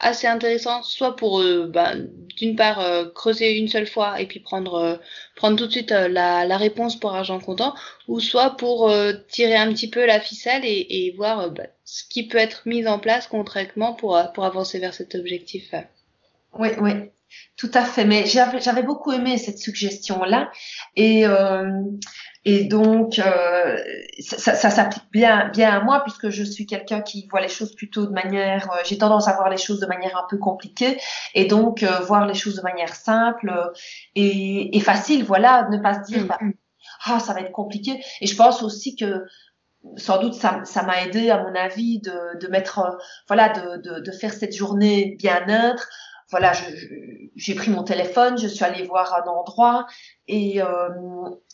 assez 0.05 0.26
intéressant, 0.26 0.82
soit 0.82 1.16
pour 1.16 1.40
euh, 1.40 1.66
ben, 1.66 2.09
d'une 2.36 2.57
part 2.57 2.80
euh, 2.80 3.07
creuser 3.14 3.57
une 3.57 3.68
seule 3.68 3.86
fois 3.86 4.20
et 4.20 4.26
puis 4.26 4.38
prendre 4.38 4.74
euh, 4.74 4.96
prendre 5.34 5.57
tout 5.57 5.66
de 5.66 5.72
suite 5.72 5.90
la, 5.90 6.44
la, 6.44 6.57
réponse 6.57 7.00
pour 7.00 7.14
argent 7.14 7.40
comptant, 7.40 7.74
ou 8.07 8.20
soit 8.20 8.50
pour 8.50 8.92
tirer 9.28 9.57
un 9.57 9.72
petit 9.72 9.88
peu 9.88 10.05
la 10.07 10.20
ficelle 10.20 10.62
et, 10.64 11.14
voir 11.16 11.50
ben, 11.50 11.66
ce 11.84 12.05
qui 12.05 12.28
peut 12.28 12.38
être 12.38 12.62
mis 12.66 12.86
en 12.86 12.98
place 12.98 13.26
concrètement 13.26 13.94
pour 13.94 14.20
pour 14.34 14.44
avancer 14.44 14.78
vers 14.78 14.94
cet 14.94 15.14
objectif. 15.14 15.74
Oui, 16.57 16.68
oui, 16.80 16.92
tout 17.57 17.70
à 17.74 17.85
fait. 17.85 18.05
Mais 18.05 18.26
j'avais 18.26 18.82
beaucoup 18.82 19.12
aimé 19.12 19.39
cette 19.39 19.59
suggestion 19.59 20.24
là 20.24 20.51
et 20.97 21.26
et 22.47 22.64
donc, 22.64 23.18
euh, 23.18 23.76
ça, 24.20 24.55
ça 24.55 24.68
s'applique 24.68 25.05
bien, 25.11 25.49
bien 25.49 25.70
à 25.70 25.80
moi 25.82 26.03
puisque 26.03 26.28
je 26.28 26.45
suis 26.45 26.66
quelqu'un 26.66 27.01
qui 27.01 27.26
voit 27.30 27.41
les 27.41 27.49
choses 27.49 27.74
plutôt 27.74 28.05
de 28.07 28.12
manière. 28.12 28.70
Euh, 28.70 28.76
j'ai 28.85 28.99
tendance 28.99 29.28
à 29.28 29.35
voir 29.35 29.49
les 29.49 29.57
choses 29.57 29.80
de 29.80 29.87
manière 29.87 30.16
un 30.16 30.26
peu 30.28 30.37
compliquée 30.37 31.01
et 31.35 31.47
donc 31.47 31.82
euh, 31.82 32.01
voir 32.01 32.26
les 32.26 32.35
choses 32.35 32.57
de 32.57 32.62
manière 32.62 32.95
simple 32.95 33.72
et, 34.14 34.76
et, 34.76 34.80
facile. 34.80 35.24
Voilà, 35.24 35.68
ne 35.70 35.78
pas 35.78 35.95
se 35.95 36.12
dire, 36.12 36.26
bah, 36.26 36.39
ah, 37.07 37.18
ça 37.18 37.32
va 37.32 37.41
être 37.41 37.53
compliqué. 37.53 38.05
Et 38.20 38.26
je 38.26 38.37
pense 38.37 38.62
aussi 38.62 38.95
que 38.95 39.24
sans 39.97 40.20
doute 40.20 40.35
ça, 40.35 40.61
ça 40.64 40.82
m'a 40.82 41.03
aidé 41.03 41.30
à 41.30 41.43
mon 41.43 41.55
avis 41.55 42.01
de, 42.01 42.39
de 42.41 42.49
mettre, 42.49 42.99
voilà, 43.26 43.49
de, 43.49 43.76
de, 43.78 44.01
de 44.01 44.12
faire 44.12 44.35
cette 44.35 44.55
journée 44.55 45.16
bien-être 45.18 45.89
voilà, 46.35 46.51
j'ai 47.37 47.55
pris 47.55 47.70
mon 47.70 47.85
téléphone, 47.85 48.37
je 48.37 48.49
suis 48.49 48.64
allée 48.64 48.82
voir 48.82 49.14
un 49.14 49.30
endroit 49.30 49.87
et 50.26 50.61
euh, 50.61 50.89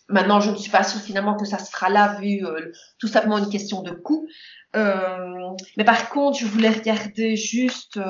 Maintenant, 0.08 0.40
je 0.40 0.50
ne 0.50 0.56
suis 0.56 0.72
pas 0.72 0.82
sûre 0.82 1.00
finalement 1.00 1.36
que 1.36 1.44
ça 1.44 1.58
sera 1.58 1.88
là 1.88 2.16
vu 2.20 2.44
euh, 2.44 2.72
tout 2.98 3.06
simplement 3.06 3.38
une 3.38 3.48
question 3.48 3.82
de 3.82 3.92
coût. 3.92 4.26
Euh, 4.74 5.50
mais 5.76 5.84
par 5.84 6.08
contre, 6.08 6.36
je 6.38 6.46
voulais 6.46 6.68
regarder 6.68 7.36
juste 7.36 8.00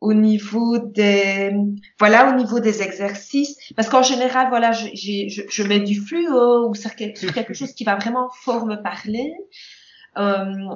au 0.00 0.12
niveau 0.12 0.78
des 0.78 1.52
voilà 2.00 2.30
au 2.30 2.34
niveau 2.34 2.58
des 2.58 2.82
exercices 2.82 3.56
parce 3.76 3.88
qu'en 3.88 4.02
général 4.02 4.48
voilà 4.48 4.72
je, 4.72 4.88
je, 4.94 5.42
je, 5.48 5.62
mets 5.64 5.80
du 5.80 6.00
fluo 6.00 6.68
ou 6.68 6.74
sur 6.74 6.94
quelque, 6.94 7.32
quelque 7.32 7.54
chose 7.54 7.72
qui 7.74 7.84
va 7.84 7.96
vraiment 7.96 8.28
fort 8.42 8.66
me 8.66 8.76
parler. 8.76 9.32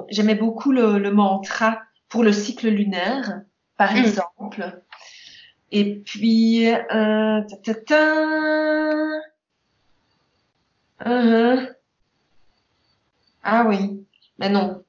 J'aimais 0.09 0.35
beaucoup 0.35 0.71
le, 0.71 0.99
le, 0.99 1.11
mantra 1.11 1.81
pour 2.07 2.23
le 2.23 2.31
cycle 2.31 2.69
lunaire 2.69 3.41
par 3.77 3.93
mm. 3.93 3.97
exemple. 3.97 4.83
Et 5.71 5.95
puis 5.95 6.67
euh, 6.67 7.41
ta, 7.41 7.57
ta, 7.57 7.75
ta, 7.75 9.21
Uh-huh. 11.05 11.67
Ah 13.43 13.65
oui, 13.67 14.05
mais 14.37 14.49
non. 14.49 14.83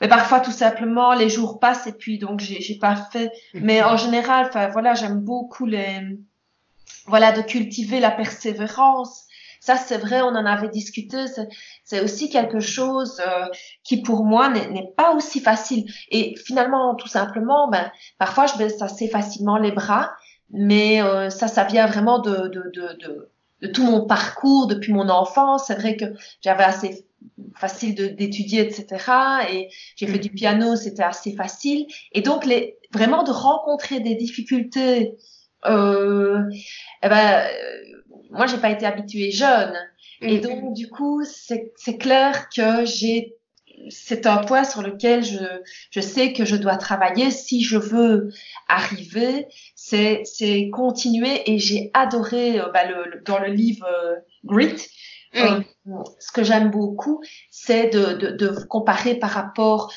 Mais 0.00 0.08
parfois, 0.08 0.40
tout 0.40 0.52
simplement, 0.52 1.12
les 1.14 1.28
jours 1.28 1.58
passent 1.60 1.86
et 1.86 1.92
puis 1.92 2.18
donc 2.18 2.40
j'ai, 2.40 2.78
pas 2.80 2.96
fait. 2.96 3.30
Mais 3.54 3.82
en 3.82 3.96
général, 3.96 4.46
enfin 4.46 4.68
voilà, 4.68 4.94
j'aime 4.94 5.20
beaucoup 5.20 5.66
les, 5.66 6.00
voilà, 7.06 7.32
de 7.32 7.42
cultiver 7.42 8.00
la 8.00 8.10
persévérance. 8.10 9.24
Ça, 9.60 9.76
c'est 9.76 9.98
vrai, 9.98 10.22
on 10.22 10.28
en 10.28 10.46
avait 10.46 10.68
discuté. 10.68 11.18
C'est, 11.84 12.00
aussi 12.00 12.30
quelque 12.30 12.60
chose 12.60 13.20
euh, 13.26 13.46
qui, 13.82 14.02
pour 14.02 14.24
moi, 14.24 14.48
n'est, 14.48 14.68
n'est 14.70 14.92
pas 14.96 15.14
aussi 15.14 15.40
facile. 15.40 15.84
Et 16.10 16.36
finalement, 16.46 16.94
tout 16.94 17.08
simplement, 17.08 17.68
ben, 17.68 17.90
parfois, 18.18 18.46
je 18.46 18.56
baisse 18.56 18.80
assez 18.80 19.08
facilement 19.08 19.58
les 19.58 19.72
bras, 19.72 20.12
mais 20.50 21.02
euh, 21.02 21.30
ça, 21.30 21.48
ça 21.48 21.64
vient 21.64 21.86
vraiment 21.86 22.18
de, 22.18 22.48
de, 22.48 22.70
de, 22.74 22.98
de 22.98 23.30
de 23.60 23.66
tout 23.68 23.84
mon 23.84 24.06
parcours 24.06 24.66
depuis 24.66 24.92
mon 24.92 25.08
enfance. 25.08 25.66
C'est 25.66 25.74
vrai 25.74 25.96
que 25.96 26.04
j'avais 26.42 26.64
assez 26.64 27.06
facile 27.56 28.14
d'étudier, 28.16 28.60
etc. 28.60 29.46
Et 29.50 29.68
j'ai 29.96 30.06
fait 30.06 30.18
du 30.18 30.30
piano, 30.30 30.76
c'était 30.76 31.02
assez 31.02 31.32
facile. 31.34 31.86
Et 32.12 32.22
donc, 32.22 32.46
les, 32.46 32.78
vraiment 32.92 33.24
de 33.24 33.32
rencontrer 33.32 34.00
des 34.00 34.14
difficultés, 34.14 35.16
euh, 35.66 36.42
eh 37.02 37.08
ben, 37.08 37.46
moi, 38.30 38.46
j'ai 38.46 38.58
pas 38.58 38.70
été 38.70 38.86
habituée 38.86 39.30
jeune. 39.30 39.74
Et 40.20 40.38
donc, 40.38 40.74
du 40.74 40.88
coup, 40.88 41.22
c'est 41.24 41.98
clair 41.98 42.48
que 42.54 42.84
j'ai 42.84 43.36
c'est 43.90 44.26
un 44.26 44.38
point 44.38 44.64
sur 44.64 44.82
lequel 44.82 45.24
je, 45.24 45.38
je 45.90 46.00
sais 46.00 46.32
que 46.32 46.44
je 46.44 46.56
dois 46.56 46.76
travailler. 46.76 47.30
Si 47.30 47.62
je 47.62 47.76
veux 47.76 48.30
arriver 48.68 49.46
c'est 49.88 50.22
c'est 50.24 50.68
continuer 50.70 51.50
et 51.50 51.58
j'ai 51.58 51.90
adoré 51.94 52.60
euh, 52.60 52.68
bah, 52.74 52.84
le, 52.84 53.22
dans 53.24 53.38
le 53.38 53.48
livre 53.48 53.86
euh, 53.86 54.16
Grit 54.44 54.76
euh, 55.36 55.60
ce 56.18 56.30
que 56.32 56.42
j'aime 56.42 56.70
beaucoup 56.70 57.22
c'est 57.50 57.88
de, 57.88 58.12
de, 58.12 58.30
de, 58.30 58.64
comparer 58.66 59.14
par 59.14 59.30
rapport 59.30 59.90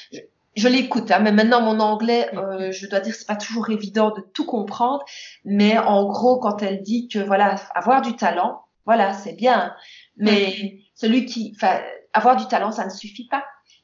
je, 0.55 0.67
l'écoute 0.69 1.11
hein, 1.11 1.19
mais 1.19 1.33
maintenant 1.33 1.61
mon 1.61 1.79
anglais 1.81 2.29
je 2.71 2.87
dois 2.87 3.01
dire 3.01 3.15
c'est 3.15 3.27
pas 3.27 3.35
toujours 3.35 3.69
évident 3.69 4.11
de 4.11 4.21
tout 4.21 4.45
comprendre 4.45 5.03
mais 5.43 5.77
en 5.77 6.07
gros 6.07 6.39
quand 6.39 6.61
elle 6.61 6.81
dit 6.83 7.09
que 7.09 7.19
voilà 7.19 7.55
avoir 7.75 8.01
du 8.01 8.15
talent 8.15 8.61
voilà 8.85 9.13
c'est 9.13 9.33
bien 9.33 9.73
mais 10.15 10.79
celui 10.95 11.25
qui 11.25 11.53
enfin 11.55 11.81
avoir 12.13 12.37
du 12.37 12.47
talent 12.47 12.71
ça 12.71 12.85
ne 12.85 12.91
suffit 12.91 13.27
pas 13.27 13.43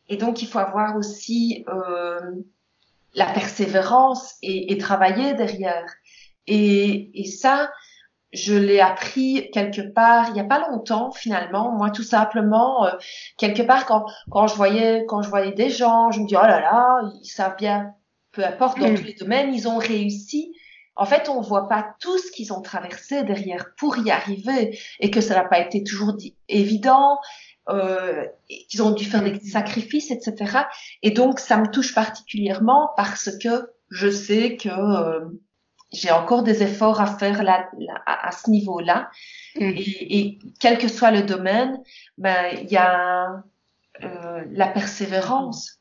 et 0.10 0.18
donc 0.18 0.42
il 0.42 0.48
faut 0.48 0.60
avoir 0.60 0.96
aussi 0.96 1.66
euh, 1.68 2.20
la 3.14 3.26
persévérance 3.26 4.36
et, 4.42 4.72
et 4.72 4.78
travailler 4.78 5.34
derrière. 5.34 5.86
Et, 6.46 7.20
et 7.20 7.26
ça, 7.26 7.70
je 8.34 8.54
l'ai 8.54 8.80
appris 8.80 9.50
quelque 9.52 9.82
part 9.82 10.28
il 10.30 10.34
n'y 10.34 10.40
a 10.40 10.46
pas 10.46 10.70
longtemps 10.70 11.12
finalement 11.12 11.72
moi 11.72 11.92
tout 11.92 12.04
simplement 12.04 12.86
euh, 12.86 12.92
quelque 13.38 13.62
part 13.62 13.86
quand 13.86 14.06
quand 14.30 14.48
je 14.48 14.56
voyais 14.56 15.06
quand 15.08 15.22
je 15.22 15.30
voyais 15.30 15.54
des 15.54 15.70
gens 15.70 16.12
je 16.12 16.20
me 16.20 16.28
dis 16.28 16.36
oh 16.36 16.46
là 16.46 16.60
là 16.60 17.02
ils 17.24 17.30
savent 17.30 17.56
bien 17.58 17.94
peu 18.34 18.44
importe 18.46 18.80
dans 18.80 18.90
mm. 18.90 18.96
tous 18.96 19.04
les 19.04 19.14
domaines 19.14 19.54
ils 19.54 19.68
ont 19.68 19.78
réussi 19.78 20.54
en 20.98 21.06
fait 21.06 21.30
on 21.30 21.40
voit 21.40 21.70
pas 21.70 21.96
tout 22.00 22.18
ce 22.18 22.30
qu'ils 22.32 22.52
ont 22.52 22.62
traversé 22.62 23.24
derrière 23.24 23.68
pour 23.78 23.98
y 23.98 24.12
arriver 24.12 24.78
et 25.00 25.10
que 25.10 25.22
ça 25.22 25.36
n'a 25.36 25.46
pas 25.46 25.60
été 25.60 25.84
toujours 25.84 26.14
dit, 26.14 26.36
évident 26.50 27.20
euh, 27.70 28.26
qu'ils 28.70 28.82
ont 28.82 28.92
dû 28.92 29.06
faire 29.06 29.24
des 29.24 29.40
sacrifices 29.40 30.12
etc 30.12 30.60
et 31.04 31.12
donc 31.12 31.40
ça 31.40 31.58
me 31.58 31.68
touche 31.68 31.94
particulièrement 31.94 32.92
parce 32.96 33.30
que 33.38 33.68
je 33.90 34.10
sais 34.10 34.58
que 34.58 34.70
euh, 34.70 35.26
j'ai 35.94 36.12
encore 36.12 36.44
des 36.44 36.64
efforts 36.64 37.00
à 37.00 37.18
faire 37.18 37.44
là, 37.44 37.70
à, 38.06 38.32
ce 38.32 38.50
niveau-là. 38.50 39.10
Mm. 39.56 39.74
Et, 39.78 40.40
quel 40.60 40.78
que 40.78 40.88
soit 40.88 41.12
le 41.12 41.24
domaine, 41.24 41.82
ben 42.18 42.58
il 42.62 42.70
y 42.70 42.78
a 42.78 43.44
euh, 44.04 44.44
la 44.52 44.68
persévérance. 44.68 45.80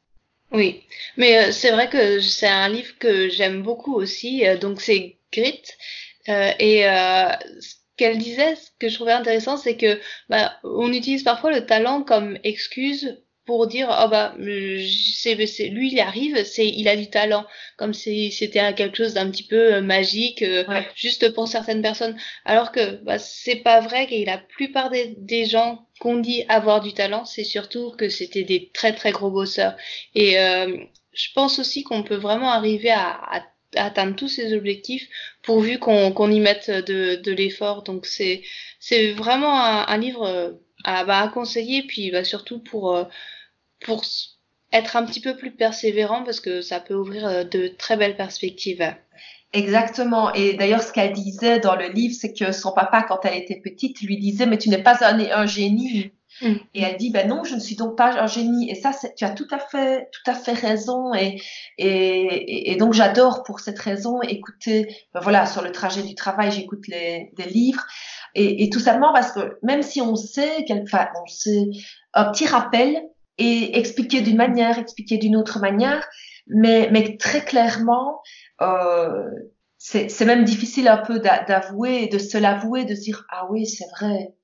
Oui, 0.52 0.84
mais 1.16 1.38
euh, 1.38 1.52
c'est 1.52 1.72
vrai 1.72 1.88
que 1.88 2.20
c'est 2.20 2.46
un 2.46 2.68
livre 2.68 2.96
que 2.98 3.28
j'aime 3.28 3.62
beaucoup 3.62 3.94
aussi. 3.94 4.44
Donc 4.60 4.80
c'est 4.80 5.16
Grit 5.32 5.62
et 6.28 6.84
qu'elle 7.96 8.18
disait, 8.18 8.56
ce 8.56 8.70
que 8.78 8.88
je 8.88 8.94
trouvais 8.94 9.12
intéressant, 9.12 9.56
c'est 9.56 9.76
que 9.76 10.00
bah, 10.28 10.52
on 10.64 10.92
utilise 10.92 11.22
parfois 11.22 11.52
le 11.52 11.66
talent 11.66 12.02
comme 12.02 12.38
excuse 12.44 13.18
pour 13.46 13.68
dire 13.68 13.88
oh 14.02 14.08
bah 14.08 14.34
c'est, 14.38 15.46
c'est 15.46 15.68
lui 15.68 15.92
il 15.92 16.00
arrive 16.00 16.44
c'est 16.44 16.66
il 16.66 16.88
a 16.88 16.96
du 16.96 17.08
talent. 17.08 17.46
Comme 17.78 17.94
si 17.94 18.32
c'était 18.32 18.74
quelque 18.74 18.96
chose 18.96 19.14
d'un 19.14 19.30
petit 19.30 19.44
peu 19.44 19.74
euh, 19.74 19.80
magique 19.80 20.42
euh, 20.42 20.64
juste 20.94 21.32
pour 21.32 21.48
certaines 21.48 21.80
personnes. 21.80 22.16
Alors 22.44 22.72
que 22.72 22.96
bah, 23.04 23.18
c'est 23.18 23.56
pas 23.56 23.80
vrai 23.80 24.06
que 24.08 24.26
la 24.26 24.38
plupart 24.38 24.90
des, 24.90 25.14
des 25.16 25.46
gens 25.46 25.86
qu'on 26.00 26.18
dit 26.18 26.44
avoir 26.48 26.80
du 26.80 26.92
talent 26.92 27.24
c'est 27.24 27.44
surtout 27.44 27.92
que 27.92 28.08
c'était 28.08 28.42
des 28.42 28.70
très 28.74 28.94
très 28.94 29.12
gros 29.12 29.30
bosseurs. 29.30 29.76
Et 30.14 30.38
euh, 30.40 30.76
je 31.12 31.28
pense 31.34 31.58
aussi 31.58 31.84
qu'on 31.84 32.02
peut 32.02 32.16
vraiment 32.16 32.50
arriver 32.50 32.90
à, 32.90 33.10
à, 33.10 33.42
atteindre 33.76 34.16
tous 34.16 34.28
ces 34.28 34.54
objectifs 34.54 35.08
pourvu 35.42 35.78
qu'on, 35.78 36.30
y 36.30 36.40
mette 36.40 36.70
de, 36.70 37.30
l'effort 37.30 37.82
donc 37.82 38.06
c'est 38.06 38.42
vraiment 39.12 39.62
un, 39.62 39.98
livre 39.98 40.58
à, 40.84 41.04
bah, 41.04 41.20
à 41.20 41.28
conseiller 41.28 41.82
puis 41.82 42.10
bah, 42.10 42.24
surtout 42.24 42.58
pour 42.58 43.06
pour 43.80 44.02
être 44.72 44.96
un 44.96 45.04
petit 45.04 45.20
peu 45.20 45.36
plus 45.36 45.52
persévérant 45.52 46.22
parce 46.24 46.40
que 46.40 46.60
ça 46.60 46.80
peut 46.80 46.94
ouvrir 46.94 47.26
euh, 47.26 47.44
de 47.44 47.68
très 47.68 47.96
belles 47.96 48.16
perspectives. 48.16 48.84
Exactement. 49.52 50.32
Et 50.34 50.54
d'ailleurs, 50.54 50.82
ce 50.82 50.92
qu'elle 50.92 51.12
disait 51.12 51.60
dans 51.60 51.76
le 51.76 51.88
livre, 51.88 52.14
c'est 52.18 52.32
que 52.32 52.52
son 52.52 52.72
papa, 52.72 53.04
quand 53.08 53.20
elle 53.24 53.38
était 53.38 53.60
petite, 53.62 54.00
lui 54.02 54.18
disait, 54.18 54.46
mais 54.46 54.58
tu 54.58 54.68
n'es 54.68 54.82
pas 54.82 54.98
un, 55.04 55.18
un 55.20 55.46
génie. 55.46 56.10
Mm. 56.42 56.54
Et 56.74 56.82
elle 56.82 56.96
dit, 56.96 57.10
ben 57.10 57.28
non, 57.28 57.44
je 57.44 57.54
ne 57.54 57.60
suis 57.60 57.76
donc 57.76 57.96
pas 57.96 58.18
un 58.20 58.26
génie. 58.26 58.70
Et 58.70 58.74
ça, 58.74 58.92
tu 59.16 59.24
as 59.24 59.30
tout 59.30 59.46
à 59.50 59.58
fait, 59.58 60.08
tout 60.12 60.30
à 60.30 60.34
fait 60.34 60.52
raison. 60.52 61.14
Et, 61.14 61.40
et, 61.78 62.72
et 62.72 62.76
donc, 62.76 62.92
j'adore 62.92 63.42
pour 63.42 63.60
cette 63.60 63.78
raison 63.78 64.20
écouter, 64.22 64.94
ben 65.14 65.20
voilà, 65.20 65.46
sur 65.46 65.62
le 65.62 65.72
trajet 65.72 66.02
du 66.02 66.14
travail, 66.14 66.50
j'écoute 66.50 66.86
les, 66.88 67.30
des 67.36 67.46
livres. 67.48 67.84
Et, 68.34 68.64
et, 68.64 68.70
tout 68.70 68.80
simplement 68.80 69.12
parce 69.12 69.32
que 69.32 69.58
même 69.62 69.82
si 69.82 70.00
on 70.00 70.14
sait, 70.14 70.64
enfin, 70.82 71.08
on 71.22 71.26
sait, 71.26 71.66
un 72.12 72.30
petit 72.30 72.46
rappel, 72.46 73.02
et 73.38 73.78
expliquer 73.78 74.20
d'une 74.22 74.36
manière, 74.36 74.78
expliquer 74.78 75.18
d'une 75.18 75.36
autre 75.36 75.60
manière, 75.60 76.06
mais, 76.46 76.88
mais 76.90 77.16
très 77.16 77.44
clairement, 77.44 78.20
euh, 78.62 79.24
c'est 79.78 80.24
même 80.24 80.44
difficile 80.44 80.88
un 80.88 80.96
peu 80.98 81.20
d'avouer, 81.20 82.08
de 82.08 82.18
se 82.18 82.38
l'avouer, 82.38 82.84
de 82.84 82.94
dire 82.94 83.26
ah 83.30 83.46
oui 83.50 83.66
c'est 83.66 83.86
vrai, 83.98 84.34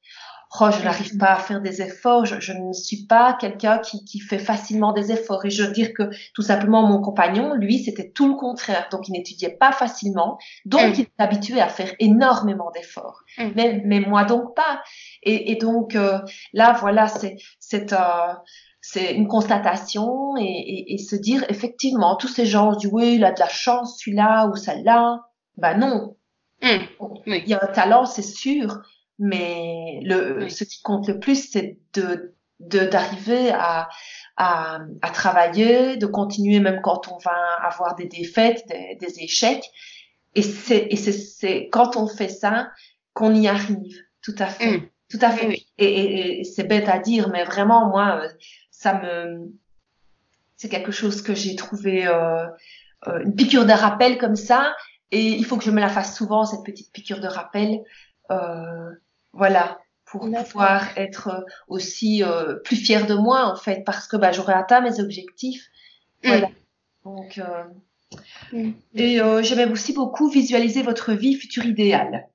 oh 0.61 0.71
je 0.71 0.85
n'arrive 0.85 1.17
pas 1.17 1.33
à 1.33 1.39
faire 1.39 1.61
des 1.61 1.81
efforts, 1.81 2.27
je, 2.27 2.41
je 2.41 2.53
ne 2.53 2.73
suis 2.73 3.07
pas 3.07 3.33
quelqu'un 3.35 3.79
qui, 3.79 4.05
qui 4.05 4.21
fait 4.21 4.39
facilement 4.39 4.93
des 4.93 5.11
efforts. 5.11 5.45
Et 5.45 5.51
je 5.51 5.63
veux 5.63 5.73
dire 5.73 5.95
que 5.95 6.11
tout 6.35 6.43
simplement 6.43 6.87
mon 6.87 7.01
compagnon, 7.01 7.55
lui 7.55 7.83
c'était 7.83 8.11
tout 8.11 8.29
le 8.29 8.35
contraire, 8.35 8.89
donc 8.91 9.09
il 9.09 9.13
n'étudiait 9.13 9.57
pas 9.57 9.73
facilement, 9.73 10.39
donc 10.67 10.83
mm. 10.83 10.93
il 10.95 11.01
est 11.01 11.13
habitué 11.19 11.61
à 11.61 11.69
faire 11.69 11.93
énormément 11.99 12.71
d'efforts, 12.71 13.23
mm. 13.39 13.49
mais, 13.57 13.83
mais 13.85 14.01
moi 14.01 14.25
donc 14.25 14.55
pas. 14.55 14.83
Et, 15.23 15.53
et 15.53 15.57
donc 15.57 15.95
euh, 15.95 16.19
là 16.53 16.77
voilà 16.81 17.09
c'est 17.09 17.37
c'est 17.59 17.93
euh, 17.93 18.35
c'est 18.81 19.15
une 19.15 19.29
constatation 19.29 20.37
et, 20.37 20.43
et, 20.43 20.95
et, 20.95 20.99
se 20.99 21.15
dire 21.15 21.45
effectivement 21.49 22.17
tous 22.17 22.29
ces 22.29 22.47
gens 22.47 22.73
disent 22.75 22.91
oui 22.93 23.15
il 23.15 23.25
a 23.25 23.33
de 23.33 23.41
la 23.41 23.49
chance 23.49 23.99
celui-là 23.99 24.49
ou 24.49 24.57
celle-là. 24.57 25.21
Ben 25.57 25.79
non. 25.79 26.17
Mmh, 26.63 26.79
il 27.27 27.49
y 27.49 27.55
a 27.55 27.61
un 27.63 27.73
talent 27.73 28.07
c'est 28.07 28.23
sûr 28.23 28.83
mais 29.19 30.01
le 30.03 30.49
ce 30.49 30.65
qui 30.65 30.83
compte 30.83 31.09
le 31.09 31.19
plus 31.19 31.51
c'est 31.51 31.79
de 31.95 32.37
d'arriver 32.61 33.51
à, 33.51 33.89
à, 34.37 34.81
à 35.03 35.11
travailler 35.11 35.97
de 35.97 36.07
continuer 36.07 36.61
même 36.61 36.81
quand 36.83 37.09
on 37.09 37.19
va 37.19 37.37
avoir 37.63 37.97
des 37.97 38.07
défaites 38.07 38.65
des, 38.69 38.97
des 39.01 39.21
échecs. 39.21 39.65
Et 40.35 40.43
c'est 40.43 40.87
et 40.91 40.97
c'est 40.97 41.69
quand 41.71 41.97
on 41.97 42.07
fait 42.07 42.29
ça 42.29 42.71
qu'on 43.15 43.35
y 43.35 43.49
arrive. 43.49 43.97
Tout 44.23 44.35
à 44.39 44.47
fait. 44.47 44.79
Mmh. 44.79 44.89
tout 45.11 45.19
à 45.21 45.31
fait. 45.31 45.67
Et, 45.79 46.41
et 46.41 46.45
c'est 46.45 46.65
bête 46.65 46.89
à 46.89 46.99
dire 46.99 47.29
mais 47.31 47.45
vraiment 47.45 47.89
moi 47.89 48.23
ça 48.71 48.95
me, 48.95 49.53
c'est 50.57 50.69
quelque 50.69 50.93
chose 50.93 51.23
que 51.23 51.35
j'ai 51.35 51.55
trouvé 51.57 52.07
euh, 52.07 52.47
euh, 53.09 53.21
une 53.25 53.35
piqûre 53.35 53.67
de 53.67 53.73
rappel 53.73 54.19
comme 54.19 54.37
ça, 54.37 54.75
et 55.11 55.21
il 55.21 55.45
faut 55.45 55.57
que 55.57 55.65
je 55.65 55.71
me 55.71 55.81
la 55.81 55.89
fasse 55.89 56.17
souvent 56.17 56.45
cette 56.45 56.65
petite 56.65 56.93
piqûre 56.93 57.21
de 57.21 57.29
rappel, 57.29 57.81
voilà, 59.33 59.79
pour 60.05 60.29
pouvoir 60.31 60.97
être 60.97 61.45
aussi 61.69 62.23
euh, 62.23 62.57
plus 62.65 62.77
fière 62.77 63.07
de 63.07 63.15
moi 63.15 63.51
en 63.51 63.57
fait, 63.57 63.83
parce 63.85 64.07
que 64.07 64.17
bah, 64.17 64.31
j'aurais 64.31 64.55
atteint 64.55 64.81
mes 64.81 65.01
objectifs, 65.01 65.69
mm. 66.25 66.43
Donc 67.05 67.39
euh, 67.39 67.65
mm. 68.53 68.73
et 68.95 69.21
euh, 69.21 69.43
j'aimais 69.43 69.67
aussi 69.67 69.93
beaucoup 69.93 70.29
visualiser 70.29 70.83
votre 70.83 71.13
vie 71.13 71.35
future 71.35 71.65
idéale. 71.65 72.29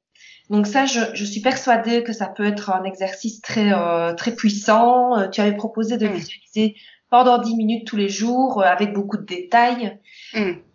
Donc 0.49 0.65
ça, 0.65 0.85
je, 0.85 0.99
je, 1.13 1.25
suis 1.25 1.41
persuadée 1.41 2.03
que 2.03 2.13
ça 2.13 2.27
peut 2.27 2.45
être 2.45 2.69
un 2.69 2.83
exercice 2.83 3.41
très 3.41 3.73
euh, 3.73 4.13
très 4.13 4.33
puissant. 4.33 5.17
Euh, 5.17 5.27
tu 5.27 5.41
avais 5.41 5.55
proposé 5.55 5.97
de 5.97 6.07
mm. 6.07 6.13
visualiser 6.13 6.75
pendant 7.09 7.37
10 7.37 7.55
minutes 7.55 7.87
tous 7.87 7.97
les 7.97 8.09
jours 8.09 8.61
euh, 8.61 8.65
avec 8.65 8.93
beaucoup 8.93 9.17
de 9.17 9.25
détails. 9.25 9.99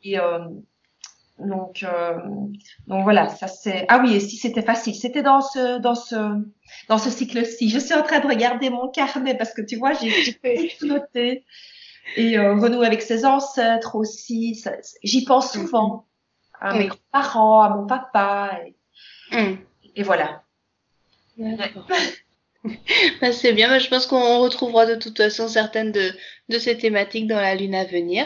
Et 0.05 0.19
donc 1.47 1.85
donc 2.87 3.05
voilà, 3.05 3.29
ça 3.29 3.49
c'est 3.49 3.85
ah 3.89 4.01
oui, 4.03 4.15
et 4.17 4.21
si 4.21 4.37
c'était 4.37 4.63
facile, 4.63 4.95
c'était 4.95 5.23
dans 5.23 5.41
ce 5.41 5.79
dans 5.79 5.95
ce 5.95 6.17
dans 6.89 6.99
ce 6.99 7.11
cycle-ci. 7.11 7.71
Je 7.71 7.79
suis 7.79 7.95
en 7.95 8.03
train 8.03 8.21
de 8.21 8.27
regarder 8.27 8.71
mon 8.71 8.89
carnet 8.89 9.37
parce 9.37 9.53
que 9.53 9.63
tu 9.63 9.77
vois, 9.77 9.93
j'ai 9.93 10.11
tout 10.79 10.87
noté. 10.87 11.45
Et 12.17 12.37
renouer 12.37 12.87
avec 12.87 13.01
ses 13.01 13.25
ancêtres 13.25 13.95
aussi, 13.95 14.61
j'y 15.05 15.25
pense 15.25 15.55
mm. 15.55 15.61
souvent. 15.61 16.07
À 16.61 16.75
mes 16.75 16.91
parents, 17.13 17.61
à 17.61 17.71
mon 17.71 17.87
papa. 17.87 18.59
Et, 18.67 18.75
Mm. 19.33 19.57
Et 19.97 20.03
voilà. 20.03 20.43
Bah, 23.21 23.33
c'est 23.33 23.55
bien, 23.55 23.77
je 23.81 23.89
pense 23.89 24.07
qu'on 24.07 24.39
retrouvera 24.39 24.87
de 24.87 24.95
toute 24.95 25.17
façon 25.17 25.49
certaines 25.49 25.91
de, 25.91 26.13
de 26.49 26.59
ces 26.61 26.79
thématiques 26.79 27.27
dans 27.27 27.41
la 27.41 27.57
lune 27.57 27.75
à 27.75 27.85
venir. 27.85 28.25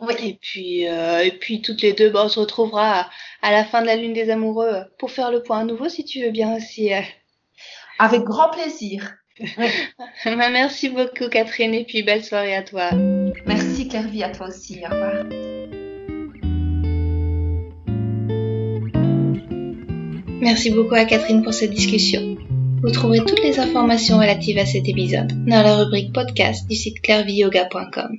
Oui. 0.00 0.14
Et 0.22 0.38
puis, 0.40 0.88
euh, 0.88 1.24
et 1.24 1.32
puis 1.32 1.60
toutes 1.60 1.82
les 1.82 1.92
deux, 1.92 2.10
bah, 2.10 2.22
on 2.24 2.28
se 2.28 2.38
retrouvera 2.38 3.08
à, 3.42 3.52
la 3.52 3.64
fin 3.64 3.80
de 3.82 3.86
la 3.86 3.96
lune 3.96 4.12
des 4.12 4.30
amoureux 4.30 4.84
pour 4.98 5.10
faire 5.10 5.30
le 5.30 5.42
point 5.42 5.60
à 5.60 5.64
nouveau 5.64 5.88
si 5.88 6.04
tu 6.04 6.22
veux 6.22 6.30
bien 6.30 6.56
aussi. 6.56 6.92
Euh. 6.94 7.00
Avec 7.98 8.22
grand 8.22 8.50
plaisir. 8.50 9.14
Bah, 10.24 10.50
merci 10.50 10.88
beaucoup 10.88 11.28
Catherine 11.30 11.72
et 11.72 11.84
puis 11.84 12.02
belle 12.02 12.24
soirée 12.24 12.56
à 12.56 12.62
toi. 12.62 12.90
Merci 13.46 13.86
Clairvy, 13.86 14.24
à 14.24 14.30
toi 14.30 14.48
aussi. 14.48 14.80
Au 14.84 14.92
revoir. 14.92 15.24
Merci 20.40 20.70
beaucoup 20.70 20.94
à 20.94 21.04
Catherine 21.04 21.42
pour 21.42 21.54
cette 21.54 21.70
discussion. 21.70 22.36
Vous 22.82 22.90
trouverez 22.90 23.20
toutes 23.20 23.42
les 23.42 23.58
informations 23.58 24.18
relatives 24.18 24.58
à 24.58 24.66
cet 24.66 24.88
épisode 24.88 25.32
dans 25.46 25.62
la 25.62 25.76
rubrique 25.76 26.12
podcast 26.12 26.68
du 26.68 26.76
site 26.76 27.00
clairviyoga.com. 27.00 28.18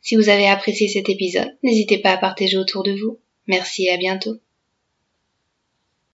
Si 0.00 0.16
vous 0.16 0.28
avez 0.28 0.46
apprécié 0.46 0.88
cet 0.88 1.08
épisode, 1.08 1.56
n'hésitez 1.62 1.98
pas 1.98 2.12
à 2.12 2.18
partager 2.18 2.56
autour 2.56 2.82
de 2.82 2.92
vous. 2.92 3.18
Merci 3.46 3.84
et 3.84 3.92
à 3.92 3.96
bientôt. 3.96 4.36